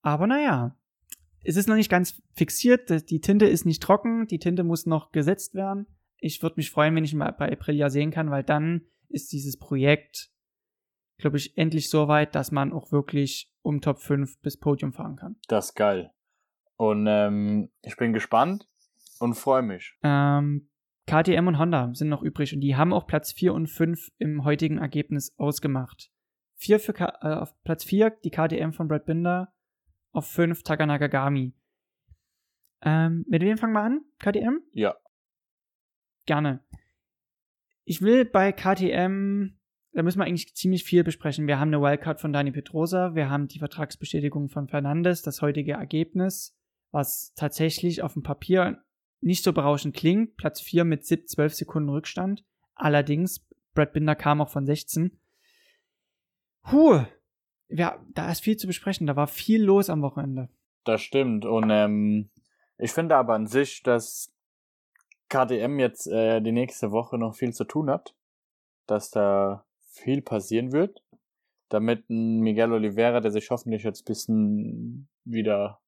Aber 0.01 0.27
naja, 0.27 0.75
es 1.44 1.57
ist 1.57 1.68
noch 1.68 1.77
nicht 1.77 1.90
ganz 1.90 2.22
fixiert. 2.33 3.11
Die 3.11 3.20
Tinte 3.20 3.46
ist 3.46 3.66
nicht 3.66 3.83
trocken. 3.83 4.27
Die 4.27 4.38
Tinte 4.38 4.64
muss 4.64 4.87
noch 4.87 5.12
gesetzt 5.12 5.55
werden. 5.55 5.87
Ich 6.18 6.42
würde 6.42 6.55
mich 6.57 6.70
freuen, 6.70 6.94
wenn 6.94 7.05
ich 7.05 7.12
ihn 7.12 7.18
mal 7.18 7.33
bei 7.33 7.53
Aprilia 7.53 7.90
sehen 7.90 8.11
kann, 8.11 8.31
weil 8.31 8.44
dann 8.44 8.83
ist 9.12 9.33
dieses 9.33 9.59
Projekt, 9.59 10.31
glaube 11.18 11.37
ich, 11.37 11.57
endlich 11.57 11.90
so 11.90 12.09
weit, 12.09 12.35
dass 12.35 12.51
man 12.51 12.72
auch 12.72 12.92
wirklich 12.92 13.53
um 13.62 13.81
Top 13.81 13.98
5 14.01 14.40
bis 14.40 14.59
Podium 14.59 14.92
fahren 14.92 15.16
kann. 15.16 15.37
Das 15.48 15.66
ist 15.66 15.75
geil. 15.75 16.12
Und 16.77 17.07
ähm, 17.07 17.70
ich 17.83 17.96
bin 17.96 18.12
gespannt 18.12 18.68
und 19.20 19.35
freue 19.35 19.62
mich. 19.62 19.96
Ähm, 20.03 20.68
KTM 21.07 21.46
und 21.46 21.59
Honda 21.59 21.90
sind 21.94 22.09
noch 22.09 22.22
übrig 22.22 22.55
und 22.55 22.61
die 22.61 22.77
haben 22.77 22.92
auch 22.92 23.07
Platz 23.07 23.33
4 23.33 23.55
und 23.55 23.68
5 23.68 24.11
im 24.18 24.44
heutigen 24.44 24.79
Ergebnis 24.79 25.35
ausgemacht. 25.38 26.11
Vier 26.57 26.81
für 26.81 26.92
K 26.92 27.07
äh, 27.20 27.35
auf 27.35 27.55
Platz 27.62 27.85
4 27.85 28.11
die 28.25 28.31
KTM 28.31 28.72
von 28.72 28.88
Brad 28.88 29.05
Binder, 29.05 29.53
auf 30.12 30.27
5 30.27 30.62
Takanaka 30.62 31.07
Gami. 31.07 31.55
Ähm, 32.83 33.25
mit 33.29 33.42
wem 33.42 33.59
fangen 33.59 33.75
wir 33.75 33.83
an? 33.83 34.05
KTM? 34.18 34.61
Ja. 34.72 34.96
Gerne 36.27 36.64
ich 37.85 38.03
will 38.03 38.25
bei 38.25 38.53
KTM, 38.53 39.57
da 39.92 40.03
müssen 40.03 40.18
wir 40.18 40.25
eigentlich 40.25 40.55
ziemlich 40.55 40.85
viel 40.85 41.05
besprechen. 41.05 41.47
Wir 41.47 41.59
haben 41.59 41.68
eine 41.68 41.83
Wildcard 41.83 42.21
von 42.21 42.33
Dani 42.33 42.53
Petrosa, 42.53 43.14
wir 43.14 43.29
haben 43.29 43.49
die 43.49 43.59
Vertragsbestätigung 43.59 44.49
von 44.49 44.68
Fernandes, 44.68 45.23
das 45.23 45.42
heutige 45.42 45.73
Ergebnis, 45.73 46.57
was 46.90 47.33
tatsächlich 47.35 48.03
auf 48.03 48.14
dem 48.14 48.23
Papier 48.23 48.83
nicht 49.21 49.45
so 49.45 49.53
berauschend 49.53 49.95
klingt. 49.95 50.37
Platz 50.37 50.61
4 50.61 50.85
mit 50.85 51.07
12 51.07 51.55
Sekunden 51.55 51.88
Rückstand. 51.88 52.45
Allerdings, 52.75 53.47
Brad 53.75 53.92
Binder 53.92 54.14
kam 54.14 54.40
auch 54.40 54.51
von 54.51 54.66
16. 54.66 55.18
Puh, 56.62 57.05
ja, 57.68 58.05
da 58.14 58.30
ist 58.30 58.43
viel 58.43 58.57
zu 58.57 58.66
besprechen. 58.66 59.07
Da 59.07 59.16
war 59.16 59.26
viel 59.26 59.62
los 59.62 59.89
am 59.89 60.03
Wochenende. 60.03 60.49
Das 60.85 61.01
stimmt. 61.01 61.45
Und 61.45 61.70
ähm, 61.70 62.30
ich 62.78 62.93
finde 62.93 63.16
aber 63.16 63.35
an 63.35 63.47
sich, 63.47 63.83
dass 63.83 64.32
KTM 65.33 65.78
jetzt 65.78 66.07
äh, 66.09 66.43
die 66.43 66.53
nächste 66.53 66.93
Woche 66.93 67.16
noch 67.16 67.35
viel 67.35 67.55
zu 67.55 67.64
tun 67.64 67.89
hat, 67.89 68.14
dass 68.87 69.11
da 69.11 69.64
viel 69.89 70.20
passieren 70.20 70.72
wird, 70.72 71.03
damit 71.70 72.11
ein 72.11 72.41
Miguel 72.41 72.72
Oliveira, 72.72 73.20
der 73.20 73.30
sich 73.30 73.51
hoffentlich 73.51 73.83
jetzt 73.83 74.05
bisschen 74.05 75.09
wieder 75.24 75.80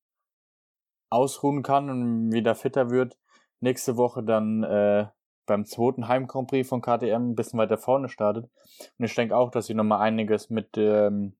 ausruhen 1.10 1.62
kann 1.62 1.90
und 1.90 2.32
wieder 2.32 2.54
fitter 2.54 2.88
wird, 2.88 3.18
nächste 3.60 3.98
Woche 3.98 4.22
dann 4.22 4.62
äh, 4.62 5.08
beim 5.44 5.66
zweiten 5.66 6.08
Heim 6.08 6.26
Grand 6.26 6.48
Prix 6.48 6.66
von 6.66 6.80
KTM 6.80 7.32
ein 7.32 7.34
bisschen 7.34 7.58
weiter 7.58 7.76
vorne 7.76 8.08
startet. 8.08 8.48
Und 8.98 9.04
ich 9.04 9.14
denke 9.14 9.36
auch, 9.36 9.50
dass 9.50 9.66
sie 9.66 9.74
nochmal 9.74 10.00
einiges 10.00 10.48
mit 10.48 10.70
ähm, 10.78 11.36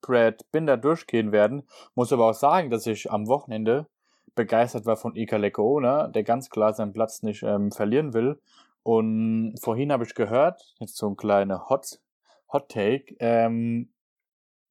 Brad 0.00 0.48
Binder 0.52 0.76
durchgehen 0.76 1.32
werden. 1.32 1.68
Muss 1.96 2.12
aber 2.12 2.30
auch 2.30 2.34
sagen, 2.34 2.70
dass 2.70 2.86
ich 2.86 3.10
am 3.10 3.26
Wochenende 3.26 3.88
begeistert 4.34 4.86
war 4.86 4.96
von 4.96 5.16
Ika 5.16 5.36
Lecoona, 5.36 6.08
der 6.08 6.22
ganz 6.22 6.50
klar 6.50 6.72
seinen 6.72 6.92
Platz 6.92 7.22
nicht 7.22 7.42
ähm, 7.42 7.70
verlieren 7.70 8.14
will. 8.14 8.40
Und 8.82 9.58
vorhin 9.60 9.92
habe 9.92 10.04
ich 10.04 10.14
gehört, 10.14 10.74
jetzt 10.78 10.96
so 10.96 11.08
ein 11.08 11.16
kleiner 11.16 11.68
Hot, 11.68 12.00
Hot 12.52 12.68
Take, 12.70 13.14
ähm, 13.18 13.92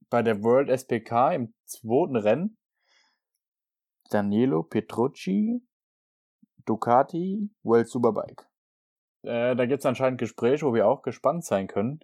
bei 0.10 0.24
der 0.24 0.44
World 0.44 0.70
SPK 0.70 1.34
im 1.34 1.54
zweiten 1.66 2.16
Rennen, 2.16 2.58
Danilo 4.10 4.64
Petrucci, 4.64 5.62
Ducati, 6.66 7.50
World 7.64 7.88
Superbike. 7.88 8.48
Äh, 9.24 9.56
da 9.56 9.66
gibt 9.66 9.80
es 9.80 9.86
anscheinend 9.86 10.20
Gespräche, 10.20 10.66
wo 10.66 10.74
wir 10.74 10.88
auch 10.88 11.02
gespannt 11.02 11.46
sein 11.46 11.68
können. 11.68 12.00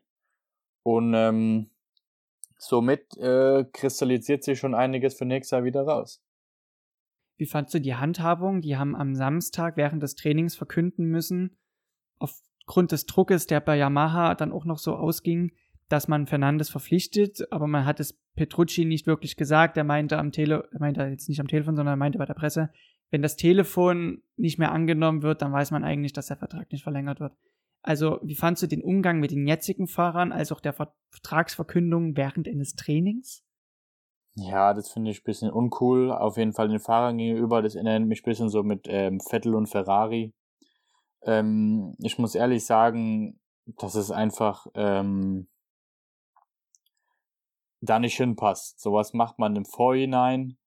Und 0.84 1.14
ähm, 1.16 1.72
somit 2.58 3.18
äh, 3.18 3.66
kristallisiert 3.74 4.44
sich 4.44 4.60
schon 4.60 4.76
einiges 4.76 5.16
für 5.16 5.26
nächstes 5.26 5.52
Jahr 5.52 5.64
wieder 5.64 5.84
raus. 5.84 6.22
Wie 7.38 7.46
fandst 7.46 7.74
du 7.74 7.82
die 7.82 7.96
Handhabung? 7.96 8.62
Die 8.62 8.78
haben 8.78 8.96
am 8.96 9.16
Samstag 9.16 9.78
während 9.78 10.02
des 10.02 10.16
Trainings 10.16 10.56
verkünden 10.56 11.06
müssen, 11.06 11.58
aufgrund 12.18 12.92
des 12.92 13.06
Druckes, 13.06 13.48
der 13.48 13.60
bei 13.60 13.78
Yamaha 13.78 14.36
dann 14.36 14.52
auch 14.52 14.66
noch 14.66 14.78
so 14.78 14.96
ausging, 14.96 15.52
dass 15.90 16.08
man 16.08 16.28
Fernandes 16.28 16.70
verpflichtet, 16.70 17.52
aber 17.52 17.68
man 17.68 17.86
hat 17.86 18.00
es 18.00 18.14
Petrucci 18.36 18.86
nicht 18.86 19.06
wirklich 19.06 19.38
gesagt. 19.38 19.78
Er 19.78 19.84
meinte 19.84 20.18
am 20.18 20.32
Tele, 20.32 20.68
er 20.72 20.80
meinte 20.80 21.04
jetzt 21.04 21.30
nicht 21.30 21.40
am 21.40 21.48
Telefon, 21.48 21.76
sondern 21.76 21.94
er 21.94 21.98
meinte 21.98 22.18
bei 22.18 22.26
der 22.26 22.34
Presse, 22.34 22.72
wenn 23.12 23.22
das 23.22 23.36
Telefon 23.36 24.24
nicht 24.36 24.58
mehr 24.58 24.72
angenommen 24.72 25.22
wird, 25.22 25.42
dann 25.42 25.54
weiß 25.54 25.72
man 25.72 25.84
eigentlich, 25.84 26.14
dass 26.14 26.28
der 26.28 26.38
Vertrag 26.38 26.72
nicht 26.72 26.84
verlängert 26.84 27.20
wird. 27.20 27.34
Also, 27.84 28.20
wie 28.24 28.36
fandst 28.36 28.64
du 28.64 28.68
den 28.68 28.82
Umgang 28.82 29.20
mit 29.20 29.30
den 29.30 29.46
jetzigen 29.46 29.86
Fahrern, 29.86 30.32
als 30.32 30.52
auch 30.52 30.60
der 30.60 30.74
Vertragsverkündung 30.74 32.18
während 32.18 32.48
eines 32.48 32.76
Trainings? 32.76 33.45
Ja, 34.38 34.74
das 34.74 34.90
finde 34.92 35.12
ich 35.12 35.22
ein 35.22 35.24
bisschen 35.24 35.50
uncool. 35.52 36.12
Auf 36.12 36.38
jeden 36.38 36.54
Fall 36.54 36.68
den 36.68 36.80
Fahrern 36.80 37.18
gegenüber. 37.18 37.62
Das 37.62 37.76
erinnert 37.76 38.08
mich 38.08 38.22
ein 38.22 38.30
bisschen 38.30 38.50
so 38.50 38.64
mit 38.64 38.86
ähm, 38.90 39.20
Vettel 39.22 39.56
und 39.56 39.68
Ferrari. 39.68 40.34
Ähm, 41.24 41.96
ich 42.00 42.18
muss 42.20 42.36
ehrlich 42.36 42.66
sagen, 42.66 43.40
dass 43.66 43.96
es 43.96 44.12
einfach 44.12 44.68
ähm, 44.76 45.48
da 47.82 48.00
nicht 48.00 48.18
hinpasst. 48.18 48.80
Sowas 48.80 49.14
macht 49.14 49.40
man 49.40 49.56
im 49.56 49.66
Vorhinein, 49.66 50.58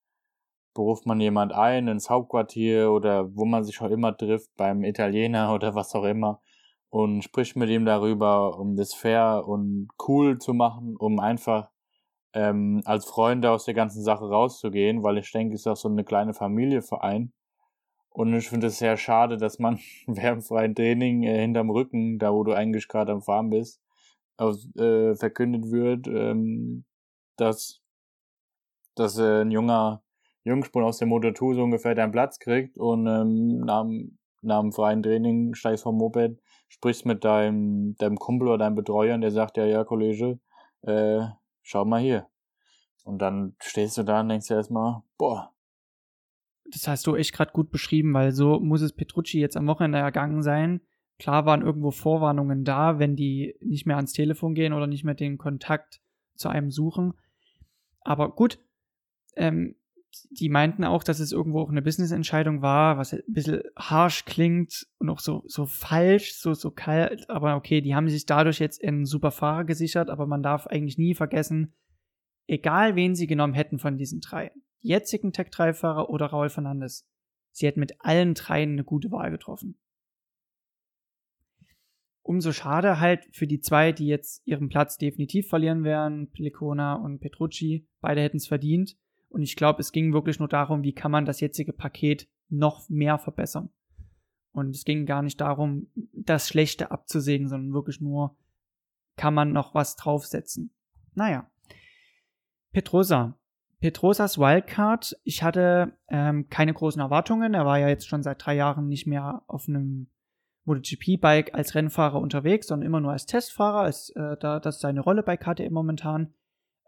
beruft 0.75 1.07
man 1.07 1.21
jemand 1.21 1.53
ein 1.53 1.89
ins 1.89 2.11
Hauptquartier 2.11 2.91
oder 2.91 3.35
wo 3.37 3.45
man 3.45 3.65
sich 3.65 3.81
auch 3.83 3.91
immer 3.91 4.17
trifft, 4.17 4.51
beim 4.57 4.85
Italiener 4.85 5.55
oder 5.55 5.75
was 5.75 5.95
auch 5.95 6.05
immer 6.05 6.41
und 6.91 7.23
spricht 7.23 7.57
mit 7.57 7.69
ihm 7.71 7.85
darüber, 7.85 8.59
um 8.59 8.77
das 8.77 8.95
fair 8.95 9.45
und 9.47 9.89
cool 10.09 10.39
zu 10.39 10.55
machen, 10.55 10.97
um 10.97 11.21
einfach 11.21 11.71
ähm, 12.39 12.83
als 12.85 13.05
Freunde 13.05 13.51
aus 13.51 13.65
der 13.65 13.75
ganzen 13.75 14.03
Sache 14.03 14.29
rauszugehen, 14.29 15.03
weil 15.03 15.19
ich 15.19 15.33
denke, 15.33 15.55
es 15.55 15.63
ist 15.63 15.67
auch 15.67 15.77
so 15.77 15.89
eine 15.89 16.05
kleine 16.05 16.35
Familieverein. 16.35 17.33
Und 18.11 18.35
ich 18.35 18.49
finde 18.49 18.69
es 18.69 18.79
sehr 18.79 18.97
schade, 18.97 19.37
dass 19.37 19.59
man 19.59 19.81
während 20.07 20.45
freien 20.45 20.75
Training 20.75 21.25
äh, 21.25 21.41
hinterm 21.41 21.71
Rücken, 21.71 22.19
da 22.19 22.33
wo 22.33 22.45
du 22.45 22.53
eigentlich 22.53 22.87
gerade 22.87 23.13
am 23.13 23.23
Fahren 23.23 23.51
bist, 23.51 23.81
aus, 24.37 24.69
äh, 24.77 25.17
verkündet 25.17 25.71
wird, 25.73 26.07
ähm, 26.07 26.85
dass, 27.37 27.81
dass 28.95 29.19
äh, 29.19 29.43
ein 29.43 29.51
junger 29.51 30.03
Jungspund 30.45 30.87
aus 30.87 30.99
der 30.99 31.09
Motor 31.09 31.35
2 31.35 31.55
so 31.55 31.63
ungefähr 31.65 31.97
deinen 31.97 32.13
Platz 32.13 32.39
kriegt 32.39 32.79
und 32.79 33.07
ähm, 33.09 33.61
nach, 33.61 33.85
nach 34.43 34.61
dem 34.61 34.73
freien 34.73 35.03
Training 35.03 35.55
steigst 35.55 35.83
vom 35.83 35.97
Moped, 35.97 36.41
sprichst 36.69 37.05
mit 37.05 37.25
deinem, 37.25 37.97
deinem 37.97 38.17
Kumpel 38.17 38.49
oder 38.49 38.59
deinem 38.59 38.77
Betreuer 38.77 39.17
und 39.17 39.23
der 39.23 39.33
sagt 39.33 39.57
ja, 39.57 39.67
ja, 39.67 39.83
Kollege, 39.85 40.39
äh, 40.83 41.27
schau 41.69 41.85
mal 41.85 42.01
hier. 42.01 42.27
Und 43.05 43.19
dann 43.19 43.55
stehst 43.61 43.99
du 43.99 44.03
da 44.03 44.21
und 44.21 44.31
denkst 44.31 44.49
dir 44.49 44.57
erstmal, 44.57 45.03
boah. 45.19 45.55
Das 46.71 46.89
hast 46.89 47.07
du 47.07 47.15
echt 47.15 47.33
gerade 47.33 47.53
gut 47.53 47.71
beschrieben, 47.71 48.13
weil 48.15 48.33
so 48.33 48.59
muss 48.61 48.83
es 48.83 48.95
Petrucci 48.95 49.39
jetzt 49.39 49.57
am 49.57 49.67
Wochenende 49.67 49.99
ergangen 49.99 50.43
sein. 50.43 50.81
Klar 51.19 51.47
waren 51.47 51.63
irgendwo 51.63 51.91
Vorwarnungen 51.91 52.65
da, 52.65 52.99
wenn 52.99 53.17
die 53.17 53.55
nicht 53.61 53.87
mehr 53.87 53.97
ans 53.97 54.13
Telefon 54.13 54.55
gehen 54.55 54.73
oder 54.73 54.87
nicht 54.87 55.05
mehr 55.05 55.15
den 55.15 55.37
Kontakt 55.37 56.01
zu 56.37 56.49
einem 56.49 56.71
suchen. 56.71 57.15
Aber 58.01 58.35
gut, 58.35 58.61
ähm, 59.37 59.77
die 60.31 60.49
meinten 60.49 60.85
auch, 60.85 61.03
dass 61.03 61.21
es 61.21 61.33
irgendwo 61.33 61.61
auch 61.61 61.71
eine 61.71 61.83
Business-Entscheidung 61.83 62.63
war, 62.63 62.99
was 62.99 63.13
ein 63.13 63.23
bisschen 63.27 63.63
harsh 63.77 64.25
klingt 64.25 64.87
und 64.99 65.11
auch 65.11 65.21
so, 65.21 65.43
so 65.47 65.67
falsch, 65.67 66.35
so, 66.35 66.55
so 66.55 66.71
kalt. 66.71 67.29
Aber 67.31 67.57
okay, 67.57 67.81
die 67.81 67.95
haben 67.95 68.09
sich 68.09 68.27
dadurch 68.27 68.59
jetzt 68.59 68.83
einen 68.83 69.05
super 69.05 69.31
Fahrer 69.31 69.65
gesichert, 69.65 70.11
aber 70.11 70.27
man 70.27 70.43
darf 70.43 70.67
eigentlich 70.67 70.99
nie 70.99 71.15
vergessen, 71.15 71.75
egal 72.47 72.97
wen 72.97 73.15
sie 73.15 73.27
genommen 73.27 73.55
hätten 73.55 73.79
von 73.79 73.97
diesen 73.97 74.21
drei, 74.21 74.53
jetzigen 74.81 75.33
Tech-3-Fahrer 75.33 76.11
oder 76.11 76.27
Raul 76.27 76.49
Fernandes, 76.49 77.07
sie 77.53 77.67
hätten 77.67 77.81
mit 77.81 77.97
allen 78.01 78.35
dreien 78.35 78.73
eine 78.73 78.85
gute 78.85 79.11
Wahl 79.11 79.31
getroffen 79.31 79.79
umso 82.29 82.53
schade 82.53 83.01
halt 83.01 83.27
für 83.33 83.47
die 83.47 83.61
zwei, 83.61 83.91
die 83.91 84.07
jetzt 84.07 84.47
ihren 84.47 84.69
Platz 84.69 84.99
definitiv 84.99 85.49
verlieren 85.49 85.83
werden, 85.83 86.31
Pelicona 86.31 86.95
und 86.95 87.21
Petrucci. 87.21 87.89
Beide 88.03 88.21
hätten 88.21 88.37
es 88.37 88.47
verdient. 88.47 88.99
Und 89.29 89.43
ich 89.43 89.57
glaube, 89.57 89.81
es 89.81 89.93
ging 89.93 90.13
wirklich 90.13 90.39
nur 90.39 90.49
darum, 90.49 90.83
wie 90.83 90.95
kann 90.95 91.11
man 91.11 91.27
das 91.27 91.41
jetzige 91.41 91.73
Paket 91.73 92.29
noch 92.49 92.89
mehr 92.89 93.19
verbessern. 93.19 93.71
Und 94.53 94.75
es 94.75 94.85
ging 94.85 95.07
gar 95.07 95.23
nicht 95.23 95.41
darum, 95.41 95.89
das 96.13 96.49
Schlechte 96.49 96.91
abzusägen, 96.91 97.49
sondern 97.49 97.75
wirklich 97.75 98.01
nur, 98.01 98.37
kann 99.17 99.35
man 99.35 99.53
noch 99.53 99.75
was 99.75 99.97
draufsetzen. 99.97 100.71
Naja. 101.15 101.51
Petrosa. 102.73 103.39
Petrosas 103.81 104.39
Wildcard. 104.39 105.17
Ich 105.25 105.43
hatte 105.43 105.93
ähm, 106.09 106.49
keine 106.49 106.75
großen 106.75 107.01
Erwartungen. 107.01 107.55
Er 107.55 107.67
war 107.67 107.79
ja 107.79 107.89
jetzt 107.89 108.09
schon 108.09 108.23
seit 108.23 108.45
drei 108.45 108.55
Jahren 108.55 108.89
nicht 108.89 109.07
mehr 109.07 109.43
auf 109.47 109.69
einem 109.69 110.09
MotoGP-Bike 110.65 111.55
als 111.55 111.75
Rennfahrer 111.75 112.21
unterwegs, 112.21 112.67
sondern 112.67 112.87
immer 112.87 113.01
nur 113.01 113.13
als 113.13 113.27
Testfahrer. 113.27 113.81
Als, 113.81 114.11
äh, 114.11 114.37
da, 114.39 114.61
das 114.61 114.77
ist 114.77 114.81
seine 114.81 115.01
Rolle 115.01 115.23
bei 115.23 115.37
KTM 115.37 115.73
momentan. 115.73 116.35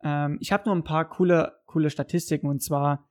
Ähm, 0.03 0.39
ich 0.41 0.53
habe 0.53 0.65
nur 0.67 0.75
ein 0.75 0.85
paar 0.85 1.09
coole, 1.09 1.61
coole 1.67 1.91
Statistiken 1.91 2.47
und 2.47 2.63
zwar 2.63 3.09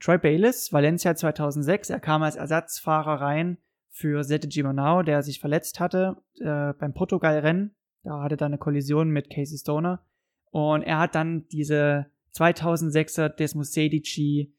Troy 0.00 0.18
Bayliss, 0.18 0.72
Valencia 0.72 1.14
2006. 1.14 1.90
Er 1.90 2.00
kam 2.00 2.22
als 2.22 2.36
Ersatzfahrer 2.36 3.20
rein 3.20 3.58
für 3.90 4.22
Zete 4.22 4.48
Gimonau, 4.48 5.02
der 5.02 5.22
sich 5.22 5.40
verletzt 5.40 5.80
hatte 5.80 6.16
äh, 6.38 6.74
beim 6.74 6.92
Portugal-Rennen. 6.92 7.74
Da 8.02 8.22
hatte 8.22 8.36
er 8.38 8.46
eine 8.46 8.58
Kollision 8.58 9.10
mit 9.10 9.30
Casey 9.30 9.58
Stoner. 9.58 10.04
Und 10.50 10.82
er 10.82 10.98
hat 10.98 11.14
dann 11.14 11.48
diese 11.48 12.06
2006er 12.34 13.30
Desmos 13.30 13.72
Sedici, 13.72 14.54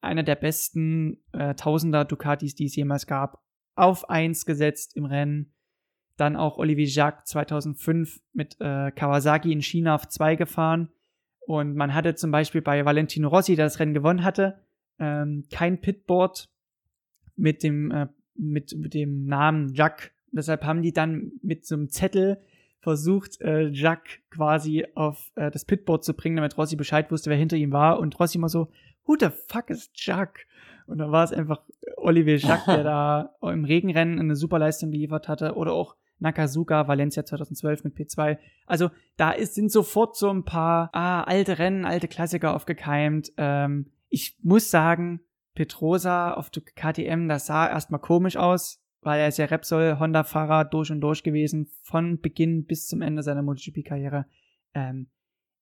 einer 0.00 0.22
der 0.22 0.36
besten 0.36 1.22
äh, 1.32 1.54
Tausender 1.54 2.04
Ducatis, 2.04 2.54
die 2.54 2.66
es 2.66 2.76
jemals 2.76 3.06
gab, 3.06 3.42
auf 3.74 4.08
1 4.08 4.46
gesetzt 4.46 4.96
im 4.96 5.04
Rennen. 5.04 5.52
Dann 6.16 6.34
auch 6.34 6.58
Olivier 6.58 6.86
Jacques 6.86 7.26
2005 7.26 8.20
mit 8.32 8.56
äh, 8.60 8.90
Kawasaki 8.90 9.52
in 9.52 9.62
China 9.62 9.94
auf 9.94 10.08
2 10.08 10.36
gefahren. 10.36 10.88
Und 11.48 11.76
man 11.76 11.94
hatte 11.94 12.14
zum 12.14 12.30
Beispiel 12.30 12.60
bei 12.60 12.84
Valentino 12.84 13.26
Rossi, 13.26 13.56
der 13.56 13.64
das 13.64 13.80
Rennen 13.80 13.94
gewonnen 13.94 14.22
hatte, 14.22 14.58
ähm, 14.98 15.44
kein 15.50 15.80
Pitboard 15.80 16.50
mit 17.36 17.62
dem, 17.62 17.90
äh, 17.90 18.08
mit, 18.34 18.76
mit 18.76 18.92
dem 18.92 19.24
Namen 19.24 19.72
Jacques. 19.72 20.10
Und 20.30 20.36
deshalb 20.36 20.62
haben 20.64 20.82
die 20.82 20.92
dann 20.92 21.32
mit 21.40 21.64
so 21.64 21.74
einem 21.74 21.88
Zettel 21.88 22.42
versucht, 22.80 23.40
äh, 23.40 23.68
Jacques 23.68 24.18
quasi 24.28 24.84
auf 24.94 25.32
äh, 25.36 25.50
das 25.50 25.64
Pitboard 25.64 26.04
zu 26.04 26.12
bringen, 26.12 26.36
damit 26.36 26.58
Rossi 26.58 26.76
Bescheid 26.76 27.10
wusste, 27.10 27.30
wer 27.30 27.38
hinter 27.38 27.56
ihm 27.56 27.72
war. 27.72 27.98
Und 27.98 28.20
Rossi 28.20 28.36
immer 28.36 28.50
so, 28.50 28.68
who 29.06 29.16
the 29.18 29.30
fuck 29.46 29.70
is 29.70 29.90
Jacques? 29.94 30.44
Und 30.86 30.98
dann 30.98 31.12
war 31.12 31.24
es 31.24 31.32
einfach 31.32 31.62
Olivier 31.96 32.36
Jacques, 32.36 32.66
der 32.74 32.84
da 32.84 33.36
im 33.40 33.64
Regenrennen 33.64 34.20
eine 34.20 34.36
super 34.36 34.58
Leistung 34.58 34.90
geliefert 34.90 35.28
hatte. 35.28 35.54
Oder 35.54 35.72
auch 35.72 35.96
Nakazuka, 36.18 36.88
Valencia 36.88 37.24
2012 37.24 37.84
mit 37.84 37.96
P2. 37.96 38.38
Also 38.66 38.90
da 39.16 39.30
ist, 39.30 39.54
sind 39.54 39.70
sofort 39.70 40.16
so 40.16 40.30
ein 40.30 40.44
paar 40.44 40.90
ah, 40.92 41.22
alte 41.22 41.58
Rennen, 41.58 41.84
alte 41.84 42.08
Klassiker 42.08 42.54
aufgekeimt. 42.54 43.32
Ähm, 43.36 43.90
ich 44.08 44.36
muss 44.42 44.70
sagen, 44.70 45.20
Petrosa 45.54 46.34
auf 46.34 46.50
KTM, 46.50 47.28
das 47.28 47.46
sah 47.46 47.68
erstmal 47.68 48.00
komisch 48.00 48.36
aus, 48.36 48.80
weil 49.02 49.20
er 49.20 49.28
ist 49.28 49.38
ja 49.38 49.46
Repsol 49.46 49.98
Honda-Fahrer 49.98 50.64
durch 50.64 50.90
und 50.90 51.00
durch 51.00 51.22
gewesen, 51.22 51.70
von 51.82 52.20
Beginn 52.20 52.64
bis 52.64 52.86
zum 52.86 53.02
Ende 53.02 53.22
seiner 53.22 53.42
MotoGP-Karriere. 53.42 54.26
Ähm, 54.74 55.08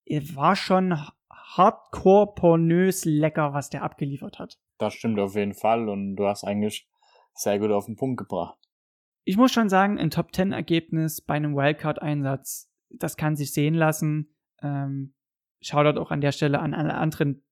er 0.04 0.22
war 0.36 0.54
schon 0.56 0.98
hardcore 1.30 2.34
pornös 2.34 3.04
lecker, 3.04 3.52
was 3.52 3.70
der 3.70 3.82
abgeliefert 3.82 4.38
hat. 4.38 4.58
Das 4.78 4.94
stimmt 4.94 5.18
auf 5.18 5.34
jeden 5.34 5.54
Fall 5.54 5.88
und 5.88 6.16
du 6.16 6.26
hast 6.26 6.44
eigentlich 6.44 6.88
sehr 7.34 7.58
gut 7.58 7.70
auf 7.70 7.86
den 7.86 7.96
Punkt 7.96 8.18
gebracht. 8.18 8.58
Ich 9.28 9.36
muss 9.36 9.50
schon 9.50 9.68
sagen, 9.68 9.98
ein 9.98 10.10
Top 10.10 10.32
10 10.32 10.52
Ergebnis 10.52 11.20
bei 11.20 11.34
einem 11.34 11.56
Wildcard-Einsatz, 11.56 12.70
das 12.90 13.16
kann 13.16 13.34
sich 13.34 13.52
sehen 13.52 13.74
lassen. 13.74 14.32
Ähm, 14.62 15.14
Shoutout 15.60 15.98
auch 16.00 16.12
an 16.12 16.20
der 16.20 16.30
Stelle 16.30 16.60
an 16.60 16.72
alle 16.72 16.94
anderen 16.94 17.42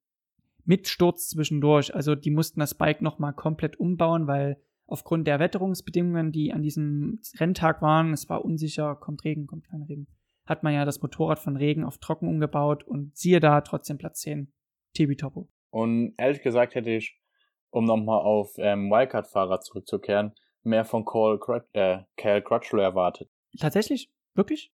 Mitsturz 0.64 1.30
zwischendurch. 1.30 1.92
Also 1.92 2.14
die 2.14 2.30
mussten 2.30 2.60
das 2.60 2.76
Bike 2.76 3.02
nochmal 3.02 3.32
komplett 3.32 3.80
umbauen, 3.80 4.28
weil 4.28 4.62
aufgrund 4.86 5.26
der 5.26 5.40
Wetterungsbedingungen, 5.40 6.30
die 6.30 6.52
an 6.52 6.62
diesem 6.62 7.20
Renntag 7.40 7.82
waren, 7.82 8.12
es 8.12 8.28
war 8.28 8.44
unsicher, 8.44 8.94
kommt 8.94 9.24
Regen, 9.24 9.48
kommt 9.48 9.66
kein 9.68 9.82
Regen, 9.82 10.06
hat 10.46 10.62
man 10.62 10.74
ja 10.74 10.84
das 10.84 11.02
Motorrad 11.02 11.40
von 11.40 11.56
Regen 11.56 11.82
auf 11.82 11.98
Trocken 11.98 12.28
umgebaut 12.28 12.84
und 12.84 13.16
siehe 13.16 13.40
da, 13.40 13.62
trotzdem 13.62 13.98
Platz 13.98 14.20
10. 14.20 14.52
Tibi 14.92 15.16
Topo. 15.16 15.48
Und 15.70 16.14
ehrlich 16.18 16.40
gesagt 16.40 16.76
hätte 16.76 16.90
ich, 16.90 17.20
um 17.70 17.84
nochmal 17.84 18.20
auf 18.20 18.52
ähm, 18.58 18.90
Wildcard-Fahrer 18.92 19.58
zurückzukehren, 19.58 20.34
mehr 20.64 20.84
von 20.84 21.04
Cole 21.04 21.38
Crut 21.38 21.64
äh, 21.72 22.00
Cal 22.16 22.42
Crutchlow 22.42 22.80
erwartet. 22.80 23.30
Tatsächlich? 23.58 24.10
Wirklich? 24.34 24.72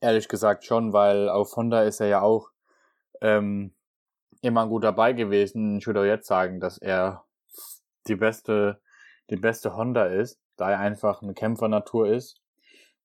Ehrlich 0.00 0.28
gesagt 0.28 0.64
schon, 0.64 0.92
weil 0.92 1.28
auf 1.28 1.56
Honda 1.56 1.82
ist 1.82 2.00
er 2.00 2.06
ja 2.06 2.22
auch 2.22 2.50
ähm, 3.20 3.74
immer 4.42 4.66
gut 4.66 4.84
dabei 4.84 5.12
gewesen. 5.12 5.78
Ich 5.78 5.86
würde 5.86 6.00
auch 6.00 6.04
jetzt 6.04 6.28
sagen, 6.28 6.60
dass 6.60 6.78
er 6.78 7.24
die 8.06 8.16
beste, 8.16 8.80
die 9.30 9.36
beste 9.36 9.76
Honda 9.76 10.06
ist, 10.06 10.40
da 10.56 10.70
er 10.70 10.78
einfach 10.78 11.22
eine 11.22 11.34
Kämpfernatur 11.34 12.08
ist 12.08 12.40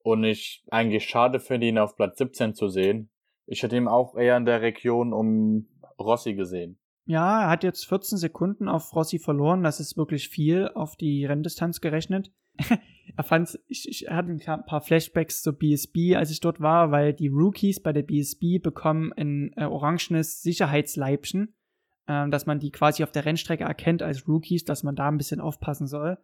und 0.04 0.24
ich 0.24 0.64
eigentlich 0.70 1.06
schade 1.06 1.40
finde, 1.40 1.68
ihn 1.68 1.80
auf 1.80 1.96
Platz 1.96 2.18
17 2.18 2.54
zu 2.54 2.70
sehen. 2.70 3.10
Ich 3.46 3.64
hätte 3.64 3.76
ihn 3.76 3.88
auch 3.88 4.16
eher 4.16 4.38
in 4.38 4.46
der 4.46 4.62
Region 4.62 5.14
um 5.14 5.68
Rossi 6.00 6.34
gesehen. 6.34 6.80
Ja, 7.06 7.44
er 7.44 7.50
hat 7.50 7.64
jetzt 7.64 7.86
14 7.88 8.18
Sekunden 8.18 8.70
auf 8.70 8.96
Rossi 8.96 9.20
verloren. 9.20 9.64
Das 9.64 9.80
ist 9.80 9.98
wirklich 9.98 10.30
viel 10.30 10.70
auf 10.74 10.96
die 10.96 11.26
Renndistanz 11.26 11.82
gerechnet. 11.82 12.32
er 13.18 13.24
fand, 13.24 13.60
ich, 13.68 13.88
ich 13.90 14.10
hatte 14.10 14.32
ein 14.32 14.66
paar 14.66 14.82
Flashbacks 14.82 15.42
zur 15.42 15.54
BSB, 15.54 16.16
als 16.16 16.32
ich 16.32 16.40
dort 16.40 16.62
war, 16.62 16.92
weil 16.92 17.14
die 17.14 17.28
Rookies 17.28 17.82
bei 17.82 17.92
der 17.92 18.04
BSB 18.04 18.62
bekommen 18.62 19.12
ein 19.14 19.52
äh, 19.58 19.66
orangenes 19.66 20.42
Sicherheitsleibchen, 20.42 21.54
äh, 22.08 22.30
dass 22.30 22.46
man 22.46 22.60
die 22.60 22.72
quasi 22.72 23.04
auf 23.04 23.12
der 23.12 23.26
Rennstrecke 23.26 23.66
erkennt 23.66 24.02
als 24.02 24.28
Rookies, 24.28 24.64
dass 24.64 24.84
man 24.84 24.96
da 24.96 25.08
ein 25.10 25.18
bisschen 25.18 25.42
aufpassen 25.42 25.88
soll. 25.88 26.18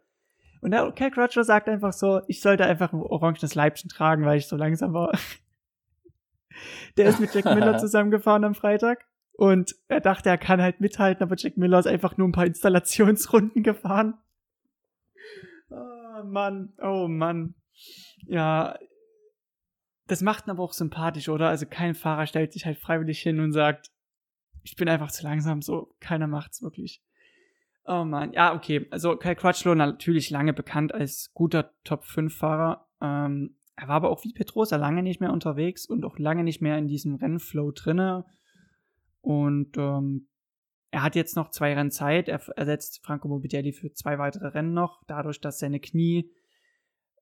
Und 0.62 0.72
der 0.72 0.90
Cal 0.92 1.10
Crutcher 1.10 1.44
sagt 1.44 1.68
einfach 1.68 1.92
so, 1.92 2.20
ich 2.26 2.40
sollte 2.40 2.64
einfach 2.64 2.92
ein 2.92 3.00
orangenes 3.00 3.54
Leibchen 3.54 3.88
tragen, 3.88 4.24
weil 4.24 4.38
ich 4.38 4.46
so 4.46 4.56
langsam 4.56 4.92
war. 4.92 5.12
der 6.96 7.08
ist 7.08 7.20
mit 7.20 7.34
Jack 7.34 7.46
Miller 7.46 7.78
zusammengefahren 7.78 8.44
am 8.44 8.54
Freitag. 8.54 9.06
Und 9.40 9.74
er 9.88 10.02
dachte, 10.02 10.28
er 10.28 10.36
kann 10.36 10.60
halt 10.60 10.82
mithalten, 10.82 11.22
aber 11.22 11.34
Jack 11.34 11.56
Miller 11.56 11.78
ist 11.78 11.86
einfach 11.86 12.18
nur 12.18 12.28
ein 12.28 12.32
paar 12.32 12.44
Installationsrunden 12.44 13.62
gefahren. 13.62 14.18
Oh 15.70 16.22
Mann, 16.24 16.74
oh 16.76 17.08
Mann. 17.08 17.54
Ja, 18.26 18.78
das 20.08 20.20
macht 20.20 20.46
ihn 20.46 20.50
aber 20.50 20.62
auch 20.62 20.74
sympathisch, 20.74 21.30
oder? 21.30 21.48
Also 21.48 21.64
kein 21.64 21.94
Fahrer 21.94 22.26
stellt 22.26 22.52
sich 22.52 22.66
halt 22.66 22.76
freiwillig 22.76 23.22
hin 23.22 23.40
und 23.40 23.52
sagt, 23.52 23.90
ich 24.62 24.76
bin 24.76 24.90
einfach 24.90 25.10
zu 25.10 25.24
langsam, 25.24 25.62
so, 25.62 25.94
keiner 26.00 26.26
macht's 26.26 26.60
wirklich. 26.60 27.02
Oh 27.86 28.04
Mann, 28.04 28.34
ja, 28.34 28.54
okay. 28.54 28.88
Also 28.90 29.16
Kyle 29.16 29.36
Crutchlow 29.36 29.74
natürlich 29.74 30.28
lange 30.28 30.52
bekannt 30.52 30.92
als 30.92 31.30
guter 31.32 31.72
Top-5-Fahrer. 31.84 32.86
Ähm, 33.00 33.56
er 33.74 33.88
war 33.88 33.96
aber 33.96 34.10
auch 34.10 34.22
wie 34.22 34.34
Petrosa 34.34 34.76
lange 34.76 35.02
nicht 35.02 35.22
mehr 35.22 35.32
unterwegs 35.32 35.86
und 35.86 36.04
auch 36.04 36.18
lange 36.18 36.44
nicht 36.44 36.60
mehr 36.60 36.76
in 36.76 36.88
diesem 36.88 37.14
Rennflow 37.14 37.70
drinne. 37.70 38.26
Und 39.20 39.76
ähm, 39.76 40.28
er 40.90 41.02
hat 41.02 41.14
jetzt 41.14 41.36
noch 41.36 41.50
zwei 41.50 41.74
Rennen 41.74 41.90
Zeit. 41.90 42.28
Er 42.28 42.40
ersetzt 42.56 43.00
Franco 43.04 43.28
Morbidelli 43.28 43.72
für 43.72 43.92
zwei 43.92 44.18
weitere 44.18 44.48
Rennen 44.48 44.72
noch, 44.72 45.02
dadurch, 45.06 45.40
dass 45.40 45.58
seine 45.58 45.80
Knie 45.80 46.30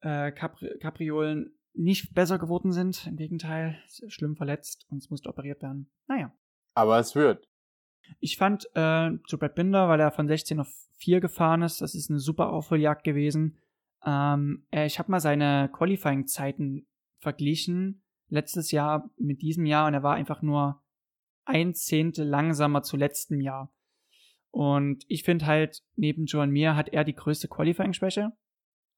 äh, 0.01 0.33
Capri 0.33 0.79
Capriolen 0.79 1.59
nicht 1.75 2.15
besser 2.15 2.39
geworden 2.39 2.73
sind. 2.73 3.07
Im 3.07 3.17
Gegenteil, 3.17 3.79
schlimm 4.09 4.37
verletzt 4.37 4.87
und 4.91 4.99
es 4.99 5.11
musste 5.11 5.29
operiert 5.29 5.63
werden. 5.63 5.91
Naja. 6.07 6.33
Aber 6.75 6.99
es 6.99 7.15
wird. 7.15 7.49
Ich 8.21 8.37
fand 8.37 8.67
äh, 8.75 9.11
zu 9.27 9.39
Brad 9.39 9.55
Binder, 9.55 9.89
weil 9.89 10.01
er 10.01 10.11
von 10.11 10.27
16 10.27 10.61
auf 10.61 10.69
4 10.97 11.21
gefahren 11.21 11.63
ist, 11.63 11.81
das 11.81 11.95
ist 11.95 12.11
eine 12.11 12.19
super 12.19 12.53
Aufholjagd 12.53 13.05
gewesen. 13.05 13.59
Ähm, 14.05 14.67
äh, 14.71 14.87
ich 14.87 14.99
habe 14.99 15.11
mal 15.11 15.21
seine 15.21 15.71
Qualifying-Zeiten 15.73 16.87
verglichen, 17.21 18.03
letztes 18.29 18.71
Jahr 18.71 19.11
mit 19.17 19.43
diesem 19.43 19.67
Jahr, 19.67 19.87
und 19.87 19.95
er 19.95 20.03
war 20.03 20.15
einfach 20.15 20.43
nur 20.43 20.83
ein 21.49 21.75
Zehntel 21.75 22.27
langsamer 22.27 22.83
zu 22.83 22.97
letztem 22.97 23.41
Jahr. 23.41 23.73
Und 24.51 25.05
ich 25.09 25.25
finde 25.25 25.47
halt, 25.47 25.83
neben 25.97 26.27
Joan 26.27 26.51
Mir 26.51 26.77
hat 26.77 26.91
er 26.91 27.05
die 27.05 27.15
größte 27.15 27.49
Qualifying-Schwäche, 27.49 28.33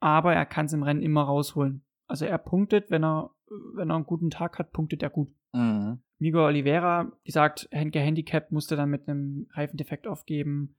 aber 0.01 0.35
er 0.35 0.47
kann 0.47 0.67
es 0.67 0.73
im 0.73 0.83
Rennen 0.83 1.03
immer 1.03 1.23
rausholen. 1.23 1.85
Also 2.07 2.25
er 2.25 2.39
punktet, 2.39 2.91
wenn 2.91 3.05
er, 3.05 3.31
wenn 3.75 3.91
er 3.91 3.97
einen 3.97 4.07
guten 4.07 4.31
Tag 4.31 4.59
hat, 4.59 4.73
punktet 4.73 5.03
er 5.03 5.11
gut. 5.11 5.33
Mhm. 5.53 6.03
Miguel 6.19 6.43
Oliveira, 6.43 7.13
wie 7.23 7.27
gesagt, 7.27 7.69
gehandicapt, 7.71 8.53
musste 8.53 8.77
dann 8.77 8.91
mit 8.91 9.09
einem 9.09 9.47
Reifendefekt 9.53 10.07
aufgeben. 10.07 10.77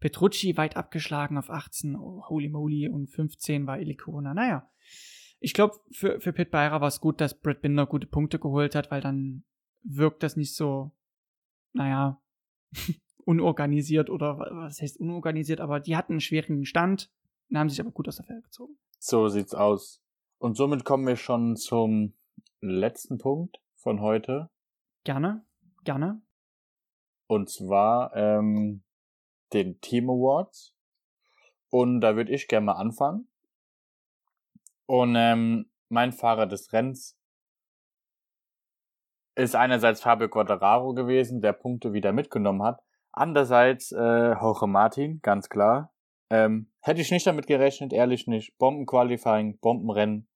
Petrucci 0.00 0.56
weit 0.56 0.76
abgeschlagen 0.76 1.38
auf 1.38 1.48
18, 1.48 1.96
oh, 1.96 2.24
holy 2.28 2.50
moly, 2.50 2.88
und 2.88 3.08
15 3.08 3.66
war 3.66 3.78
Ilikona. 3.78 4.34
Naja, 4.34 4.68
ich 5.40 5.54
glaube, 5.54 5.74
für, 5.90 6.20
für 6.20 6.32
Pit 6.32 6.50
Beira 6.50 6.80
war 6.80 6.88
es 6.88 7.00
gut, 7.00 7.20
dass 7.20 7.40
Brad 7.40 7.62
Binder 7.62 7.86
gute 7.86 8.06
Punkte 8.06 8.38
geholt 8.38 8.74
hat, 8.74 8.90
weil 8.90 9.00
dann 9.00 9.44
wirkt 9.82 10.22
das 10.22 10.36
nicht 10.36 10.54
so, 10.54 10.92
naja, 11.74 12.20
unorganisiert 13.24 14.10
oder 14.10 14.38
was 14.38 14.80
heißt 14.80 14.98
unorganisiert, 14.98 15.60
aber 15.60 15.80
die 15.80 15.96
hatten 15.96 16.14
einen 16.14 16.20
schwierigen 16.20 16.64
Stand 16.64 17.10
und 17.50 17.58
haben 17.58 17.68
sich 17.68 17.80
aber 17.80 17.90
gut 17.90 18.08
aus 18.08 18.16
der 18.16 18.24
Fälle 18.24 18.42
gezogen. 18.42 18.78
So 18.98 19.28
sieht's 19.28 19.54
aus. 19.54 20.02
Und 20.38 20.56
somit 20.56 20.84
kommen 20.84 21.06
wir 21.06 21.16
schon 21.16 21.56
zum 21.56 22.14
letzten 22.60 23.18
Punkt 23.18 23.60
von 23.76 24.00
heute. 24.00 24.50
Gerne, 25.04 25.44
gerne. 25.84 26.22
Und 27.26 27.50
zwar 27.50 28.14
ähm, 28.14 28.82
den 29.52 29.80
Team 29.80 30.10
Awards. 30.10 30.74
Und 31.70 32.00
da 32.00 32.16
würde 32.16 32.32
ich 32.32 32.48
gerne 32.48 32.66
mal 32.66 32.72
anfangen. 32.72 33.28
Und 34.86 35.14
ähm, 35.16 35.70
mein 35.88 36.12
Fahrer 36.12 36.46
des 36.46 36.72
Rennens 36.72 37.18
ist 39.34 39.56
einerseits 39.56 40.00
Fabio 40.00 40.28
Quattararo 40.28 40.94
gewesen, 40.94 41.40
der 41.40 41.52
Punkte 41.52 41.92
wieder 41.92 42.12
mitgenommen 42.12 42.62
hat. 42.62 42.80
Andererseits 43.12 43.92
äh, 43.92 44.32
Jorge 44.32 44.66
Martin, 44.66 45.20
ganz 45.22 45.48
klar. 45.48 45.92
Ähm, 46.30 46.72
hätte 46.80 47.00
ich 47.00 47.10
nicht 47.10 47.26
damit 47.26 47.46
gerechnet, 47.46 47.92
ehrlich 47.92 48.26
nicht. 48.26 48.56
Bombenqualifying, 48.58 49.58
Bombenrennen. 49.58 50.28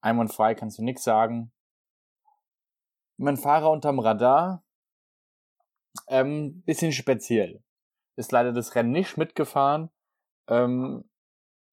Einwandfrei 0.00 0.54
kannst 0.54 0.78
du 0.78 0.84
nichts 0.84 1.04
sagen 1.04 1.52
mein 3.22 3.36
Fahrer 3.36 3.70
unterm 3.70 3.98
Radar, 3.98 4.64
ähm, 6.08 6.62
bisschen 6.64 6.92
speziell. 6.92 7.62
Ist 8.16 8.32
leider 8.32 8.52
das 8.52 8.74
Rennen 8.74 8.90
nicht 8.90 9.16
mitgefahren, 9.16 9.90
ähm, 10.48 11.08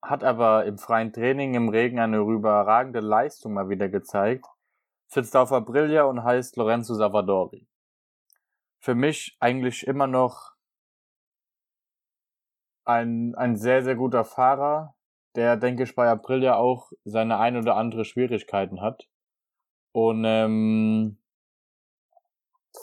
hat 0.02 0.24
aber 0.24 0.66
im 0.66 0.78
freien 0.78 1.12
Training 1.12 1.56
im 1.56 1.70
Regen 1.70 2.00
eine 2.00 2.18
überragende 2.18 3.02
Leistung 3.02 3.54
mal 3.54 3.70
wieder 3.70 3.90
gezeigt. 3.90 4.46
Sitzt 5.10 5.36
auf 5.36 5.52
Aprilia 5.52 6.04
und 6.04 6.24
heißt 6.24 6.56
Lorenzo 6.56 6.94
Savadori. 6.94 7.68
Für 8.80 8.94
mich 8.94 9.36
eigentlich 9.40 9.86
immer 9.88 10.06
noch 10.06 10.54
ein, 12.86 13.34
ein 13.36 13.56
sehr, 13.56 13.84
sehr 13.84 13.96
guter 13.96 14.24
Fahrer, 14.24 14.96
der, 15.36 15.58
denke 15.58 15.84
ich, 15.84 15.96
bei 15.96 16.08
Aprilia 16.08 16.56
auch 16.56 16.92
seine 17.06 17.40
ein 17.40 17.58
oder 17.58 17.76
andere 17.76 18.06
Schwierigkeiten 18.06 18.82
hat. 18.82 19.10
Und 19.92 20.24
ähm, 20.26 21.18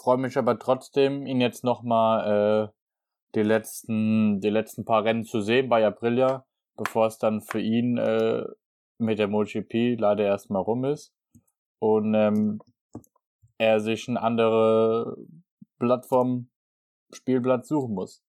freue 0.02 0.18
mich 0.18 0.36
aber 0.36 0.58
trotzdem, 0.58 1.26
ihn 1.26 1.40
jetzt 1.40 1.62
nochmal 1.62 2.70
äh, 2.70 2.76
die 3.36 3.42
letzten, 3.42 4.40
die 4.40 4.50
letzten 4.50 4.84
paar 4.84 5.04
Rennen 5.04 5.24
zu 5.24 5.40
sehen 5.40 5.68
bei 5.68 5.86
Aprilia, 5.86 6.44
bevor 6.76 7.06
es 7.06 7.18
dann 7.18 7.40
für 7.40 7.60
ihn 7.60 7.98
äh, 7.98 8.44
mit 8.98 9.18
der 9.20 9.28
MotoGP 9.28 9.98
leider 9.98 10.24
erstmal 10.24 10.62
rum 10.62 10.84
ist. 10.84 11.15
Und 11.78 12.14
ähm, 12.14 12.60
er 13.58 13.80
sich 13.80 14.08
eine 14.08 14.20
andere 14.20 15.16
Plattform, 15.78 16.48
Spielblatt 17.12 17.66
suchen 17.66 17.94
muss. 17.94 18.22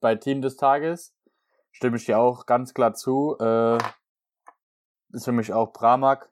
Bei 0.00 0.14
Team 0.14 0.40
des 0.42 0.56
Tages 0.56 1.14
stimme 1.70 1.96
ich 1.96 2.06
dir 2.06 2.18
auch 2.18 2.46
ganz 2.46 2.74
klar 2.74 2.94
zu. 2.94 3.36
Äh, 3.38 3.78
ist 5.12 5.24
für 5.24 5.32
mich 5.32 5.52
auch 5.52 5.72
Pramak. 5.72 6.30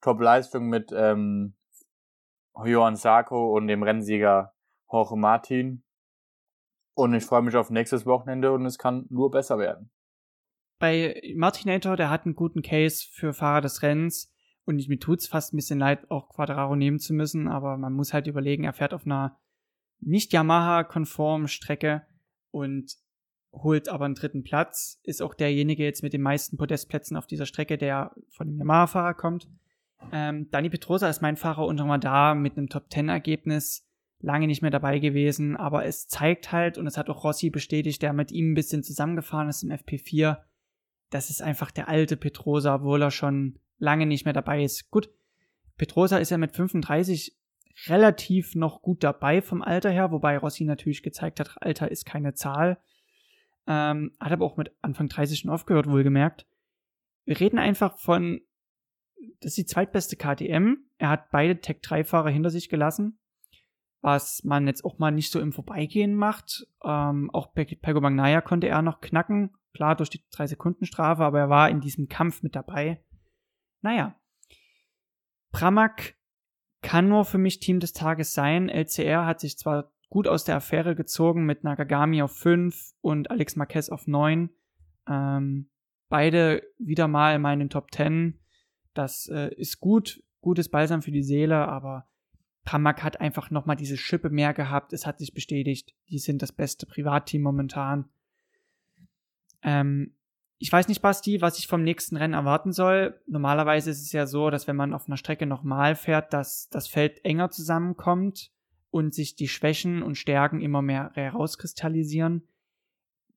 Top-Leistung 0.00 0.68
mit 0.68 0.92
ähm, 0.94 1.56
Johann 2.62 2.96
Sarko 2.96 3.56
und 3.56 3.68
dem 3.68 3.82
Rennsieger 3.82 4.54
Jorge 4.90 5.16
Martin. 5.16 5.82
Und 6.94 7.14
ich 7.14 7.24
freue 7.24 7.42
mich 7.42 7.56
auf 7.56 7.70
nächstes 7.70 8.06
Wochenende 8.06 8.52
und 8.52 8.66
es 8.66 8.78
kann 8.78 9.06
nur 9.08 9.30
besser 9.30 9.58
werden. 9.58 9.90
Bei 10.78 11.20
Martinator, 11.34 11.96
der 11.96 12.10
hat 12.10 12.26
einen 12.26 12.34
guten 12.34 12.62
Case 12.62 13.06
für 13.10 13.32
Fahrer 13.32 13.62
des 13.62 13.82
Rennens. 13.82 14.33
Und 14.64 14.78
ich, 14.78 14.88
mir 14.88 14.98
tut's 14.98 15.26
fast 15.26 15.52
ein 15.52 15.56
bisschen 15.56 15.78
leid, 15.78 16.10
auch 16.10 16.28
Quadraro 16.30 16.74
nehmen 16.74 16.98
zu 16.98 17.12
müssen, 17.12 17.48
aber 17.48 17.76
man 17.76 17.92
muss 17.92 18.12
halt 18.12 18.26
überlegen, 18.26 18.64
er 18.64 18.72
fährt 18.72 18.94
auf 18.94 19.04
einer 19.04 19.38
nicht 20.00 20.32
Yamaha-konformen 20.32 21.48
Strecke 21.48 22.02
und 22.50 22.96
holt 23.52 23.88
aber 23.88 24.06
einen 24.06 24.14
dritten 24.14 24.42
Platz, 24.42 25.00
ist 25.02 25.22
auch 25.22 25.34
derjenige 25.34 25.84
jetzt 25.84 26.02
mit 26.02 26.12
den 26.12 26.22
meisten 26.22 26.56
Podestplätzen 26.56 27.16
auf 27.16 27.26
dieser 27.26 27.46
Strecke, 27.46 27.78
der 27.78 28.12
von 28.30 28.48
dem 28.48 28.58
Yamaha-Fahrer 28.58 29.14
kommt. 29.14 29.48
Ähm, 30.12 30.50
Dani 30.50 30.70
Petrosa 30.70 31.08
ist 31.08 31.22
mein 31.22 31.36
Fahrer 31.36 31.66
unter 31.66 31.84
mal 31.84 31.98
da 31.98 32.34
mit 32.34 32.56
einem 32.56 32.68
Top-10-Ergebnis. 32.68 33.86
Lange 34.20 34.46
nicht 34.46 34.62
mehr 34.62 34.70
dabei 34.70 34.98
gewesen, 34.98 35.56
aber 35.56 35.84
es 35.84 36.08
zeigt 36.08 36.52
halt, 36.52 36.78
und 36.78 36.86
es 36.86 36.96
hat 36.96 37.10
auch 37.10 37.24
Rossi 37.24 37.50
bestätigt, 37.50 38.00
der 38.02 38.12
mit 38.12 38.32
ihm 38.32 38.52
ein 38.52 38.54
bisschen 38.54 38.82
zusammengefahren 38.82 39.48
ist 39.48 39.62
im 39.62 39.70
FP4, 39.70 40.38
das 41.10 41.30
ist 41.30 41.42
einfach 41.42 41.70
der 41.70 41.88
alte 41.88 42.16
Petrosa, 42.16 42.76
obwohl 42.76 43.02
er 43.02 43.10
schon 43.10 43.58
lange 43.78 44.06
nicht 44.06 44.24
mehr 44.24 44.34
dabei 44.34 44.64
ist. 44.64 44.90
Gut, 44.90 45.10
Petrosa 45.76 46.18
ist 46.18 46.30
ja 46.30 46.38
mit 46.38 46.54
35 46.54 47.36
relativ 47.86 48.54
noch 48.54 48.82
gut 48.82 49.02
dabei 49.02 49.42
vom 49.42 49.62
Alter 49.62 49.90
her, 49.90 50.12
wobei 50.12 50.38
Rossi 50.38 50.64
natürlich 50.64 51.02
gezeigt 51.02 51.40
hat, 51.40 51.56
Alter 51.60 51.90
ist 51.90 52.06
keine 52.06 52.34
Zahl. 52.34 52.78
Ähm, 53.66 54.12
hat 54.20 54.32
aber 54.32 54.44
auch 54.44 54.56
mit 54.56 54.72
Anfang 54.82 55.08
30 55.08 55.40
schon 55.40 55.50
aufgehört, 55.50 55.88
wohlgemerkt. 55.88 56.46
Wir 57.24 57.40
reden 57.40 57.58
einfach 57.58 57.98
von 57.98 58.40
das 59.40 59.52
ist 59.52 59.58
die 59.58 59.66
zweitbeste 59.66 60.16
KTM. 60.16 60.76
Er 60.98 61.08
hat 61.10 61.30
beide 61.30 61.60
Tech 61.60 61.78
3-Fahrer 61.82 62.30
hinter 62.30 62.50
sich 62.50 62.68
gelassen, 62.68 63.18
was 64.00 64.42
man 64.44 64.66
jetzt 64.66 64.84
auch 64.84 64.98
mal 64.98 65.10
nicht 65.10 65.30
so 65.30 65.40
im 65.40 65.52
Vorbeigehen 65.52 66.14
macht. 66.14 66.66
Ähm, 66.82 67.30
auch 67.30 67.52
Pego 67.54 68.00
Magnaya 68.00 68.40
konnte 68.40 68.68
er 68.68 68.82
noch 68.82 69.00
knacken, 69.00 69.56
klar 69.72 69.96
durch 69.96 70.10
die 70.10 70.22
3-Sekunden-Strafe, 70.32 71.24
aber 71.24 71.40
er 71.40 71.48
war 71.48 71.70
in 71.70 71.80
diesem 71.80 72.08
Kampf 72.08 72.42
mit 72.42 72.54
dabei. 72.54 73.02
Naja. 73.84 74.18
Pramak 75.52 76.14
kann 76.80 77.08
nur 77.08 77.26
für 77.26 77.36
mich 77.36 77.60
Team 77.60 77.80
des 77.80 77.92
Tages 77.92 78.32
sein. 78.32 78.70
LCR 78.70 79.26
hat 79.26 79.40
sich 79.40 79.58
zwar 79.58 79.92
gut 80.08 80.26
aus 80.26 80.44
der 80.44 80.56
Affäre 80.56 80.94
gezogen 80.94 81.44
mit 81.44 81.64
Nakagami 81.64 82.22
auf 82.22 82.34
5 82.34 82.94
und 83.02 83.30
Alex 83.30 83.56
Marquez 83.56 83.90
auf 83.90 84.06
9. 84.06 84.48
Ähm, 85.06 85.68
beide 86.08 86.62
wieder 86.78 87.08
mal 87.08 87.36
in 87.36 87.42
meinen 87.42 87.68
Top 87.68 87.92
10. 87.92 88.40
Das 88.94 89.28
äh, 89.28 89.54
ist 89.54 89.80
gut, 89.80 90.22
gutes 90.40 90.70
Balsam 90.70 91.02
für 91.02 91.12
die 91.12 91.22
Seele, 91.22 91.68
aber 91.68 92.08
Pramac 92.64 93.02
hat 93.02 93.20
einfach 93.20 93.50
nochmal 93.50 93.76
diese 93.76 93.98
Schippe 93.98 94.30
mehr 94.30 94.54
gehabt. 94.54 94.94
Es 94.94 95.04
hat 95.04 95.18
sich 95.18 95.34
bestätigt, 95.34 95.94
die 96.08 96.18
sind 96.18 96.40
das 96.40 96.52
beste 96.52 96.86
Privatteam 96.86 97.42
momentan. 97.42 98.08
Ähm, 99.62 100.16
ich 100.58 100.72
weiß 100.72 100.88
nicht, 100.88 101.02
Basti, 101.02 101.40
was 101.40 101.58
ich 101.58 101.66
vom 101.66 101.82
nächsten 101.82 102.16
Rennen 102.16 102.34
erwarten 102.34 102.72
soll. 102.72 103.20
Normalerweise 103.26 103.90
ist 103.90 104.02
es 104.02 104.12
ja 104.12 104.26
so, 104.26 104.50
dass 104.50 104.66
wenn 104.66 104.76
man 104.76 104.94
auf 104.94 105.06
einer 105.06 105.16
Strecke 105.16 105.46
nochmal 105.46 105.96
fährt, 105.96 106.32
dass 106.32 106.68
das 106.70 106.86
Feld 106.86 107.24
enger 107.24 107.50
zusammenkommt 107.50 108.50
und 108.90 109.12
sich 109.12 109.34
die 109.34 109.48
Schwächen 109.48 110.02
und 110.02 110.16
Stärken 110.16 110.60
immer 110.60 110.80
mehr 110.80 111.10
herauskristallisieren. 111.14 112.46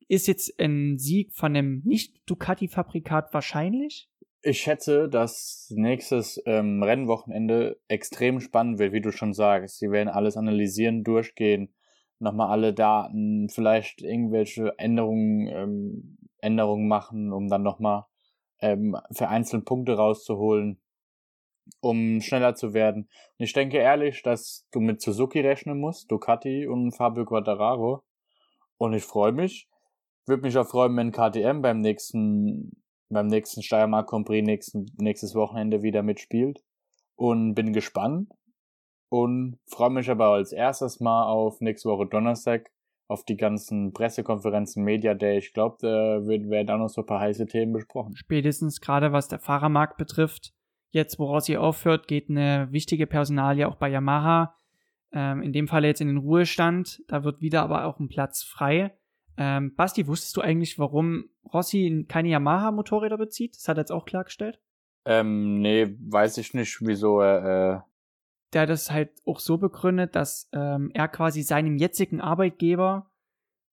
Ist 0.07 0.27
jetzt 0.27 0.59
ein 0.59 0.97
Sieg 0.97 1.33
von 1.33 1.55
einem 1.55 1.81
Nicht-Ducati-Fabrikat 1.83 3.33
wahrscheinlich? 3.33 4.09
Ich 4.43 4.59
schätze, 4.59 5.09
dass 5.09 5.73
nächstes 5.75 6.41
ähm, 6.45 6.81
Rennwochenende 6.83 7.81
extrem 7.87 8.39
spannend 8.39 8.79
wird, 8.79 8.93
wie 8.93 9.01
du 9.01 9.11
schon 9.11 9.33
sagst. 9.33 9.79
Sie 9.79 9.91
werden 9.91 10.09
alles 10.09 10.37
analysieren, 10.37 11.03
durchgehen, 11.03 11.73
nochmal 12.19 12.51
alle 12.51 12.73
Daten, 12.73 13.49
vielleicht 13.49 14.01
irgendwelche 14.01 14.73
Änderungen, 14.77 15.47
ähm, 15.47 16.17
Änderungen 16.39 16.87
machen, 16.87 17.33
um 17.33 17.47
dann 17.47 17.63
nochmal 17.63 18.05
ähm, 18.59 18.97
vereinzelt 19.11 19.65
Punkte 19.65 19.93
rauszuholen, 19.95 20.81
um 21.79 22.21
schneller 22.21 22.55
zu 22.55 22.73
werden. 22.73 23.09
Und 23.37 23.43
ich 23.45 23.53
denke 23.53 23.77
ehrlich, 23.77 24.23
dass 24.23 24.67
du 24.71 24.79
mit 24.79 25.01
Suzuki 25.01 25.39
rechnen 25.39 25.79
musst, 25.79 26.11
Ducati 26.11 26.67
und 26.67 26.91
Fabio 26.91 27.25
Quattararo. 27.25 28.03
Und 28.77 28.93
ich 28.93 29.03
freue 29.03 29.31
mich. 29.31 29.69
Würde 30.25 30.43
mich 30.43 30.57
auch 30.57 30.67
freuen, 30.67 30.95
wenn 30.97 31.11
KTM 31.11 31.61
beim 31.61 31.79
nächsten 31.81 32.83
beim 33.09 33.27
nächsten 33.27 33.63
Steiermark 33.63 34.09
Grand 34.09 34.27
Prix 34.27 34.45
nächsten, 34.45 34.85
nächstes 34.97 35.33
Wochenende 35.33 35.81
wieder 35.81 36.03
mitspielt. 36.03 36.63
Und 37.15 37.55
bin 37.55 37.73
gespannt 37.73 38.29
und 39.09 39.57
freue 39.67 39.89
mich 39.89 40.09
aber 40.09 40.27
als 40.27 40.51
erstes 40.51 40.99
mal 40.99 41.25
auf 41.25 41.61
nächste 41.61 41.89
Woche 41.89 42.05
Donnerstag, 42.05 42.69
auf 43.07 43.23
die 43.23 43.37
ganzen 43.37 43.93
Pressekonferenzen, 43.93 44.83
Media 44.83 45.13
Day. 45.13 45.37
Ich 45.37 45.53
glaube, 45.53 45.77
da 45.81 46.27
werden 46.27 46.69
auch 46.69 46.77
noch 46.77 46.89
so 46.89 47.01
ein 47.01 47.07
paar 47.07 47.21
heiße 47.21 47.47
Themen 47.47 47.73
besprochen. 47.73 48.15
Spätestens 48.15 48.81
gerade 48.81 49.11
was 49.11 49.27
der 49.27 49.39
Fahrermarkt 49.39 49.97
betrifft. 49.97 50.53
Jetzt, 50.89 51.19
woraus 51.19 51.45
sie 51.45 51.57
aufhört, 51.57 52.07
geht 52.07 52.29
eine 52.29 52.67
wichtige 52.71 53.07
Personalie 53.07 53.67
auch 53.67 53.75
bei 53.75 53.89
Yamaha. 53.89 54.55
Ähm, 55.13 55.41
in 55.41 55.53
dem 55.53 55.67
Fall 55.67 55.85
jetzt 55.85 56.01
in 56.01 56.07
den 56.07 56.17
Ruhestand. 56.17 57.01
Da 57.07 57.23
wird 57.23 57.41
wieder 57.41 57.63
aber 57.63 57.85
auch 57.85 57.99
ein 57.99 58.09
Platz 58.09 58.43
frei. 58.43 58.97
Ähm, 59.37 59.75
Basti, 59.75 60.07
wusstest 60.07 60.35
du 60.35 60.41
eigentlich, 60.41 60.79
warum 60.79 61.29
Rossi 61.53 62.05
keine 62.09 62.29
Yamaha-Motorräder 62.29 63.17
bezieht? 63.17 63.55
Das 63.55 63.67
hat 63.67 63.77
er 63.77 63.81
jetzt 63.81 63.91
auch 63.91 64.05
klargestellt. 64.05 64.59
Ähm, 65.05 65.61
nee, 65.61 65.95
weiß 65.99 66.37
ich 66.39 66.53
nicht, 66.53 66.79
wieso 66.81 67.21
er. 67.21 67.83
Äh 67.85 67.96
Der 68.53 68.61
hat 68.61 68.69
das 68.69 68.91
halt 68.91 69.11
auch 69.25 69.39
so 69.39 69.57
begründet, 69.57 70.15
dass 70.15 70.49
ähm, 70.53 70.91
er 70.93 71.07
quasi 71.07 71.41
seinem 71.41 71.77
jetzigen 71.77 72.21
Arbeitgeber 72.21 73.11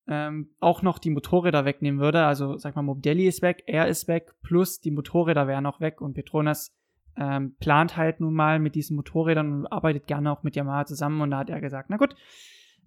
ähm, 0.07 0.51
auch 0.61 0.83
noch 0.83 0.99
die 0.99 1.11
Motorräder 1.11 1.65
wegnehmen 1.65 2.01
würde. 2.01 2.25
Also, 2.25 2.57
sag 2.57 2.77
mal, 2.77 2.83
Modelli 2.83 3.27
ist 3.27 3.43
weg, 3.43 3.63
er 3.67 3.89
ist 3.89 4.09
weg, 4.09 4.35
plus 4.43 4.81
die 4.81 4.91
Motorräder 4.91 5.47
wären 5.47 5.65
noch 5.65 5.81
weg 5.81 6.01
und 6.01 6.15
Petronas 6.15 6.75
ähm, 7.17 7.55
plant 7.59 7.97
halt 7.97 8.21
nun 8.21 8.35
mal 8.35 8.59
mit 8.59 8.75
diesen 8.75 8.97
Motorrädern 8.97 9.53
und 9.53 9.67
arbeitet 9.69 10.07
gerne 10.07 10.33
auch 10.33 10.43
mit 10.43 10.57
Yamaha 10.57 10.85
zusammen 10.85 11.21
und 11.21 11.31
da 11.31 11.39
hat 11.39 11.51
er 11.51 11.61
gesagt, 11.61 11.89
na 11.89 11.97
gut, 11.97 12.17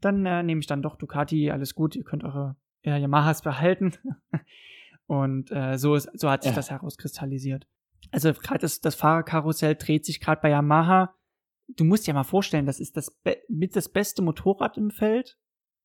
dann 0.02 0.26
äh, 0.26 0.44
nehme 0.44 0.60
ich 0.60 0.68
dann 0.68 0.82
doch 0.82 0.98
Ducati, 0.98 1.50
alles 1.50 1.74
gut, 1.74 1.96
ihr 1.96 2.04
könnt 2.04 2.24
eure 2.24 2.56
äh, 2.84 3.00
Yamahas 3.00 3.42
behalten. 3.42 3.94
Und 5.08 5.52
äh, 5.52 5.78
so, 5.78 5.96
ist, 5.96 6.10
so 6.20 6.30
hat 6.30 6.44
sich 6.44 6.52
ja. 6.52 6.56
das 6.56 6.70
herauskristallisiert. 6.70 7.66
Also 8.12 8.34
gerade 8.34 8.60
das, 8.60 8.82
das 8.82 8.96
Fahrerkarussell 8.96 9.76
dreht 9.76 10.06
sich 10.06 10.20
gerade 10.20 10.42
bei 10.42 10.50
Yamaha. 10.50 11.14
Du 11.68 11.84
musst 11.84 12.08
dir 12.08 12.14
mal 12.14 12.24
vorstellen, 12.24 12.66
das 12.66 12.80
ist 12.80 12.98
das 12.98 13.20
mit 13.50 13.76
das 13.76 13.90
beste 13.90 14.22
Motorrad 14.22 14.78
im 14.78 14.90
Feld. 14.90 15.38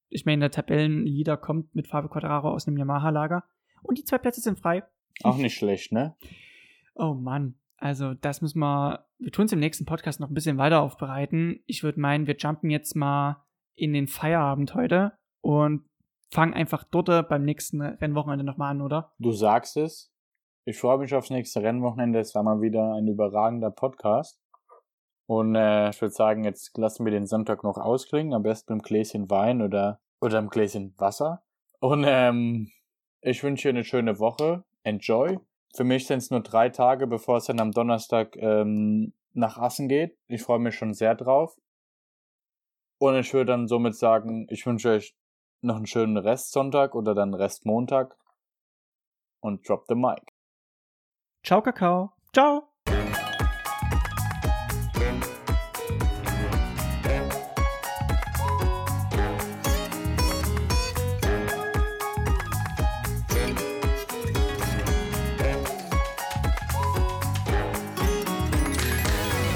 Ich 0.09 0.25
meine, 0.27 0.41
der 0.41 0.51
Tabellenleader 0.51 1.37
kommt 1.37 1.75
mit 1.75 1.89
Fabio 1.89 2.11
Quadraro 2.11 2.51
aus 2.51 2.67
einem 2.67 2.77
Yamaha-Lager. 2.77 3.45
Und 3.83 3.99
die 3.99 4.05
zwei 4.05 4.19
Plätze 4.19 4.41
sind 4.41 4.61
frei. 4.61 4.85
Auch 5.25 5.37
nicht 5.37 5.55
schlecht, 5.55 5.93
ne? 5.93 6.17
Oh 6.95 7.15
Mann. 7.15 7.57
Also, 7.79 8.15
das 8.15 8.43
müssen 8.43 8.61
wir, 8.61 9.07
wir 9.19 9.33
tun 9.33 9.47
es 9.47 9.53
im 9.53 9.59
nächsten 9.59 9.87
Podcast 9.87 10.21
noch 10.21 10.29
ein 10.29 10.35
bisschen 10.35 10.59
weiter 10.59 10.83
aufbereiten. 10.83 11.61
Ich 11.67 11.83
würde 11.83 11.99
meinen, 11.99 12.27
wir 12.27 12.37
jumpen 12.37 12.71
jetzt 12.71 12.95
mal 12.95 13.45
in 13.75 13.93
den 13.93 14.07
Feierabend 14.07 14.75
heute 14.75 15.13
und 15.41 15.89
fang 16.31 16.55
einfach 16.55 16.85
dort 16.85 17.29
beim 17.29 17.45
nächsten 17.45 17.81
Rennwochenende 17.81 18.45
nochmal 18.45 18.71
an, 18.71 18.83
oder? 18.83 19.13
Du 19.19 19.33
sagst 19.33 19.77
es. 19.77 20.15
Ich 20.65 20.79
freue 20.79 20.99
mich 20.99 21.13
aufs 21.13 21.31
nächste 21.31 21.63
Rennwochenende. 21.63 22.21
Es 22.21 22.35
war 22.35 22.45
mal 22.45 22.61
wieder 22.61 22.95
ein 22.95 23.09
überragender 23.09 23.71
Podcast. 23.71 24.42
Und 25.27 25.55
äh, 25.55 25.91
ich 25.91 26.01
würde 26.01 26.15
sagen, 26.15 26.45
jetzt 26.45 26.77
lassen 26.77 27.05
wir 27.05 27.13
den 27.13 27.27
Sonntag 27.27 27.65
noch 27.65 27.79
ausklingen. 27.79 28.35
Am 28.35 28.43
besten 28.43 28.75
mit 28.75 28.83
einem 28.83 28.87
Gläschen 28.87 29.31
Wein 29.31 29.63
oder, 29.63 30.01
oder 30.21 30.39
einem 30.39 30.49
Gläschen 30.49 30.95
Wasser. 30.99 31.43
Und 31.81 32.05
ähm, 32.07 32.71
ich 33.21 33.43
wünsche 33.43 33.69
dir 33.69 33.75
eine 33.75 33.85
schöne 33.85 34.19
Woche. 34.19 34.65
Enjoy. 34.83 35.39
Für 35.75 35.85
mich 35.85 36.07
sind 36.07 36.19
es 36.19 36.31
nur 36.31 36.41
drei 36.41 36.69
Tage, 36.69 37.07
bevor 37.07 37.39
es 37.39 37.47
dann 37.47 37.61
am 37.61 37.71
Donnerstag 37.71 38.37
ähm, 38.37 39.15
nach 39.33 39.59
Assen 39.59 39.89
geht. 39.89 40.19
Ich 40.27 40.43
freue 40.43 40.59
mich 40.59 40.75
schon 40.77 40.93
sehr 40.93 41.15
drauf. 41.15 41.57
Und 42.99 43.17
ich 43.17 43.33
würde 43.33 43.53
dann 43.53 43.69
somit 43.69 43.97
sagen, 43.97 44.47
ich 44.51 44.67
wünsche 44.67 44.91
euch 44.91 45.17
noch 45.61 45.77
einen 45.77 45.87
schönen 45.87 46.17
Restsonntag 46.17 46.95
oder 46.95 47.15
dann 47.15 47.35
Restmontag 47.35 48.17
und 49.41 49.69
drop 49.69 49.87
the 49.89 49.95
mic. 49.95 50.23
Ciao, 51.43 51.63
Kakao. 51.63 52.13
Ciao. 52.33 52.72